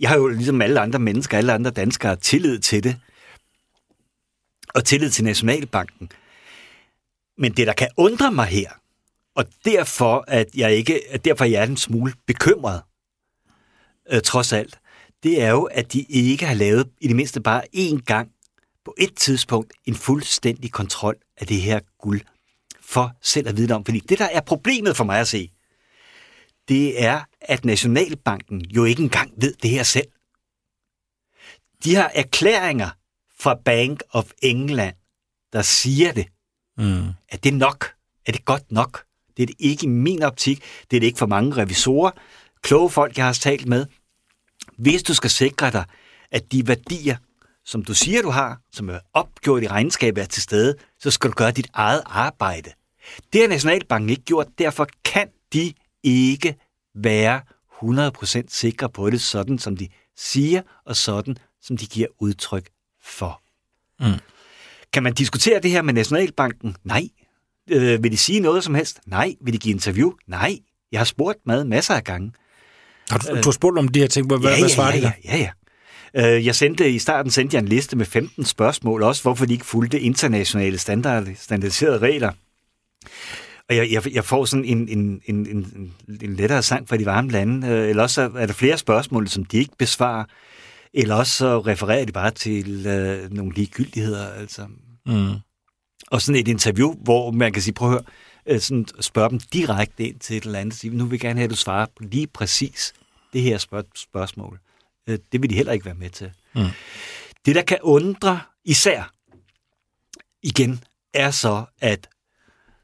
Jeg 0.00 0.10
har 0.10 0.16
jo 0.16 0.26
ligesom 0.28 0.62
alle 0.62 0.80
andre 0.80 0.98
mennesker, 0.98 1.38
alle 1.38 1.52
andre 1.52 1.70
danskere, 1.70 2.16
tillid 2.16 2.58
til 2.58 2.84
det. 2.84 2.96
Og 4.74 4.84
tillid 4.84 5.10
til 5.10 5.24
Nationalbanken. 5.24 6.10
Men 7.38 7.52
det, 7.52 7.66
der 7.66 7.72
kan 7.72 7.88
undre 7.96 8.32
mig 8.32 8.46
her, 8.46 8.70
og 9.36 9.44
derfor, 9.64 10.24
at 10.28 10.48
jeg 10.54 10.72
ikke, 10.72 11.00
at 11.10 11.24
derfor 11.24 11.44
jeg 11.44 11.62
er 11.62 11.66
en 11.66 11.76
smule 11.76 12.12
bekymret, 12.26 12.82
øh, 14.10 14.20
trods 14.22 14.52
alt, 14.52 14.78
det 15.22 15.42
er 15.42 15.50
jo, 15.50 15.62
at 15.62 15.92
de 15.92 16.02
ikke 16.02 16.46
har 16.46 16.54
lavet 16.54 16.88
i 17.00 17.08
det 17.08 17.16
mindste 17.16 17.40
bare 17.40 17.62
én 17.76 18.00
gang 18.00 18.30
på 18.84 18.94
et 18.98 19.14
tidspunkt 19.14 19.72
en 19.84 19.94
fuldstændig 19.94 20.72
kontrol 20.72 21.16
af 21.36 21.46
det 21.46 21.60
her 21.60 21.80
guld 22.00 22.20
for 22.80 23.12
selv 23.22 23.48
at 23.48 23.56
vide 23.56 23.74
om. 23.74 23.84
Fordi 23.84 23.98
det, 23.98 24.18
der 24.18 24.24
er 24.24 24.40
problemet 24.40 24.96
for 24.96 25.04
mig 25.04 25.20
at 25.20 25.28
se, 25.28 25.50
det 26.68 27.04
er, 27.04 27.20
at 27.40 27.64
Nationalbanken 27.64 28.60
jo 28.60 28.84
ikke 28.84 29.02
engang 29.02 29.32
ved 29.36 29.54
det 29.62 29.70
her 29.70 29.82
selv. 29.82 30.06
De 31.84 31.94
har 31.94 32.10
erklæringer 32.14 32.90
fra 33.40 33.54
Bank 33.64 34.02
of 34.10 34.30
England, 34.42 34.96
der 35.52 35.62
siger 35.62 36.12
det. 36.12 36.26
Mm. 36.78 37.08
Er 37.28 37.36
det 37.36 37.54
nok? 37.54 37.92
Er 38.26 38.32
det 38.32 38.44
godt 38.44 38.72
nok? 38.72 39.04
Det 39.36 39.42
er 39.42 39.46
det 39.46 39.56
ikke 39.58 39.84
i 39.84 39.88
min 39.88 40.22
optik. 40.22 40.62
Det 40.90 40.96
er 40.96 41.00
det 41.00 41.06
ikke 41.06 41.18
for 41.18 41.26
mange 41.26 41.56
revisorer. 41.56 42.10
Kloge 42.62 42.90
folk, 42.90 43.16
jeg 43.16 43.26
har 43.26 43.32
talt 43.32 43.66
med. 43.66 43.86
Hvis 44.78 45.02
du 45.02 45.14
skal 45.14 45.30
sikre 45.30 45.70
dig, 45.70 45.84
at 46.30 46.52
de 46.52 46.68
værdier, 46.68 47.16
som 47.64 47.84
du 47.84 47.94
siger, 47.94 48.22
du 48.22 48.30
har, 48.30 48.60
som 48.72 48.88
er 48.88 48.98
opgjort 49.12 49.62
i 49.62 49.68
regnskabet, 49.68 50.22
er 50.22 50.26
til 50.26 50.42
stede, 50.42 50.74
så 50.98 51.10
skal 51.10 51.30
du 51.30 51.34
gøre 51.34 51.50
dit 51.50 51.68
eget 51.72 52.02
arbejde. 52.06 52.72
Det 53.32 53.40
har 53.40 53.48
Nationalbanken 53.48 54.10
ikke 54.10 54.22
gjort, 54.22 54.46
derfor 54.58 54.88
kan 55.04 55.28
de 55.52 55.72
ikke 56.02 56.54
være 56.94 57.40
100% 57.82 58.42
sikre 58.48 58.88
på 58.88 59.10
det, 59.10 59.20
sådan 59.20 59.58
som 59.58 59.76
de 59.76 59.88
siger, 60.16 60.62
og 60.84 60.96
sådan 60.96 61.36
som 61.62 61.76
de 61.76 61.86
giver 61.86 62.06
udtryk 62.20 62.68
for. 63.02 63.42
Mm. 64.00 64.18
Kan 64.92 65.02
man 65.02 65.14
diskutere 65.14 65.60
det 65.60 65.70
her 65.70 65.82
med 65.82 65.94
Nationalbanken? 65.94 66.76
Nej. 66.84 67.08
Øh, 67.70 68.02
vil 68.02 68.12
de 68.12 68.16
sige 68.16 68.40
noget 68.40 68.64
som 68.64 68.74
helst? 68.74 69.00
Nej. 69.06 69.34
Vil 69.40 69.52
de 69.52 69.58
give 69.58 69.74
interview? 69.74 70.12
Nej. 70.26 70.58
Jeg 70.92 71.00
har 71.00 71.04
spurgt 71.04 71.38
med 71.46 71.64
masser 71.64 71.94
af 71.94 72.04
gange. 72.04 72.32
Har 73.10 73.18
du, 73.18 73.28
du 73.28 73.42
har 73.44 73.50
spurgt 73.50 73.78
om 73.78 73.88
de 73.88 73.98
her 74.00 74.06
ting. 74.08 74.26
Hvad, 74.26 74.38
ja, 74.38 74.58
hvad 74.58 74.68
svarer 74.68 74.90
ja, 74.94 74.96
de 74.96 75.02
der? 75.02 75.12
ja, 75.24 75.36
ja, 75.36 75.50
ja. 76.14 76.36
Øh, 76.36 76.46
Jeg 76.46 76.54
sendte 76.54 76.90
i 76.90 76.98
starten 76.98 77.30
sendte 77.32 77.54
jeg 77.54 77.62
en 77.62 77.68
liste 77.68 77.96
med 77.96 78.06
15 78.06 78.44
spørgsmål, 78.44 79.02
også 79.02 79.22
hvorfor 79.22 79.46
de 79.46 79.52
ikke 79.52 79.66
fulgte 79.66 80.00
internationale 80.00 80.78
standard, 80.78 81.26
standardiserede 81.36 81.98
regler. 81.98 82.32
Og 83.68 83.76
jeg, 83.76 83.92
jeg, 83.92 84.12
jeg 84.14 84.24
får 84.24 84.44
sådan 84.44 84.64
en, 84.64 84.88
en, 84.88 85.22
en, 85.24 85.46
en, 85.46 85.94
en 86.22 86.36
lettere 86.36 86.62
sang 86.62 86.88
fra 86.88 86.96
de 86.96 87.06
varme 87.06 87.30
lande, 87.30 87.66
øh, 87.68 87.88
eller 87.88 88.02
også 88.02 88.22
er 88.22 88.46
der 88.46 88.52
flere 88.52 88.78
spørgsmål, 88.78 89.28
som 89.28 89.44
de 89.44 89.56
ikke 89.58 89.76
besvarer, 89.78 90.24
eller 90.94 91.14
også 91.14 91.32
så 91.32 91.58
refererer 91.60 92.04
de 92.04 92.12
bare 92.12 92.30
til 92.30 92.86
øh, 92.86 93.32
nogle 93.32 93.52
ligegyldigheder. 93.54 94.28
Altså. 94.32 94.66
Mm. 95.06 95.32
Og 96.10 96.22
sådan 96.22 96.40
et 96.40 96.48
interview, 96.48 96.94
hvor 96.94 97.30
man 97.30 97.52
kan 97.52 97.62
sige, 97.62 97.74
prøv 97.74 97.88
at 97.88 97.92
høre, 97.92 98.02
øh, 98.46 98.60
sådan 98.60 98.86
spørge 99.00 99.30
dem 99.30 99.40
direkte 99.52 100.04
ind 100.08 100.18
til 100.18 100.36
et 100.36 100.44
eller 100.44 100.58
andet, 100.58 100.74
sige, 100.74 100.96
nu 100.96 101.04
vil 101.04 101.10
jeg 101.16 101.20
gerne 101.20 101.38
have, 101.38 101.44
at 101.44 101.50
du 101.50 101.56
svarer 101.56 101.86
lige 102.00 102.26
præcis 102.26 102.92
det 103.32 103.42
her 103.42 103.58
spørg- 103.58 103.92
spørgsmål. 103.96 104.58
Øh, 105.08 105.18
det 105.32 105.42
vil 105.42 105.50
de 105.50 105.54
heller 105.54 105.72
ikke 105.72 105.84
være 105.84 105.94
med 105.94 106.10
til. 106.10 106.30
Mm. 106.54 106.62
Det, 107.46 107.54
der 107.54 107.62
kan 107.62 107.78
undre 107.82 108.40
især 108.64 109.12
igen, 110.42 110.84
er 111.14 111.30
så, 111.30 111.64
at 111.80 112.08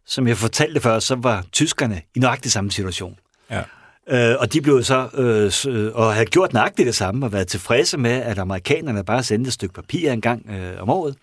som 0.06 0.28
jeg 0.28 0.36
fortalte 0.36 0.80
før, 0.80 0.98
så 0.98 1.14
var 1.14 1.44
tyskerne 1.52 2.02
i 2.14 2.18
nøjagtig 2.18 2.52
samme 2.52 2.70
situation. 2.70 3.18
Ja. 3.50 3.62
Øh, 4.08 4.36
og 4.40 4.52
de 4.52 4.60
blev 4.60 4.82
så, 4.82 5.08
øh, 5.14 5.74
øh, 5.74 5.94
og 5.94 6.12
havde 6.12 6.26
gjort 6.26 6.52
nøjagtigt 6.52 6.86
det 6.86 6.94
samme, 6.94 7.26
og 7.26 7.32
været 7.32 7.48
tilfredse 7.48 7.98
med, 7.98 8.10
at 8.10 8.38
amerikanerne 8.38 9.04
bare 9.04 9.22
sendte 9.22 9.48
et 9.48 9.54
stykke 9.54 9.74
papir 9.74 10.12
en 10.12 10.20
gang 10.20 10.50
øh, 10.50 10.82
om 10.82 10.90
året, 10.90 11.16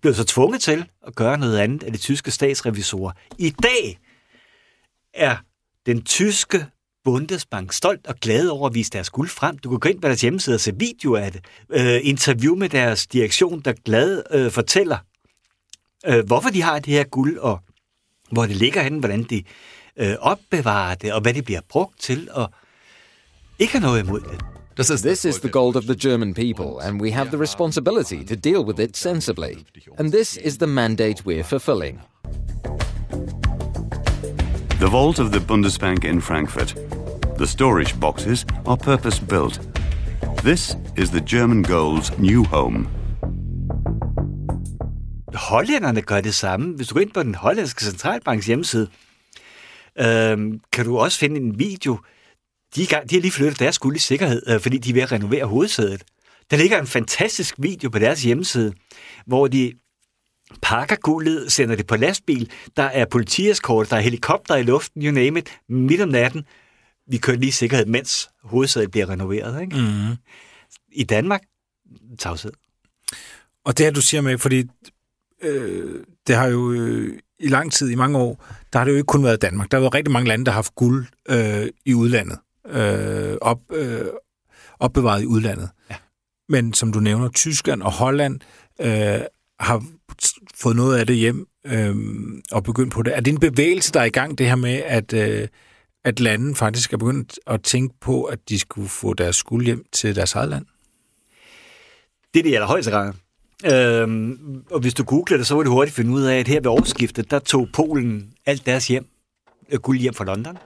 blev 0.00 0.14
så 0.14 0.24
tvunget 0.24 0.60
til 0.60 0.84
at 1.06 1.14
gøre 1.14 1.38
noget 1.38 1.58
andet 1.58 1.84
af 1.84 1.92
de 1.92 1.98
tyske 1.98 2.30
statsrevisorer. 2.30 3.12
I 3.38 3.50
dag 3.50 3.98
er 5.14 5.36
den 5.86 6.02
tyske 6.02 6.66
Bundesbank 7.04 7.72
stolt 7.72 8.06
og 8.06 8.14
glad 8.14 8.48
over 8.48 8.68
at 8.68 8.74
vise 8.74 8.90
deres 8.90 9.10
guld 9.10 9.28
frem. 9.28 9.58
Du 9.58 9.70
kan 9.70 9.78
gå 9.78 9.88
ind 9.88 10.00
på 10.00 10.08
deres 10.08 10.20
hjemmeside 10.20 10.54
og 10.54 10.60
se 10.60 10.72
video 10.76 11.14
af 11.14 11.32
det. 11.32 11.44
Øh, 11.70 12.00
interview 12.02 12.56
med 12.56 12.68
deres 12.68 13.06
direktion, 13.06 13.60
der 13.60 13.72
glad 13.84 14.22
øh, 14.30 14.50
fortæller, 14.50 14.98
øh, 16.06 16.26
hvorfor 16.26 16.48
de 16.48 16.62
har 16.62 16.78
det 16.78 16.92
her 16.92 17.04
guld, 17.04 17.38
og 17.38 17.60
hvor 18.32 18.46
det 18.46 18.56
ligger 18.56 18.82
henne, 18.82 18.98
hvordan 18.98 19.22
de 19.22 19.42
øh, 19.96 20.14
opbevarer 20.20 20.94
det, 20.94 21.12
og 21.12 21.20
hvad 21.20 21.34
det 21.34 21.44
bliver 21.44 21.60
brugt 21.68 22.00
til, 22.00 22.28
og 22.32 22.50
ikke 23.58 23.72
har 23.72 23.80
noget 23.80 24.04
imod 24.04 24.20
det. 24.20 24.40
This 24.76 25.24
is 25.24 25.40
the 25.40 25.50
gold 25.50 25.76
of 25.76 25.84
the 25.84 25.94
German 26.08 26.34
people, 26.34 26.80
and 26.82 27.02
we 27.02 27.12
have 27.12 27.28
the 27.28 27.40
responsibility 27.40 28.24
to 28.24 28.34
deal 28.34 28.64
with 28.64 28.80
it 28.80 28.96
sensibly. 28.96 29.54
And 29.98 30.12
this 30.12 30.36
is 30.36 30.56
the 30.56 30.66
mandate 30.66 31.22
we're 31.26 31.42
fulfilling. 31.42 32.00
The 34.80 34.90
vault 34.90 35.18
of 35.18 35.30
the 35.30 35.40
Bundesbank 35.40 36.04
in 36.04 36.20
Frankfurt. 36.20 36.74
The 37.38 37.46
storage 37.46 38.00
boxes 38.00 38.46
are 38.66 38.76
purpose 38.76 39.20
built. 39.20 39.60
This 40.42 40.74
is 40.96 41.10
the 41.10 41.20
German 41.20 41.62
gold's 41.62 42.18
new 42.18 42.44
home. 42.44 43.01
Hollænderne 45.34 46.02
gør 46.02 46.20
det 46.20 46.34
samme. 46.34 46.76
Hvis 46.76 46.88
du 46.88 46.94
går 46.94 47.00
ind 47.00 47.10
på 47.10 47.22
den 47.22 47.34
hollandske 47.34 47.84
centralbanks 47.84 48.46
hjemmeside, 48.46 48.88
Øhm, 50.00 50.60
kan 50.72 50.84
du 50.84 50.98
også 50.98 51.18
finde 51.18 51.40
en 51.40 51.58
video? 51.58 51.98
De, 52.76 52.86
gang, 52.86 53.10
de 53.10 53.14
har 53.14 53.22
lige 53.22 53.32
flyttet 53.32 53.58
deres 53.58 53.78
guld 53.78 53.96
i 53.96 53.98
sikkerhed, 53.98 54.42
øh, 54.48 54.60
fordi 54.60 54.78
de 54.78 54.90
er 54.90 54.94
ved 54.94 55.02
at 55.02 55.12
renovere 55.12 55.44
hovedsædet. 55.44 56.04
Der 56.50 56.56
ligger 56.56 56.80
en 56.80 56.86
fantastisk 56.86 57.54
video 57.58 57.90
på 57.90 57.98
deres 57.98 58.22
hjemmeside, 58.22 58.72
hvor 59.26 59.46
de 59.48 59.72
pakker 60.62 60.96
guldet, 60.96 61.52
sender 61.52 61.76
det 61.76 61.86
på 61.86 61.96
lastbil, 61.96 62.50
der 62.76 62.82
er 62.82 63.04
politieskort, 63.04 63.90
der 63.90 63.96
er 63.96 64.00
helikopter 64.00 64.56
i 64.56 64.62
luften, 64.62 65.02
you 65.02 65.12
name 65.12 65.38
it, 65.38 65.58
midt 65.68 66.00
om 66.00 66.08
natten. 66.08 66.44
Vi 67.06 67.18
kører 67.18 67.36
lige 67.36 67.52
sikkerhed, 67.52 67.86
mens 67.86 68.28
hovedsædet 68.42 68.90
bliver 68.90 69.08
renoveret. 69.08 69.62
Ikke? 69.62 69.76
Mm. 69.76 70.16
I 70.92 71.04
Danmark, 71.04 71.42
tavshed. 72.18 72.52
Og 73.64 73.78
det 73.78 73.86
her, 73.86 73.92
du 73.92 74.00
siger 74.00 74.20
med, 74.20 74.38
fordi 74.38 74.64
øh, 75.42 76.04
det 76.26 76.36
har 76.36 76.46
jo 76.46 76.72
øh, 76.72 77.18
i 77.38 77.48
lang 77.48 77.72
tid, 77.72 77.90
i 77.90 77.94
mange 77.94 78.18
år, 78.18 78.44
der 78.72 78.78
har 78.78 78.84
det 78.84 78.92
jo 78.92 78.96
ikke 78.96 79.06
kun 79.06 79.24
været 79.24 79.42
Danmark. 79.42 79.70
Der 79.70 79.76
har 79.76 79.80
været 79.82 79.94
rigtig 79.94 80.12
mange 80.12 80.28
lande, 80.28 80.44
der 80.44 80.50
har 80.50 80.56
haft 80.56 80.74
guld 80.74 81.06
øh, 81.28 81.68
i 81.86 81.94
udlandet. 81.94 82.38
Øh, 82.68 83.36
op, 83.40 83.60
øh, 83.72 84.04
opbevaret 84.78 85.22
i 85.22 85.26
udlandet. 85.26 85.70
Ja. 85.90 85.96
Men 86.48 86.74
som 86.74 86.92
du 86.92 87.00
nævner, 87.00 87.28
Tyskland 87.28 87.82
og 87.82 87.92
Holland 87.92 88.40
øh, 88.80 89.20
har 89.60 89.84
fået 90.54 90.76
noget 90.76 90.98
af 90.98 91.06
det 91.06 91.16
hjem 91.16 91.46
øh, 91.66 91.96
og 92.52 92.64
begyndt 92.64 92.92
på 92.92 93.02
det. 93.02 93.16
Er 93.16 93.20
det 93.20 93.32
en 93.32 93.40
bevægelse, 93.40 93.92
der 93.92 94.00
er 94.00 94.04
i 94.04 94.10
gang, 94.10 94.38
det 94.38 94.46
her 94.46 94.56
med, 94.56 94.82
at, 94.84 95.12
øh, 95.12 95.48
at 96.04 96.20
landen 96.20 96.54
faktisk 96.54 96.92
er 96.92 96.96
begyndt 96.96 97.38
at 97.46 97.62
tænke 97.62 97.94
på, 98.00 98.24
at 98.24 98.38
de 98.48 98.58
skulle 98.58 98.88
få 98.88 99.14
deres 99.14 99.36
skuld 99.36 99.64
hjem 99.64 99.84
til 99.92 100.16
deres 100.16 100.34
eget 100.34 100.48
land? 100.48 100.66
Det 102.34 102.40
er 102.40 102.42
det 102.42 102.50
i 102.50 102.54
allerhøjeste 102.54 102.90
grad. 102.90 103.12
Øhm, 103.64 104.64
og 104.70 104.80
hvis 104.80 104.94
du 104.94 105.04
googler 105.04 105.36
det, 105.36 105.46
så 105.46 105.56
vil 105.56 105.66
du 105.66 105.70
hurtigt 105.70 105.96
finde 105.96 106.12
ud 106.12 106.22
af, 106.22 106.38
at 106.38 106.48
her 106.48 106.60
ved 106.60 106.70
årsskiftet, 106.70 107.30
der 107.30 107.38
tog 107.38 107.68
Polen 107.72 108.32
alt 108.46 108.66
deres 108.66 108.88
hjem, 108.88 109.06
øh, 109.70 109.80
guld 109.80 109.98
hjem 109.98 110.14
fra 110.14 110.24
London. 110.24 110.58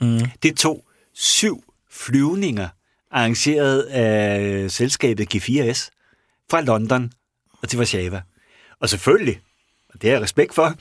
Mm. 0.00 0.20
Det 0.42 0.56
tog 0.56 0.84
syv 1.14 1.64
flyvninger, 1.90 2.68
arrangeret 3.10 3.82
af 3.82 4.70
selskabet 4.70 5.34
G4S, 5.34 5.90
fra 6.50 6.60
London 6.60 7.12
og 7.62 7.68
til 7.68 7.78
Warszawa. 7.78 8.22
Og 8.80 8.88
selvfølgelig, 8.88 9.40
og 9.94 10.02
det 10.02 10.10
har 10.10 10.14
jeg 10.14 10.22
respekt 10.22 10.54
for, 10.54 10.74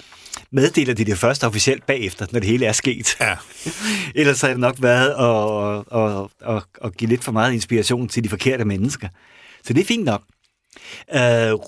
meddeler 0.52 0.94
de 0.94 1.06
det 1.06 1.18
først 1.18 1.44
officielt 1.44 1.86
bagefter, 1.86 2.26
når 2.32 2.40
det 2.40 2.50
hele 2.50 2.66
er 2.66 2.72
sket. 2.72 3.18
Ja. 3.20 3.36
Ellers 4.20 4.42
har 4.42 4.48
det 4.48 4.60
nok 4.60 4.76
været 4.80 5.10
at, 5.10 6.00
at, 6.00 6.56
at, 6.56 6.64
at 6.84 6.98
give 6.98 7.10
lidt 7.10 7.24
for 7.24 7.32
meget 7.32 7.54
inspiration 7.54 8.08
til 8.08 8.24
de 8.24 8.30
forkerte 8.30 8.66
mennesker. 8.66 9.08
Så 9.64 9.74
det 9.74 9.82
er 9.82 9.86
fint 9.86 10.06
nok. 10.06 10.24
Uh, 11.08 11.20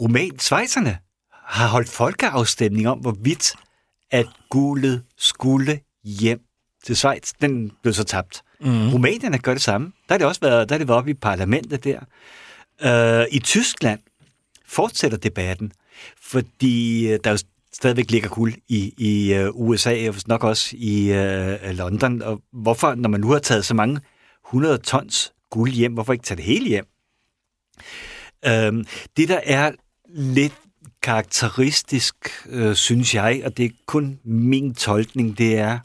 Rumæn, 0.01 0.39
Schweizerne 0.39 0.97
har 1.34 1.68
holdt 1.68 1.89
folkeafstemning 1.89 2.88
om, 2.88 2.99
hvorvidt 2.99 3.53
at 4.12 4.28
guldet 4.49 5.03
skulle 5.18 5.80
hjem 6.03 6.39
til 6.86 6.95
Schweiz. 6.97 7.32
Den 7.41 7.72
blev 7.82 7.93
så 7.93 8.03
tabt. 8.03 8.43
Mm. 8.60 8.89
Rumænerne 8.89 9.38
gør 9.38 9.53
det 9.53 9.62
samme. 9.62 9.88
Der 10.08 10.14
har 10.14 10.18
det 10.18 10.28
også 10.28 10.41
været, 10.41 10.70
der 10.70 10.76
er 10.76 10.80
det 10.80 10.88
været 10.88 10.97
oppe 10.97 11.12
i 11.12 11.14
parlamentet 11.14 11.84
der. 11.84 11.99
Uh, 12.86 13.26
I 13.32 13.39
Tyskland 13.39 13.99
fortsætter 14.68 15.18
debatten, 15.18 15.72
fordi 16.22 17.08
øh, 17.08 17.20
der 17.24 17.32
jo 17.32 17.38
stadigvæk 17.74 18.12
ligger 18.12 18.30
guld 18.30 18.53
i, 18.68 18.93
i 18.97 19.39
uh, 19.39 19.70
USA, 19.70 20.10
og 20.10 20.16
nok 20.28 20.43
også 20.43 20.76
i 20.78 21.10
uh, 21.10 21.70
London. 21.78 22.22
Og 22.22 22.41
hvorfor, 22.53 22.95
når 22.95 23.10
man 23.10 23.20
nu 23.20 23.32
har 23.32 23.39
taget 23.39 23.66
så 23.66 23.74
mange 23.74 23.99
100 24.47 24.78
tons 24.78 25.34
guld 25.49 25.72
hjem, 25.72 25.93
hvorfor 25.93 26.14
ikke 26.14 26.26
tage 26.26 26.36
det 26.36 26.45
hele 26.45 26.68
hjem? 26.68 26.86
Øhm, 28.45 28.85
det, 29.17 29.29
der 29.29 29.39
er 29.43 29.71
lidt 30.09 30.53
karakteristisk, 31.01 32.15
øh, 32.49 32.75
synes 32.75 33.15
jeg, 33.15 33.41
og 33.45 33.57
det 33.57 33.65
er 33.65 33.69
kun 33.85 34.19
min 34.23 34.73
tolkning, 34.73 35.38
det 35.38 35.57
er, 35.57 35.79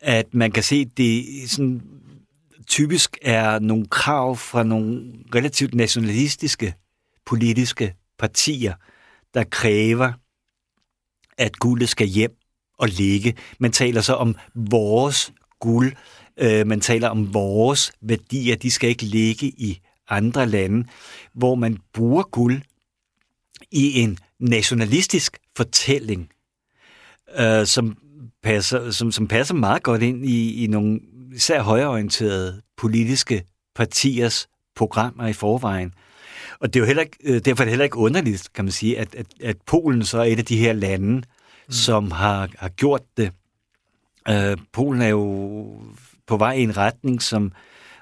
at 0.00 0.34
man 0.34 0.52
kan 0.52 0.62
se, 0.62 0.84
det 0.84 1.24
sådan, 1.50 1.82
typisk 2.66 3.18
er 3.22 3.58
nogle 3.58 3.86
krav 3.86 4.36
fra 4.36 4.62
nogle 4.62 5.12
relativt 5.34 5.74
nationalistiske 5.74 6.74
politiske 7.26 7.94
partier, 8.18 8.74
der 9.34 9.44
kræver, 9.44 10.12
at 11.38 11.58
guldet 11.58 11.88
skal 11.88 12.06
hjem 12.06 12.36
og 12.78 12.88
ligge. 12.88 13.34
Man 13.58 13.72
taler 13.72 14.00
så 14.00 14.14
om 14.14 14.36
vores 14.54 15.32
guld, 15.60 15.92
øh, 16.36 16.66
man 16.66 16.80
taler 16.80 17.08
om 17.08 17.34
vores 17.34 17.92
værdier, 18.00 18.56
de 18.56 18.70
skal 18.70 18.88
ikke 18.88 19.04
ligge 19.04 19.46
i 19.46 19.80
andre 20.08 20.46
lande, 20.46 20.86
hvor 21.34 21.54
man 21.54 21.78
bruger 21.92 22.22
guld 22.22 22.62
i 23.70 24.00
en 24.00 24.18
nationalistisk 24.38 25.38
fortælling, 25.56 26.30
øh, 27.38 27.66
som, 27.66 27.96
passer, 28.42 28.90
som, 28.90 29.12
som 29.12 29.28
passer 29.28 29.54
meget 29.54 29.82
godt 29.82 30.02
ind 30.02 30.24
i, 30.24 30.64
i 30.64 30.66
nogle 30.66 31.00
især 31.34 31.62
højreorienterede 31.62 32.62
politiske 32.76 33.44
partiers 33.74 34.48
programmer 34.76 35.26
i 35.26 35.32
forvejen. 35.32 35.94
Og 36.60 36.74
det 36.74 36.80
er 36.80 36.80
jo 36.80 36.86
heller 36.86 37.02
ikke, 37.02 37.16
øh, 37.24 37.40
derfor 37.44 37.62
er 37.62 37.64
det 37.64 37.70
heller 37.70 37.84
ikke 37.84 37.96
underligt, 37.96 38.52
kan 38.54 38.64
man 38.64 38.72
sige, 38.72 38.98
at, 38.98 39.14
at, 39.14 39.26
at 39.42 39.56
Polen 39.66 40.04
så 40.04 40.18
er 40.18 40.24
et 40.24 40.38
af 40.38 40.44
de 40.44 40.56
her 40.56 40.72
lande, 40.72 41.14
mm. 41.16 41.22
som 41.72 42.10
har, 42.10 42.48
har 42.58 42.68
gjort 42.68 43.02
det. 43.16 43.32
Øh, 44.28 44.56
Polen 44.72 45.02
er 45.02 45.08
jo 45.08 45.66
på 46.26 46.36
vej 46.36 46.52
i 46.52 46.62
en 46.62 46.76
retning, 46.76 47.22
som 47.22 47.52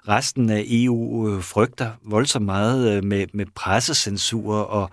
resten 0.08 0.50
af 0.50 0.64
EU 0.66 1.28
øh, 1.28 1.42
frygter 1.42 1.90
voldsomt 2.04 2.44
meget 2.44 2.96
øh, 2.96 3.04
med, 3.04 3.26
med 3.32 3.46
pressecensur 3.54 4.54
og, 4.54 4.90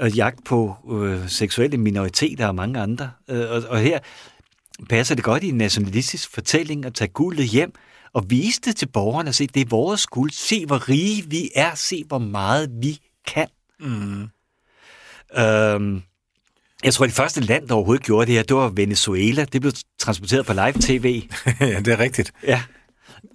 og 0.00 0.10
jagt 0.10 0.44
på 0.44 0.76
øh, 0.90 1.28
seksuelle 1.28 1.76
minoriteter 1.76 2.46
og 2.46 2.54
mange 2.54 2.80
andre. 2.80 3.10
Øh, 3.28 3.50
og, 3.50 3.62
og 3.68 3.78
her 3.78 3.98
passer 4.88 5.14
det 5.14 5.24
godt 5.24 5.42
i 5.42 5.48
en 5.48 5.58
nationalistisk 5.58 6.34
fortælling 6.34 6.84
at 6.84 6.94
tage 6.94 7.08
guldet 7.08 7.48
hjem 7.48 7.72
og 8.12 8.30
vise 8.30 8.60
det 8.60 8.76
til 8.76 8.86
borgerne 8.86 9.30
og 9.30 9.34
se, 9.34 9.46
det 9.46 9.60
er 9.60 9.68
vores 9.68 10.06
guld. 10.06 10.30
Se, 10.30 10.66
hvor 10.66 10.88
rige 10.88 11.24
vi 11.30 11.50
er. 11.54 11.74
Se, 11.74 12.04
hvor 12.08 12.18
meget 12.18 12.70
vi 12.82 12.98
kan. 13.26 13.48
Mm. 13.80 14.28
Øhm, 15.38 16.02
jeg 16.84 16.94
tror, 16.94 17.06
det 17.06 17.14
første 17.14 17.40
land, 17.40 17.68
der 17.68 17.74
overhovedet 17.74 18.04
gjorde 18.04 18.26
det 18.26 18.34
her, 18.34 18.42
det 18.42 18.56
var 18.56 18.68
Venezuela. 18.68 19.44
Det 19.44 19.60
blev 19.60 19.72
transporteret 19.98 20.46
på 20.46 20.52
live-tv. 20.52 21.22
ja, 21.60 21.80
det 21.80 21.88
er 21.88 21.98
rigtigt. 21.98 22.32
Ja. 22.42 22.62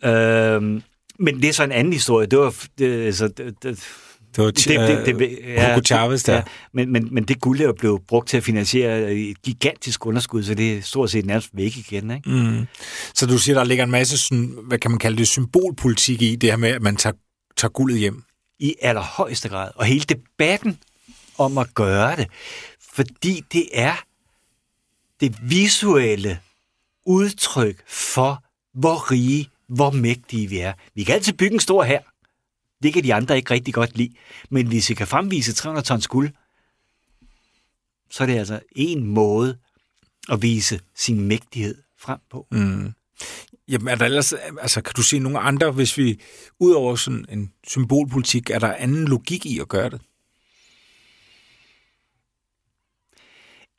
Øhm, 0.10 0.84
men 1.20 1.41
det 1.41 1.49
er 1.49 1.53
så 1.53 1.64
en 1.64 1.72
anden 1.72 1.93
historie. 1.93 2.28
Det 2.28 2.39
var... 2.39 2.55
Det, 2.78 3.18
så, 3.18 3.28
det, 3.28 3.64
det, 3.64 3.80
det 4.36 4.43
var 4.43 4.51
det, 4.51 5.05
det, 5.05 5.20
det, 5.20 5.39
ja, 5.43 5.70
Hugo 5.70 5.82
Chavez 5.86 6.24
der. 6.24 6.36
Ja, 6.36 6.43
men, 6.74 6.91
men, 6.91 7.07
men 7.11 7.24
det 7.24 7.41
guld 7.41 7.61
er 7.61 7.66
jo 7.66 7.74
blevet 7.74 8.01
brugt 8.07 8.30
til 8.30 8.38
at 8.38 8.43
finansiere 8.43 9.14
et 9.14 9.41
gigantisk 9.41 10.05
underskud, 10.05 10.43
så 10.43 10.53
det 10.53 10.78
er 10.78 10.82
stort 10.82 11.11
set 11.11 11.26
nærmest 11.26 11.49
væk 11.53 11.78
igen. 11.78 12.11
Ikke? 12.11 12.30
Mm. 12.30 12.66
Så 13.14 13.26
du 13.26 13.38
siger, 13.38 13.55
der 13.55 13.64
ligger 13.64 13.84
en 13.84 13.91
masse, 13.91 14.18
sådan, 14.18 14.57
hvad 14.64 14.78
kan 14.78 14.91
man 14.91 14.99
kalde 14.99 15.18
det, 15.18 15.28
symbolpolitik 15.28 16.22
i 16.22 16.36
det 16.36 16.49
her 16.49 16.57
med, 16.57 16.70
at 16.70 16.82
man 16.82 16.95
tager, 16.95 17.14
tager 17.57 17.70
guldet 17.70 17.99
hjem? 17.99 18.24
I 18.59 18.76
allerhøjeste 18.82 19.49
grad. 19.49 19.72
Og 19.76 19.86
hele 19.86 20.03
debatten 20.09 20.78
om 21.38 21.57
at 21.57 21.74
gøre 21.74 22.16
det, 22.16 22.28
fordi 22.93 23.43
det 23.53 23.66
er 23.74 24.03
det 25.20 25.36
visuelle 25.41 26.39
udtryk 27.05 27.84
for, 27.88 28.43
hvor 28.80 29.11
rige 29.11 29.49
hvor 29.76 29.91
mægtige 29.91 30.47
vi 30.47 30.59
er. 30.59 30.74
Vi 30.95 31.03
kan 31.03 31.15
altid 31.15 31.34
bygge 31.34 31.53
en 31.53 31.59
stor 31.59 31.84
her. 31.84 32.01
Det 32.84 32.93
kan 32.93 33.03
de 33.03 33.13
andre 33.13 33.38
ikke 33.38 33.51
rigtig 33.53 33.74
godt 33.74 33.97
lide. 33.97 34.13
Men 34.49 34.67
hvis 34.67 34.89
vi 34.89 34.95
kan 34.95 35.07
fremvise 35.07 35.53
300 35.53 35.88
tons 35.88 36.07
guld, 36.07 36.30
så 38.09 38.24
er 38.24 38.28
det 38.28 38.38
altså 38.38 38.59
en 38.76 39.03
måde 39.03 39.57
at 40.30 40.41
vise 40.41 40.80
sin 40.95 41.21
mægtighed 41.21 41.82
frem 41.99 42.19
på. 42.30 42.47
Mm. 42.51 42.93
Jamen, 43.67 43.88
er 43.88 43.95
der 43.95 44.05
ellers, 44.05 44.34
altså, 44.61 44.82
kan 44.82 44.93
du 44.93 45.03
se 45.03 45.19
nogle 45.19 45.39
andre, 45.39 45.71
hvis 45.71 45.97
vi, 45.97 46.21
ud 46.59 46.71
over 46.71 46.95
sådan 46.95 47.26
en 47.30 47.53
symbolpolitik, 47.67 48.49
er 48.49 48.59
der 48.59 48.74
anden 48.74 49.07
logik 49.07 49.45
i 49.45 49.59
at 49.59 49.67
gøre 49.67 49.89
det? 49.89 50.01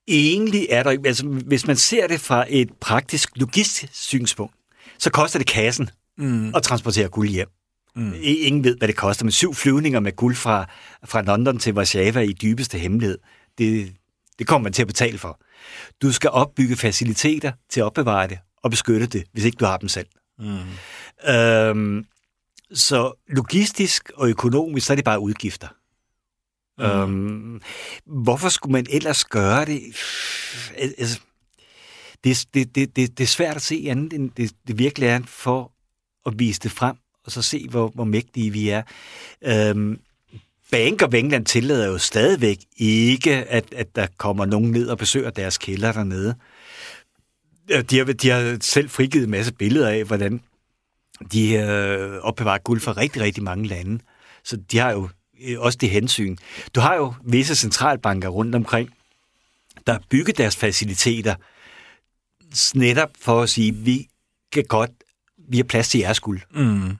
Egentlig 0.09 0.67
er 0.71 0.83
der, 0.83 0.91
altså, 0.91 1.27
hvis 1.27 1.67
man 1.67 1.77
ser 1.77 2.07
det 2.07 2.21
fra 2.21 2.47
et 2.49 2.73
praktisk 2.81 3.31
logistisk 3.37 3.95
synspunkt, 3.95 4.55
så 4.99 5.11
koster 5.11 5.39
det 5.39 5.49
kassen 5.49 5.91
mm. 6.19 6.55
at 6.55 6.63
transportere 6.63 7.09
guld 7.09 7.29
hjem. 7.29 7.49
Mm. 7.97 8.15
Ingen 8.21 8.65
ved, 8.65 8.77
hvad 8.77 8.89
det 8.89 8.97
koster, 8.97 9.25
men 9.25 9.33
syv 9.33 9.55
flyvninger 9.55 10.01
med 10.01 10.17
guld 10.17 10.35
fra, 10.35 10.67
fra 11.05 11.23
London 11.23 11.59
til 11.59 11.75
Warszawa 11.75 12.21
i 12.21 12.33
dybeste 12.33 12.79
hemmelighed, 12.79 13.19
det, 13.59 13.95
det 14.39 14.47
kommer 14.47 14.63
man 14.63 14.73
til 14.73 14.83
at 14.83 14.89
betale 14.89 15.19
for. 15.19 15.41
Du 16.03 16.13
skal 16.13 16.31
opbygge 16.31 16.77
faciliteter 16.77 17.53
til 17.71 17.81
at 17.81 17.85
opbevare 17.85 18.29
det 18.29 18.39
og 18.63 18.71
beskytte 18.71 19.07
det, 19.07 19.25
hvis 19.33 19.45
ikke 19.45 19.57
du 19.57 19.65
har 19.65 19.77
dem 19.77 19.89
selv. 19.89 20.07
Mm. 20.39 21.31
Øhm, 21.31 22.07
så 22.73 23.13
logistisk 23.29 24.11
og 24.17 24.29
økonomisk, 24.29 24.87
så 24.87 24.93
er 24.93 24.95
det 24.95 25.05
bare 25.05 25.21
udgifter. 25.21 25.69
Mm. 26.79 26.85
Øhm, 26.85 27.61
hvorfor 28.07 28.49
skulle 28.49 28.73
man 28.73 28.87
ellers 28.91 29.25
gøre 29.25 29.65
det? 29.65 29.83
Altså, 30.77 31.21
det, 32.25 32.47
det, 32.55 32.75
det, 32.75 32.97
det, 32.97 33.19
det 33.19 33.25
er 33.25 33.29
svært 33.29 33.57
at 33.57 33.63
se 33.63 33.87
andet, 33.89 34.13
end 34.13 34.31
det, 34.37 34.53
det 34.67 34.79
virkelig 34.79 35.09
er 35.09 35.21
for 35.27 35.73
at 36.27 36.39
vise 36.39 36.61
det 36.61 36.71
frem, 36.71 36.97
og 37.25 37.33
så 37.33 37.43
se, 37.43 37.67
hvor, 37.71 37.89
hvor 37.89 38.05
mægtige 38.05 38.51
vi 38.51 38.69
er. 38.69 38.83
Øhm, 39.43 39.99
Bank 40.71 41.03
of 41.03 41.15
England 41.15 41.47
tillader 41.47 41.87
jo 41.87 41.99
stadigvæk 41.99 42.59
ikke, 42.77 43.31
at, 43.35 43.65
at 43.73 43.97
der 43.97 44.07
kommer 44.17 44.45
nogen 44.45 44.71
ned 44.71 44.89
og 44.89 44.99
besøger 44.99 45.31
deres 45.31 45.59
kælder 45.59 45.93
dernede. 45.93 46.35
De 47.91 47.99
har, 47.99 48.05
de 48.05 48.29
har 48.31 48.57
selv 48.61 48.91
frigivet 48.91 49.25
en 49.25 49.31
masse 49.31 49.53
billeder 49.53 49.89
af, 49.89 50.05
hvordan 50.05 50.41
de 51.33 51.53
øh, 51.53 52.21
opbevarer 52.23 52.59
guld 52.59 52.81
fra 52.81 52.93
rigtig, 52.93 53.23
rigtig 53.23 53.43
mange 53.43 53.67
lande. 53.67 53.99
Så 54.45 54.57
de 54.57 54.79
har 54.79 54.93
jo 54.93 55.09
øh, 55.45 55.61
også 55.61 55.79
det 55.81 55.91
hensyn. 55.91 56.37
Du 56.75 56.81
har 56.81 56.95
jo 56.95 57.15
visse 57.25 57.57
centralbanker 57.57 58.29
rundt 58.29 58.55
omkring, 58.55 58.91
der 59.87 59.93
har 59.93 60.03
bygget 60.11 60.39
deres 60.39 60.57
faciliteter 60.57 61.35
netop 62.75 63.11
for 63.21 63.43
at 63.43 63.49
sige, 63.51 63.75
vi 63.75 64.09
kan 64.53 64.65
godt, 64.69 64.91
vi 65.49 65.57
har 65.57 65.65
plads 65.65 65.89
til 65.89 66.01
jeres 66.01 66.21
guld. 66.21 66.41
Mm. 66.51 66.97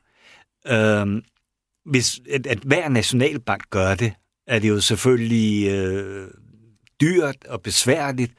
Øhm, 0.73 1.23
hvis 1.85 2.21
at, 2.31 2.47
at 2.47 2.59
hver 2.59 2.89
nationalbank 2.89 3.71
gør 3.71 3.95
det, 3.95 4.13
er 4.47 4.59
det 4.59 4.69
jo 4.69 4.81
selvfølgelig 4.81 5.71
øh, 5.71 6.31
dyrt 7.01 7.45
og 7.45 7.63
besværligt. 7.63 8.33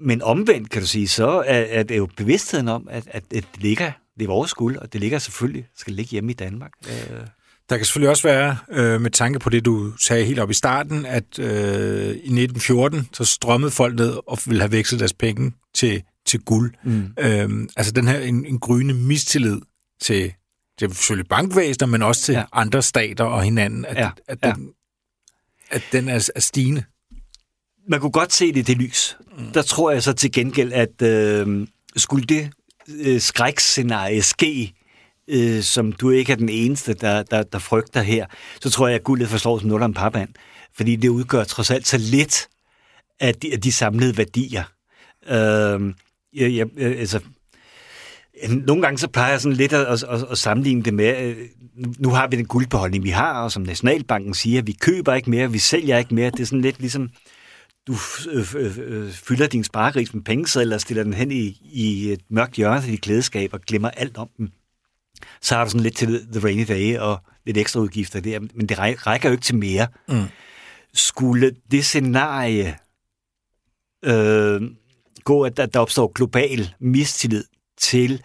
Men 0.00 0.22
omvendt, 0.22 0.70
kan 0.70 0.82
du 0.82 0.88
sige, 0.88 1.08
så 1.08 1.28
er, 1.28 1.60
er 1.60 1.82
det 1.82 1.96
jo 1.96 2.08
bevidstheden 2.16 2.68
om, 2.68 2.88
at, 2.90 3.06
at, 3.06 3.24
at 3.32 3.44
det 3.54 3.62
ligger, 3.62 3.92
det 4.18 4.24
er 4.24 4.28
vores 4.28 4.54
guld, 4.54 4.76
og 4.76 4.92
det 4.92 5.00
ligger 5.00 5.18
selvfølgelig, 5.18 5.68
skal 5.76 5.92
ligge 5.92 6.10
hjemme 6.10 6.30
i 6.30 6.34
Danmark. 6.34 6.72
Øh. 6.88 7.26
Der 7.68 7.76
kan 7.76 7.84
selvfølgelig 7.86 8.10
også 8.10 8.28
være, 8.28 8.56
øh, 8.70 9.00
med 9.00 9.10
tanke 9.10 9.38
på 9.38 9.50
det, 9.50 9.64
du 9.64 9.92
sagde 9.96 10.24
helt 10.24 10.38
op 10.38 10.50
i 10.50 10.54
starten, 10.54 11.06
at 11.06 11.38
øh, 11.38 11.46
i 12.06 12.10
1914, 12.10 13.08
så 13.12 13.24
strømmede 13.24 13.70
folk 13.70 13.96
ned 13.96 14.18
og 14.26 14.38
ville 14.46 14.60
have 14.62 14.72
vekslet 14.72 15.00
deres 15.00 15.12
penge 15.12 15.52
til, 15.74 16.02
til 16.26 16.40
guld. 16.40 16.74
Mm. 16.84 17.14
Øh, 17.18 17.68
altså 17.76 17.92
den 17.92 18.08
her 18.08 18.18
en, 18.18 18.46
en 18.46 18.58
gryende 18.58 18.94
mistillid 18.94 19.60
til, 20.00 20.32
til 20.78 20.94
selvfølgelig 20.94 21.28
bankvæsener, 21.28 21.86
men 21.86 22.02
også 22.02 22.22
til 22.22 22.32
ja. 22.32 22.44
andre 22.52 22.82
stater 22.82 23.24
og 23.24 23.42
hinanden, 23.42 23.84
at, 23.84 23.96
Ja, 23.96 24.10
at, 24.28 24.38
ja. 24.42 24.52
den, 24.52 24.70
at 25.70 25.82
den 25.92 26.08
er, 26.08 26.30
er 26.36 26.40
stigende. 26.40 26.84
Man 27.88 28.00
kunne 28.00 28.12
godt 28.12 28.32
se 28.32 28.46
det 28.52 28.56
i 28.56 28.62
det 28.62 28.76
lys. 28.76 29.16
Mm. 29.38 29.52
Der 29.52 29.62
tror 29.62 29.90
jeg 29.90 30.02
så 30.02 30.12
til 30.12 30.32
gengæld, 30.32 30.72
at 30.72 31.02
øh, 31.02 31.66
skulle 31.96 32.26
det 32.26 32.50
øh, 32.88 33.20
skrækscenarie 33.20 34.22
ske, 34.22 34.72
øh, 35.28 35.62
som 35.62 35.92
du 35.92 36.10
ikke 36.10 36.32
er 36.32 36.36
den 36.36 36.48
eneste, 36.48 36.94
der, 36.94 37.22
der, 37.22 37.42
der 37.42 37.58
frygter 37.58 38.02
her, 38.02 38.26
så 38.60 38.70
tror 38.70 38.88
jeg, 38.88 38.94
at 38.94 39.04
guldet 39.04 39.28
forstår 39.28 39.58
som 39.58 39.68
noget 39.68 39.84
om 39.84 39.94
papand. 39.94 40.28
Fordi 40.76 40.96
det 40.96 41.08
udgør 41.08 41.44
trods 41.44 41.70
alt 41.70 41.86
så 41.86 41.98
lidt 41.98 42.48
af 43.20 43.34
de, 43.34 43.52
af 43.52 43.60
de 43.60 43.72
samlede 43.72 44.16
værdier. 44.16 44.64
Øh, 45.28 45.94
jeg, 46.34 46.54
jeg, 46.56 46.66
øh, 46.76 47.00
altså, 47.00 47.20
nogle 48.48 48.82
gange 48.82 48.98
så 48.98 49.08
plejer 49.08 49.30
jeg 49.30 49.40
sådan 49.40 49.56
lidt 49.56 49.72
at, 49.72 50.04
at, 50.04 50.24
at 50.30 50.38
sammenligne 50.38 50.82
det 50.82 50.94
med, 50.94 51.22
øh, 51.22 51.36
nu- 51.98 52.10
har 52.10 52.26
vi 52.28 52.36
den 52.36 52.46
guldbeholdning, 52.46 53.04
vi 53.04 53.10
har, 53.10 53.42
og 53.42 53.52
som 53.52 53.62
Nationalbanken 53.62 54.34
siger, 54.34 54.62
vi 54.62 54.72
køber 54.72 55.14
ikke 55.14 55.30
mere, 55.30 55.52
vi 55.52 55.58
sælger 55.58 55.98
ikke 55.98 56.14
mere. 56.14 56.30
Det 56.30 56.40
er 56.40 56.44
sådan 56.44 56.60
lidt 56.60 56.80
ligesom, 56.80 57.10
du 57.86 57.94
øh, 58.30 58.76
øh, 58.78 59.10
fylder 59.12 59.46
din 59.46 59.64
sparegris 59.64 60.14
med 60.14 60.22
pengesedler 60.22 60.76
og 60.76 60.80
stiller 60.80 61.02
den 61.02 61.14
hen 61.14 61.32
i, 61.32 61.60
i 61.62 62.12
et 62.12 62.20
mørkt 62.30 62.54
hjørne 62.54 62.80
til 62.82 62.90
dit 62.90 63.00
klædeskab 63.00 63.54
og 63.54 63.60
glemmer 63.60 63.90
alt 63.90 64.16
om 64.16 64.28
dem. 64.38 64.50
Så 65.40 65.54
har 65.54 65.64
du 65.64 65.70
sådan 65.70 65.82
lidt 65.82 65.96
til 65.96 66.26
The 66.32 66.44
Rainy 66.44 66.64
Day 66.68 66.98
og 66.98 67.18
lidt 67.46 67.56
ekstra 67.56 67.80
udgifter 67.80 68.20
der, 68.20 68.40
men 68.40 68.66
det 68.68 68.78
ræ- 68.78 69.06
rækker 69.06 69.28
jo 69.28 69.32
ikke 69.32 69.44
til 69.44 69.56
mere. 69.56 69.88
Mm. 70.08 70.24
Skulle 70.94 71.56
det 71.70 71.84
scenarie 71.84 72.78
øh, 74.04 74.62
gå, 75.24 75.42
at 75.42 75.56
der, 75.56 75.66
der 75.66 75.80
opstår 75.80 76.12
global 76.12 76.74
mistillid 76.80 77.44
til 77.78 78.22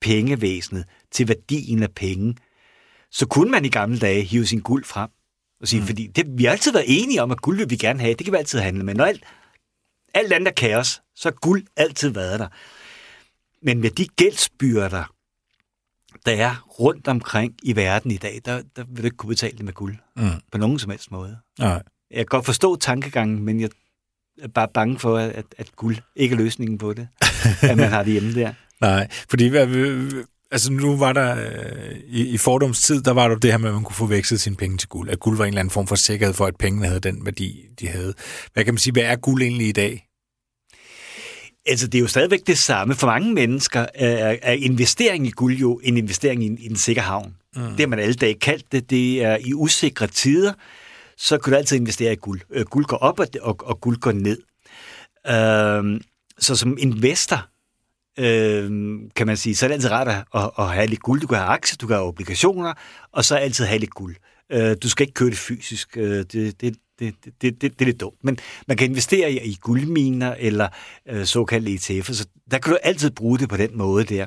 pengevæsenet, 0.00 0.84
til 1.10 1.28
værdien 1.28 1.82
af 1.82 1.90
penge, 1.90 2.36
så 3.10 3.26
kunne 3.26 3.50
man 3.50 3.64
i 3.64 3.68
gamle 3.68 3.98
dage 3.98 4.22
hive 4.22 4.46
sin 4.46 4.60
guld 4.60 4.84
frem 4.84 5.10
og 5.60 5.68
sige, 5.68 5.80
mm. 5.80 5.86
fordi 5.86 6.06
det, 6.06 6.26
vi 6.28 6.44
har 6.44 6.52
altid 6.52 6.72
været 6.72 6.84
enige 6.88 7.22
om, 7.22 7.30
at 7.30 7.42
guld 7.42 7.58
vil 7.58 7.70
vi 7.70 7.76
gerne 7.76 8.00
have, 8.00 8.14
det 8.14 8.24
kan 8.24 8.32
vi 8.32 8.38
altid 8.38 8.58
handle 8.58 8.84
med. 8.84 8.94
Når 8.94 9.04
alt, 9.04 9.24
alt 10.14 10.32
andet 10.32 10.48
er 10.48 10.54
kaos, 10.54 11.02
så 11.14 11.28
har 11.28 11.36
guld 11.40 11.66
altid 11.76 12.08
været 12.08 12.40
der. 12.40 12.48
Men 13.62 13.80
med 13.80 13.90
de 13.90 14.06
gældsbyrder, 14.06 15.04
der 16.26 16.32
er 16.32 16.66
rundt 16.80 17.08
omkring 17.08 17.54
i 17.62 17.76
verden 17.76 18.10
i 18.10 18.16
dag, 18.16 18.40
der, 18.44 18.62
der 18.76 18.84
vil 18.88 19.02
du 19.02 19.04
ikke 19.04 19.16
kunne 19.16 19.28
betale 19.28 19.56
det 19.56 19.64
med 19.64 19.72
guld. 19.72 19.96
Mm. 20.16 20.30
På 20.52 20.58
nogen 20.58 20.78
som 20.78 20.90
helst 20.90 21.10
måde. 21.10 21.36
Nej. 21.58 21.82
Jeg 22.10 22.18
kan 22.18 22.26
godt 22.26 22.44
forstå 22.44 22.76
tankegangen, 22.76 23.42
men 23.42 23.60
jeg 23.60 23.70
er 24.42 24.48
bare 24.48 24.68
bange 24.74 24.98
for, 24.98 25.18
at, 25.18 25.46
at 25.58 25.76
guld 25.76 25.96
ikke 26.16 26.32
er 26.32 26.36
løsningen 26.36 26.78
på 26.78 26.92
det. 26.92 27.08
at 27.70 27.76
man 27.76 27.88
har 27.88 28.02
det 28.02 28.12
hjemme 28.12 28.34
der. 28.34 28.52
Nej, 28.80 29.08
fordi 29.30 29.50
altså 30.50 30.72
nu 30.72 30.96
var 30.96 31.12
der 31.12 31.36
øh, 31.36 31.96
i, 32.06 32.28
i 32.28 32.38
fordoms 32.38 32.82
tid, 32.82 33.02
der 33.02 33.10
var 33.10 33.28
der 33.28 33.36
det 33.36 33.50
her 33.50 33.58
med, 33.58 33.68
at 33.68 33.74
man 33.74 33.84
kunne 33.84 33.96
få 33.96 34.06
vekslet 34.06 34.40
sine 34.40 34.56
penge 34.56 34.76
til 34.76 34.88
guld. 34.88 35.10
At 35.10 35.20
guld 35.20 35.36
var 35.36 35.44
en 35.44 35.48
eller 35.48 35.60
anden 35.60 35.72
form 35.72 35.86
for 35.86 35.94
sikkerhed 35.94 36.34
for, 36.34 36.46
at 36.46 36.56
pengene 36.56 36.86
havde 36.86 37.00
den 37.00 37.24
værdi, 37.24 37.64
de 37.80 37.88
havde. 37.88 38.14
Hvad 38.52 38.64
kan 38.64 38.74
man 38.74 38.78
sige, 38.78 38.92
hvad 38.92 39.02
er 39.02 39.16
guld 39.16 39.42
egentlig 39.42 39.68
i 39.68 39.72
dag? 39.72 40.08
Altså, 41.66 41.86
det 41.86 41.98
er 41.98 42.02
jo 42.02 42.08
stadigvæk 42.08 42.46
det 42.46 42.58
samme. 42.58 42.94
For 42.94 43.06
mange 43.06 43.34
mennesker 43.34 43.86
er, 43.94 44.36
er 44.42 44.52
investering 44.52 45.26
i 45.26 45.30
guld 45.30 45.56
jo 45.56 45.80
en 45.82 45.96
investering 45.96 46.44
i 46.44 46.46
en, 46.46 46.58
i 46.58 46.66
en 46.66 46.76
sikker 46.76 47.02
havn. 47.02 47.36
Mm. 47.56 47.62
Det 47.62 47.80
har 47.80 47.86
man 47.86 47.98
alle 47.98 48.14
dage 48.14 48.34
kaldt 48.34 48.72
det. 48.72 48.90
Det 48.90 49.24
er 49.24 49.36
i 49.36 49.54
usikre 49.54 50.06
tider, 50.06 50.52
så 51.16 51.38
kan 51.38 51.52
du 51.52 51.56
altid 51.56 51.76
investere 51.76 52.12
i 52.12 52.16
guld. 52.16 52.40
Øh, 52.50 52.64
guld 52.64 52.84
går 52.84 52.96
op, 52.96 53.20
og, 53.20 53.26
og, 53.40 53.56
og 53.64 53.80
guld 53.80 53.96
går 53.96 54.12
ned. 54.12 54.38
Øh, 55.26 56.00
så 56.38 56.56
som 56.56 56.76
investor, 56.80 57.48
øh, 58.18 58.70
kan 59.16 59.26
man 59.26 59.36
sige, 59.36 59.56
så 59.56 59.66
er 59.66 59.68
det 59.68 59.74
altid 59.74 59.90
rart 59.90 60.08
at, 60.08 60.24
at, 60.34 60.50
at 60.58 60.74
have 60.74 60.86
lidt 60.86 61.02
guld. 61.02 61.20
Du 61.20 61.26
kan 61.26 61.38
have 61.38 61.48
aktier, 61.48 61.76
du 61.76 61.86
kan 61.86 61.96
have 61.96 62.06
obligationer, 62.06 62.74
og 63.12 63.24
så 63.24 63.36
altid 63.36 63.64
have 63.64 63.78
lidt 63.78 63.94
guld. 63.94 64.16
Øh, 64.52 64.76
du 64.82 64.88
skal 64.88 65.04
ikke 65.04 65.14
købe 65.14 65.30
det 65.30 65.38
fysisk. 65.38 65.96
Øh, 65.96 66.24
det, 66.32 66.60
det, 66.60 66.76
det, 67.02 67.14
det, 67.24 67.34
det, 67.42 67.62
det 67.62 67.80
er 67.80 67.84
lidt 67.84 68.00
dumt. 68.00 68.24
Men 68.24 68.38
man 68.68 68.76
kan 68.76 68.88
investere 68.88 69.32
i, 69.32 69.38
i 69.38 69.58
guldminer 69.60 70.34
eller 70.38 70.68
øh, 71.08 71.26
såkaldte 71.26 71.72
ETF'er, 71.72 72.14
så 72.14 72.26
der 72.50 72.58
kan 72.58 72.72
du 72.72 72.78
altid 72.82 73.10
bruge 73.10 73.38
det 73.38 73.48
på 73.48 73.56
den 73.56 73.78
måde 73.78 74.04
der. 74.04 74.26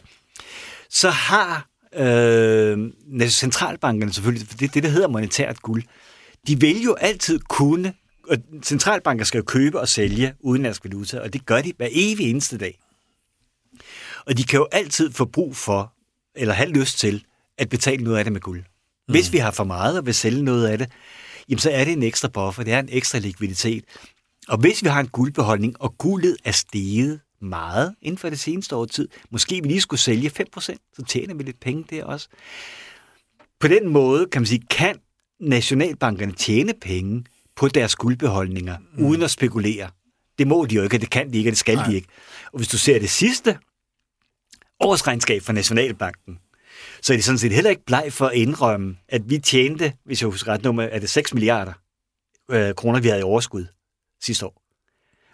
Så 0.89 1.09
har 1.09 1.69
øh, 1.95 2.91
centralbankerne 3.29 4.13
selvfølgelig, 4.13 4.47
for 4.47 4.57
det 4.57 4.73
det, 4.73 4.83
der 4.83 4.89
hedder 4.89 5.07
monetært 5.07 5.61
guld, 5.61 5.83
de 6.47 6.59
vil 6.59 6.81
jo 6.81 6.93
altid 6.93 7.39
kunne, 7.39 7.93
og 8.29 8.37
centralbanker 8.63 9.25
skal 9.25 9.37
jo 9.37 9.43
købe 9.43 9.79
og 9.79 9.87
sælge 9.87 10.33
udenlandsk 10.39 10.83
valuta, 10.83 11.19
og 11.19 11.33
det 11.33 11.45
gør 11.45 11.61
de 11.61 11.73
hver 11.77 11.87
evig 11.91 12.29
eneste 12.29 12.57
dag. 12.57 12.79
Og 14.25 14.37
de 14.37 14.43
kan 14.43 14.57
jo 14.57 14.67
altid 14.71 15.11
få 15.11 15.25
brug 15.25 15.55
for, 15.55 15.93
eller 16.35 16.53
have 16.53 16.69
lyst 16.69 16.99
til, 16.99 17.23
at 17.57 17.69
betale 17.69 18.03
noget 18.03 18.17
af 18.17 18.23
det 18.23 18.33
med 18.33 18.41
guld. 18.41 18.63
Hvis 19.07 19.33
vi 19.33 19.37
har 19.37 19.51
for 19.51 19.63
meget 19.63 19.97
og 19.97 20.05
vil 20.05 20.13
sælge 20.13 20.43
noget 20.43 20.67
af 20.67 20.77
det, 20.77 20.89
jamen 21.49 21.59
så 21.59 21.69
er 21.71 21.83
det 21.83 21.93
en 21.93 22.03
ekstra 22.03 22.27
buffer, 22.27 22.63
det 22.63 22.73
er 22.73 22.79
en 22.79 22.89
ekstra 22.91 23.19
likviditet. 23.19 23.83
Og 24.47 24.57
hvis 24.57 24.83
vi 24.83 24.89
har 24.89 24.99
en 24.99 25.07
guldbeholdning, 25.07 25.81
og 25.81 25.97
guldet 25.97 26.37
er 26.43 26.51
steget 26.51 27.19
meget 27.41 27.95
inden 28.01 28.17
for 28.17 28.29
det 28.29 28.39
seneste 28.39 28.75
år 28.75 28.85
tid, 28.85 29.07
måske 29.29 29.61
vi 29.61 29.67
lige 29.67 29.81
skulle 29.81 29.99
sælge 29.99 30.31
5%, 30.39 30.59
så 30.59 31.03
tjener 31.07 31.33
vi 31.33 31.43
lidt 31.43 31.59
penge 31.59 31.85
der 31.89 32.03
også. 32.03 32.27
På 33.59 33.67
den 33.67 33.89
måde, 33.89 34.25
kan 34.25 34.41
man 34.41 34.47
sige, 34.47 34.63
kan 34.69 34.99
nationalbankerne 35.39 36.31
tjene 36.31 36.73
penge 36.81 37.23
på 37.55 37.67
deres 37.67 37.95
guldbeholdninger, 37.95 38.77
mm. 38.77 39.05
uden 39.05 39.21
at 39.21 39.31
spekulere. 39.31 39.89
Det 40.37 40.47
må 40.47 40.65
de 40.65 40.75
jo 40.75 40.83
ikke, 40.83 40.97
og 40.97 41.01
det 41.01 41.09
kan 41.09 41.33
de 41.33 41.37
ikke, 41.37 41.49
og 41.49 41.51
det 41.51 41.59
skal 41.59 41.75
Nej. 41.75 41.87
de 41.87 41.95
ikke. 41.95 42.07
Og 42.51 42.57
hvis 42.57 42.67
du 42.67 42.77
ser 42.77 42.99
det 42.99 43.09
sidste 43.09 43.57
årsregnskab 44.79 45.41
for 45.41 45.53
Nationalbanken, 45.53 46.39
så 47.05 47.13
er 47.13 47.17
de 47.17 47.23
sådan 47.23 47.37
set 47.39 47.51
heller 47.51 47.69
ikke 47.69 47.85
bleg 47.85 48.05
for 48.09 48.25
at 48.27 48.33
indrømme, 48.35 48.97
at 49.09 49.29
vi 49.29 49.37
tjente, 49.39 49.93
hvis 50.05 50.21
jeg 50.21 50.29
husker 50.29 50.51
ret 50.51 50.63
nummer, 50.63 50.83
er 50.83 50.99
det 50.99 51.09
6 51.09 51.33
milliarder 51.33 51.73
øh, 52.51 52.73
kroner, 52.75 52.99
vi 52.99 53.07
havde 53.07 53.19
i 53.19 53.23
overskud 53.23 53.65
sidste 54.23 54.45
år. 54.45 54.61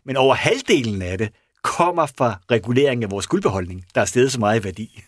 Men 0.05 0.17
over 0.17 0.35
halvdelen 0.35 1.01
af 1.01 1.17
det 1.17 1.29
kommer 1.63 2.05
fra 2.17 2.39
regulering 2.51 3.03
af 3.03 3.11
vores 3.11 3.27
guldbeholdning, 3.27 3.85
der 3.95 4.01
er 4.01 4.05
steget 4.05 4.31
så 4.31 4.39
meget 4.39 4.59
i 4.59 4.63
værdi. 4.63 5.03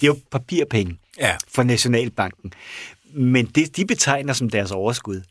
Det 0.00 0.02
er 0.02 0.06
jo 0.06 0.18
papirpenge 0.30 0.98
Ja. 1.18 1.36
for 1.48 1.62
Nationalbanken. 1.62 2.52
Men 3.12 3.46
det, 3.46 3.76
de 3.76 3.86
betegner 3.86 4.32
som 4.32 4.50
deres 4.50 4.70
overskud, 4.70 5.22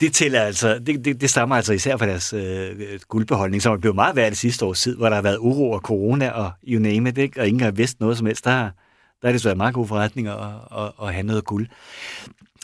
det, 0.00 0.14
tæller 0.14 0.40
altså, 0.42 0.78
det, 0.78 1.04
det, 1.04 1.20
det 1.20 1.30
stammer 1.30 1.56
altså 1.56 1.72
især 1.72 1.96
fra 1.96 2.06
deres 2.06 2.32
øh, 2.32 3.00
guldbeholdning, 3.08 3.62
som 3.62 3.72
er 3.72 3.76
blevet 3.78 3.94
meget 3.94 4.16
værd 4.16 4.30
det 4.30 4.38
sidste 4.38 4.64
års 4.64 4.80
tid, 4.80 4.96
hvor 4.96 5.08
der 5.08 5.14
har 5.16 5.22
været 5.22 5.38
uro 5.38 5.70
og 5.70 5.80
corona 5.80 6.30
og 6.30 6.50
you 6.68 6.80
name 6.82 7.08
it, 7.08 7.18
ikke? 7.18 7.40
og 7.40 7.48
ingen 7.48 7.60
har 7.62 7.70
vidst 7.70 8.00
noget 8.00 8.16
som 8.18 8.26
helst. 8.26 8.44
Der, 8.44 8.50
har- 8.50 8.74
der 9.22 9.28
er 9.28 9.32
det 9.32 9.40
så 9.40 9.48
været 9.48 9.56
meget 9.56 9.74
god 9.74 9.86
forretning 9.86 10.28
at, 10.28 10.38
at, 10.78 10.92
at 11.02 11.14
have 11.14 11.22
noget 11.22 11.44
guld. 11.44 11.68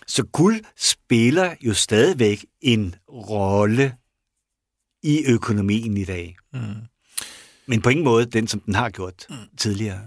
Så 0.07 0.23
guld 0.23 0.61
spiller 0.77 1.55
jo 1.61 1.75
stadigvæk 1.75 2.45
en 2.61 2.95
rolle 3.09 3.95
i 5.03 5.25
økonomien 5.27 5.97
i 5.97 6.05
dag. 6.05 6.37
Mm. 6.53 6.61
Men 7.67 7.83
på 7.83 7.89
ingen 7.89 8.05
måde 8.05 8.27
den, 8.27 8.49
som 8.49 8.61
den 8.61 8.75
har 8.75 8.91
gjort 8.91 9.27
mm. 9.31 9.37
tidligere. 9.59 10.01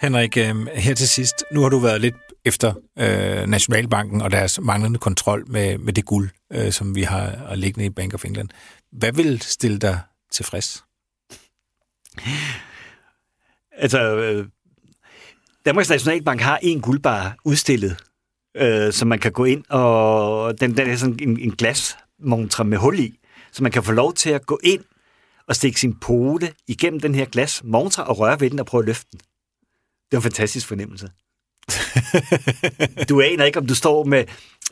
Henrik, 0.00 0.36
øh, 0.36 0.66
her 0.66 0.94
til 0.94 1.08
sidst, 1.08 1.44
nu 1.52 1.60
har 1.60 1.68
du 1.68 1.78
været 1.78 2.00
lidt 2.00 2.14
efter 2.44 2.74
øh, 2.98 3.46
Nationalbanken 3.46 4.22
og 4.22 4.30
deres 4.30 4.60
manglende 4.60 4.98
kontrol 4.98 5.50
med, 5.50 5.78
med 5.78 5.92
det 5.92 6.04
guld, 6.04 6.30
øh, 6.52 6.72
som 6.72 6.94
vi 6.94 7.02
har 7.02 7.36
har 7.48 7.54
liggende 7.54 7.86
i 7.86 7.90
Bank 7.90 8.14
of 8.14 8.24
England. 8.24 8.48
Hvad 8.92 9.12
vil 9.12 9.42
stille 9.42 9.78
dig 9.78 10.00
tilfreds? 10.32 10.84
Altså, 13.72 14.16
øh, 14.16 14.46
Danmarks 15.66 15.90
Nationalbank 15.90 16.40
har 16.40 16.58
en 16.62 16.80
guldbar 16.80 17.36
udstillet 17.44 17.96
øh, 18.56 18.92
så 18.92 19.04
man 19.04 19.18
kan 19.18 19.32
gå 19.32 19.44
ind 19.44 19.64
og... 19.70 20.60
Den, 20.60 20.76
den 20.76 20.90
er 20.90 20.96
sådan 20.96 21.18
en, 21.20 21.40
en 21.40 21.50
glasmontre 21.50 22.64
med 22.64 22.78
hul 22.78 22.98
i, 22.98 23.18
så 23.52 23.62
man 23.62 23.72
kan 23.72 23.82
få 23.82 23.92
lov 23.92 24.14
til 24.14 24.30
at 24.30 24.46
gå 24.46 24.60
ind 24.62 24.84
og 25.48 25.56
stikke 25.56 25.80
sin 25.80 25.94
pote 26.00 26.52
igennem 26.68 27.00
den 27.00 27.14
her 27.14 27.24
glasmontre 27.24 28.04
og 28.04 28.18
røre 28.18 28.40
ved 28.40 28.50
den 28.50 28.60
og 28.60 28.66
prøve 28.66 28.82
at 28.82 28.86
løfte 28.86 29.08
den. 29.12 29.20
Det 30.10 30.12
var 30.12 30.18
en 30.18 30.22
fantastisk 30.22 30.66
fornemmelse. 30.66 31.08
du 33.08 33.20
aner 33.20 33.44
ikke, 33.44 33.58
om 33.58 33.66
du 33.66 33.74
står 33.74 34.04
med 34.04 34.24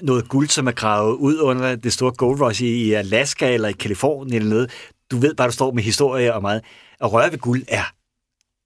noget 0.02 0.28
guld, 0.28 0.48
som 0.48 0.66
er 0.66 0.72
gravet 0.72 1.14
ud 1.14 1.38
under 1.38 1.76
det 1.76 1.92
store 1.92 2.12
gold 2.12 2.40
rush 2.40 2.62
i 2.62 2.92
Alaska 2.92 3.54
eller 3.54 3.68
i 3.68 3.72
Kalifornien 3.72 4.36
eller 4.36 4.48
noget. 4.48 4.70
Du 5.10 5.16
ved 5.16 5.34
bare, 5.34 5.48
du 5.48 5.52
står 5.52 5.72
med 5.72 5.82
historie 5.82 6.34
og 6.34 6.42
meget. 6.42 6.62
At 7.02 7.12
røre 7.12 7.32
ved 7.32 7.38
guld 7.38 7.64
er 7.68 7.84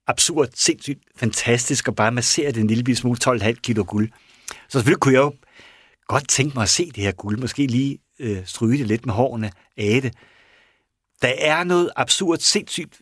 absurd, 0.07 0.47
sindssygt, 0.53 1.03
fantastisk, 1.15 1.87
og 1.87 1.95
bare 1.95 2.11
massere 2.11 2.51
det 2.51 2.61
en 2.61 2.67
lille 2.67 2.95
smule 2.95 3.17
12,5 3.23 3.53
kilo 3.53 3.85
guld. 3.87 4.09
Så 4.49 4.55
selvfølgelig 4.71 4.99
kunne 4.99 5.13
jeg 5.13 5.21
jo 5.21 5.33
godt 6.07 6.27
tænke 6.27 6.53
mig 6.55 6.63
at 6.63 6.69
se 6.69 6.91
det 6.91 7.03
her 7.03 7.11
guld, 7.11 7.37
måske 7.37 7.67
lige 7.67 7.99
øh, 8.19 8.45
stryge 8.45 8.77
det 8.77 8.87
lidt 8.87 9.05
med 9.05 9.13
hårene 9.13 9.51
af 9.77 10.01
det. 10.01 10.13
Der 11.21 11.33
er 11.37 11.63
noget 11.63 11.89
absurd, 11.95 12.37
sindssygt 12.39 13.01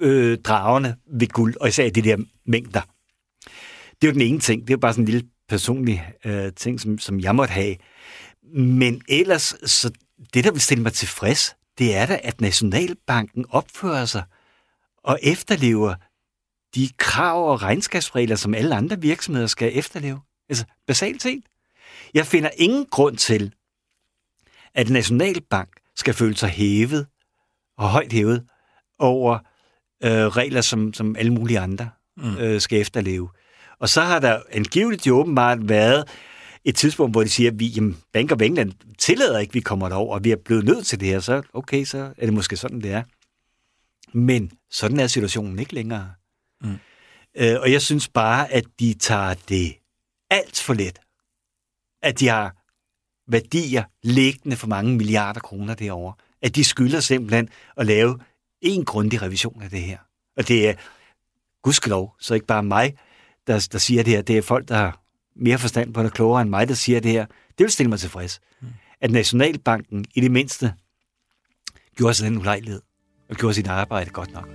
øh, 0.00 0.38
dragende 0.38 0.96
ved 1.12 1.28
guld, 1.28 1.56
og 1.60 1.68
især 1.68 1.90
de 1.90 2.02
der 2.02 2.16
mængder. 2.46 2.80
Det 4.00 4.08
er 4.08 4.12
jo 4.12 4.12
den 4.12 4.20
ene 4.20 4.40
ting. 4.40 4.62
Det 4.62 4.70
er 4.70 4.74
jo 4.74 4.80
bare 4.80 4.92
sådan 4.92 5.04
en 5.04 5.08
lille 5.08 5.28
personlig 5.48 6.12
øh, 6.24 6.52
ting, 6.52 6.80
som, 6.80 6.98
som 6.98 7.20
jeg 7.20 7.34
måtte 7.34 7.52
have. 7.52 7.76
Men 8.56 9.02
ellers, 9.08 9.54
så 9.64 9.90
det, 10.34 10.44
der 10.44 10.50
vil 10.50 10.60
stille 10.60 10.82
mig 10.82 10.92
tilfreds, 10.92 11.56
det 11.78 11.96
er 11.96 12.06
da, 12.06 12.20
at 12.22 12.40
Nationalbanken 12.40 13.44
opfører 13.50 14.04
sig 14.04 14.22
og 15.04 15.18
efterlever 15.22 15.94
de 16.74 16.88
krav 16.98 17.50
og 17.50 17.62
regnskabsregler, 17.62 18.36
som 18.36 18.54
alle 18.54 18.74
andre 18.74 19.00
virksomheder 19.00 19.46
skal 19.46 19.78
efterleve. 19.78 20.20
Altså, 20.48 20.64
basalt 20.86 21.22
set. 21.22 21.44
Jeg 22.14 22.26
finder 22.26 22.50
ingen 22.56 22.86
grund 22.86 23.16
til, 23.16 23.54
at 24.74 24.90
Nationalbank 24.90 25.68
skal 25.96 26.14
føle 26.14 26.36
sig 26.36 26.48
hævet 26.48 27.06
og 27.78 27.88
højt 27.88 28.12
hævet 28.12 28.44
over 28.98 29.38
øh, 30.04 30.10
regler, 30.10 30.60
som, 30.60 30.94
som 30.94 31.16
alle 31.16 31.32
mulige 31.32 31.58
andre 31.58 31.90
mm. 32.16 32.36
øh, 32.36 32.60
skal 32.60 32.80
efterleve. 32.80 33.28
Og 33.80 33.88
så 33.88 34.00
har 34.00 34.18
der 34.18 34.42
angiveligt 34.52 35.06
jo 35.06 35.18
åbenbart 35.18 35.68
været 35.68 36.08
et 36.64 36.76
tidspunkt, 36.76 37.14
hvor 37.14 37.22
de 37.22 37.28
siger, 37.28 37.50
at 37.50 37.58
vi, 37.58 37.66
jamen, 37.66 37.96
Bank 38.12 38.32
of 38.32 38.40
England 38.40 38.72
tillader 38.98 39.38
ikke, 39.38 39.50
at 39.50 39.54
vi 39.54 39.60
kommer 39.60 39.88
derover, 39.88 40.14
og 40.14 40.24
vi 40.24 40.30
er 40.30 40.36
blevet 40.36 40.64
nødt 40.64 40.86
til 40.86 41.00
det 41.00 41.08
her, 41.08 41.20
så 41.20 41.42
okay, 41.52 41.84
så 41.84 41.98
er 42.18 42.26
det 42.26 42.32
måske 42.34 42.56
sådan, 42.56 42.80
det 42.80 42.92
er. 42.92 43.02
Men 44.14 44.52
sådan 44.70 45.00
er 45.00 45.06
situationen 45.06 45.58
ikke 45.58 45.74
længere. 45.74 46.14
Mm. 46.60 46.78
Øh, 47.34 47.60
og 47.60 47.72
jeg 47.72 47.82
synes 47.82 48.08
bare, 48.08 48.52
at 48.52 48.64
de 48.80 48.94
tager 48.94 49.34
det 49.34 49.74
alt 50.30 50.60
for 50.60 50.74
let. 50.74 50.98
At 52.02 52.20
de 52.20 52.28
har 52.28 52.56
værdier 53.26 53.84
liggende 54.02 54.56
for 54.56 54.66
mange 54.66 54.96
milliarder 54.96 55.40
kroner 55.40 55.74
derovre. 55.74 56.14
At 56.42 56.56
de 56.56 56.64
skylder 56.64 57.00
simpelthen 57.00 57.48
at 57.76 57.86
lave 57.86 58.18
en 58.60 58.84
grundig 58.84 59.22
revision 59.22 59.62
af 59.62 59.70
det 59.70 59.82
her. 59.82 59.98
Og 60.36 60.48
det 60.48 60.68
er, 60.68 60.74
gudskelov, 61.62 62.16
så 62.20 62.34
ikke 62.34 62.46
bare 62.46 62.62
mig, 62.62 62.96
der, 63.46 63.68
der 63.72 63.78
siger 63.78 64.02
det 64.02 64.12
her. 64.12 64.22
Det 64.22 64.38
er 64.38 64.42
folk, 64.42 64.68
der 64.68 64.76
har 64.76 65.00
mere 65.36 65.58
forstand 65.58 65.94
på 65.94 66.02
det, 66.02 66.12
klogere 66.12 66.42
end 66.42 66.50
mig, 66.50 66.68
der 66.68 66.74
siger 66.74 67.00
det 67.00 67.10
her. 67.10 67.26
Det 67.26 67.64
vil 67.64 67.70
stille 67.70 67.90
mig 67.90 67.98
tilfreds. 67.98 68.40
Mm. 68.60 68.68
At 69.00 69.10
Nationalbanken 69.10 70.04
i 70.14 70.20
det 70.20 70.30
mindste 70.30 70.74
gjorde 71.96 72.14
sig 72.14 72.30
den 72.30 72.38
ulejlighed 72.38 72.82
og 73.34 73.38
gjorde 73.38 73.54
sit 73.54 73.68
arbejde 73.68 74.10
godt 74.10 74.32
nok. 74.32 74.48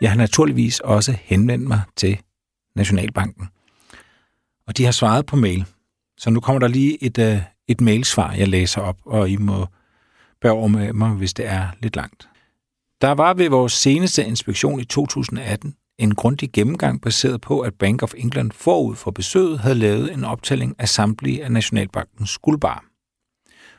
Jeg 0.00 0.10
har 0.10 0.16
naturligvis 0.16 0.80
også 0.80 1.16
henvendt 1.22 1.68
mig 1.68 1.80
til 1.96 2.20
Nationalbanken. 2.76 3.48
Og 4.66 4.76
de 4.76 4.84
har 4.84 4.92
svaret 4.92 5.26
på 5.26 5.36
mail. 5.36 5.64
Så 6.18 6.30
nu 6.30 6.40
kommer 6.40 6.60
der 6.60 6.68
lige 6.68 7.04
et, 7.04 7.18
øh, 7.18 7.55
et 7.68 7.80
mailsvar, 7.80 8.32
jeg 8.32 8.48
læser 8.48 8.80
op, 8.80 8.96
og 9.04 9.30
I 9.30 9.36
må 9.36 9.66
bære 10.40 10.52
over 10.52 10.68
med 10.68 10.92
mig, 10.92 11.10
hvis 11.10 11.34
det 11.34 11.46
er 11.46 11.68
lidt 11.80 11.96
langt. 11.96 12.28
Der 13.00 13.12
var 13.12 13.34
ved 13.34 13.48
vores 13.48 13.72
seneste 13.72 14.24
inspektion 14.24 14.80
i 14.80 14.84
2018 14.84 15.76
en 15.98 16.14
grundig 16.14 16.52
gennemgang 16.52 17.02
baseret 17.02 17.40
på, 17.40 17.60
at 17.60 17.74
Bank 17.74 18.02
of 18.02 18.14
England 18.16 18.52
forud 18.52 18.96
for 18.96 19.10
besøget 19.10 19.58
havde 19.58 19.74
lavet 19.74 20.12
en 20.12 20.24
optælling 20.24 20.74
af 20.78 20.88
samtlige 20.88 21.44
af 21.44 21.52
Nationalbankens 21.52 22.30
skuldbar. 22.30 22.84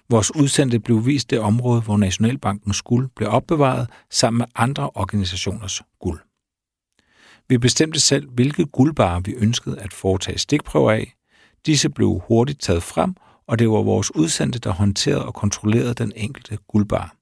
Vores 0.10 0.36
udsendte 0.36 0.80
blev 0.80 1.06
vist 1.06 1.30
det 1.30 1.40
område, 1.40 1.82
hvor 1.82 1.98
Nationalbankens 1.98 2.82
guld 2.82 3.10
blev 3.16 3.30
opbevaret 3.30 3.88
sammen 4.10 4.38
med 4.38 4.46
andre 4.56 4.90
organisationers 4.96 5.82
guld. 6.00 6.20
Vi 7.50 7.58
bestemte 7.58 8.00
selv, 8.00 8.30
hvilke 8.30 8.66
guldbarer 8.66 9.20
vi 9.20 9.34
ønskede 9.34 9.80
at 9.80 9.94
foretage 9.94 10.38
stikprøver 10.38 10.92
af. 10.92 11.14
Disse 11.66 11.90
blev 11.90 12.22
hurtigt 12.28 12.62
taget 12.62 12.84
frem, 12.84 13.16
og 13.48 13.60
det 13.60 13.70
var 13.70 13.82
vores 13.82 14.16
udsendte, 14.16 14.60
der 14.60 14.72
håndterede 14.72 15.26
og 15.26 15.34
kontrollerede 15.34 15.94
den 15.94 16.12
enkelte 16.16 16.58
guldbar. 16.68 17.16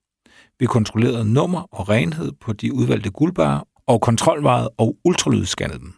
Vi 0.60 0.66
kontrollerede 0.66 1.34
nummer 1.34 1.62
og 1.72 1.90
renhed 1.90 2.32
på 2.42 2.54
de 2.54 2.74
udvalgte 2.74 3.12
guldbarer, 3.12 3.62
og 3.88 4.02
kontrolvarede 4.02 4.70
og 4.78 4.98
ultralydskannede 5.06 5.80
dem. 5.80 5.94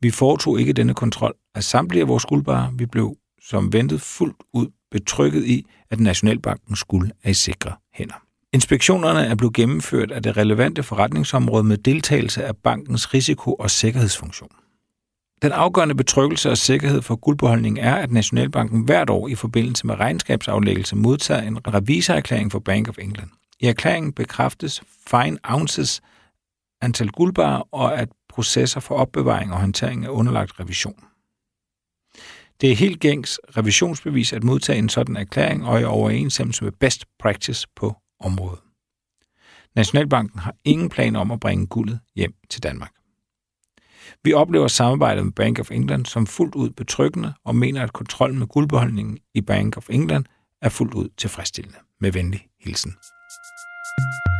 Vi 0.00 0.10
foretog 0.10 0.60
ikke 0.60 0.72
denne 0.72 0.94
kontrol 0.94 1.34
af 1.54 1.64
samtlige 1.64 2.02
af 2.02 2.08
vores 2.08 2.24
guldbarer. 2.24 2.70
Vi 2.70 2.86
blev 2.86 3.16
som 3.48 3.72
ventet 3.72 4.00
fuldt 4.00 4.36
ud 4.52 4.66
betrykket 4.90 5.44
i, 5.44 5.66
at 5.90 6.00
Nationalbankens 6.00 6.84
guld 6.84 7.10
er 7.22 7.30
i 7.30 7.34
sikre 7.34 7.72
hænder. 7.94 8.22
Inspektionerne 8.52 9.26
er 9.26 9.34
blevet 9.34 9.54
gennemført 9.54 10.10
af 10.10 10.22
det 10.22 10.36
relevante 10.36 10.82
forretningsområde 10.82 11.64
med 11.64 11.76
deltagelse 11.76 12.44
af 12.44 12.56
bankens 12.56 13.14
risiko- 13.14 13.54
og 13.54 13.70
sikkerhedsfunktion. 13.70 14.50
Den 15.42 15.52
afgørende 15.52 15.94
betryggelse 15.94 16.50
og 16.50 16.58
sikkerhed 16.58 17.02
for 17.02 17.16
guldbeholdningen 17.16 17.84
er, 17.84 17.94
at 17.94 18.10
Nationalbanken 18.10 18.84
hvert 18.84 19.10
år 19.10 19.28
i 19.28 19.34
forbindelse 19.34 19.86
med 19.86 19.94
regnskabsaflæggelse 19.94 20.96
modtager 20.96 21.42
en 21.42 21.74
revisorerklæring 21.74 22.52
for 22.52 22.58
Bank 22.58 22.88
of 22.88 22.98
England. 22.98 23.30
I 23.60 23.66
erklæringen 23.66 24.12
bekræftes 24.12 24.82
fine 25.06 25.38
ounces 25.44 26.00
antal 26.80 27.08
guldbarer 27.08 27.74
og 27.74 27.98
at 27.98 28.08
processer 28.28 28.80
for 28.80 28.94
opbevaring 28.94 29.52
og 29.52 29.60
håndtering 29.60 30.04
er 30.04 30.08
underlagt 30.08 30.60
revision. 30.60 31.04
Det 32.60 32.72
er 32.72 32.76
helt 32.76 33.00
gængs 33.00 33.40
revisionsbevis 33.56 34.32
at 34.32 34.44
modtage 34.44 34.78
en 34.78 34.88
sådan 34.88 35.16
erklæring 35.16 35.66
og 35.66 35.80
i 35.80 35.84
overensstemmelse 35.84 36.64
med 36.64 36.72
best 36.72 37.04
practice 37.18 37.66
på 37.76 37.96
området. 38.20 38.60
Nationalbanken 39.76 40.38
har 40.38 40.54
ingen 40.64 40.88
planer 40.88 41.20
om 41.20 41.30
at 41.30 41.40
bringe 41.40 41.66
guldet 41.66 42.00
hjem 42.16 42.34
til 42.50 42.62
Danmark. 42.62 42.92
Vi 44.24 44.32
oplever 44.32 44.68
samarbejdet 44.68 45.24
med 45.24 45.32
Bank 45.32 45.58
of 45.58 45.70
England 45.70 46.06
som 46.06 46.26
fuldt 46.26 46.54
ud 46.54 46.70
betryggende 46.70 47.32
og 47.44 47.56
mener, 47.56 47.82
at 47.82 47.92
kontrollen 47.92 48.38
med 48.38 48.46
guldbeholdningen 48.46 49.18
i 49.34 49.40
Bank 49.40 49.76
of 49.76 49.90
England 49.90 50.24
er 50.62 50.68
fuldt 50.68 50.94
ud 50.94 51.08
tilfredsstillende. 51.16 51.78
Med 52.00 52.12
venlig 52.12 52.46
hilsen. 52.60 52.90
thank 53.98 54.26
you 54.26 54.31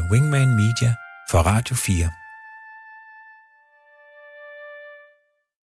af 0.00 0.10
Wingman 0.10 0.50
Media 0.54 0.94
for 1.30 1.38
Radio 1.38 1.76
4. 1.76 2.29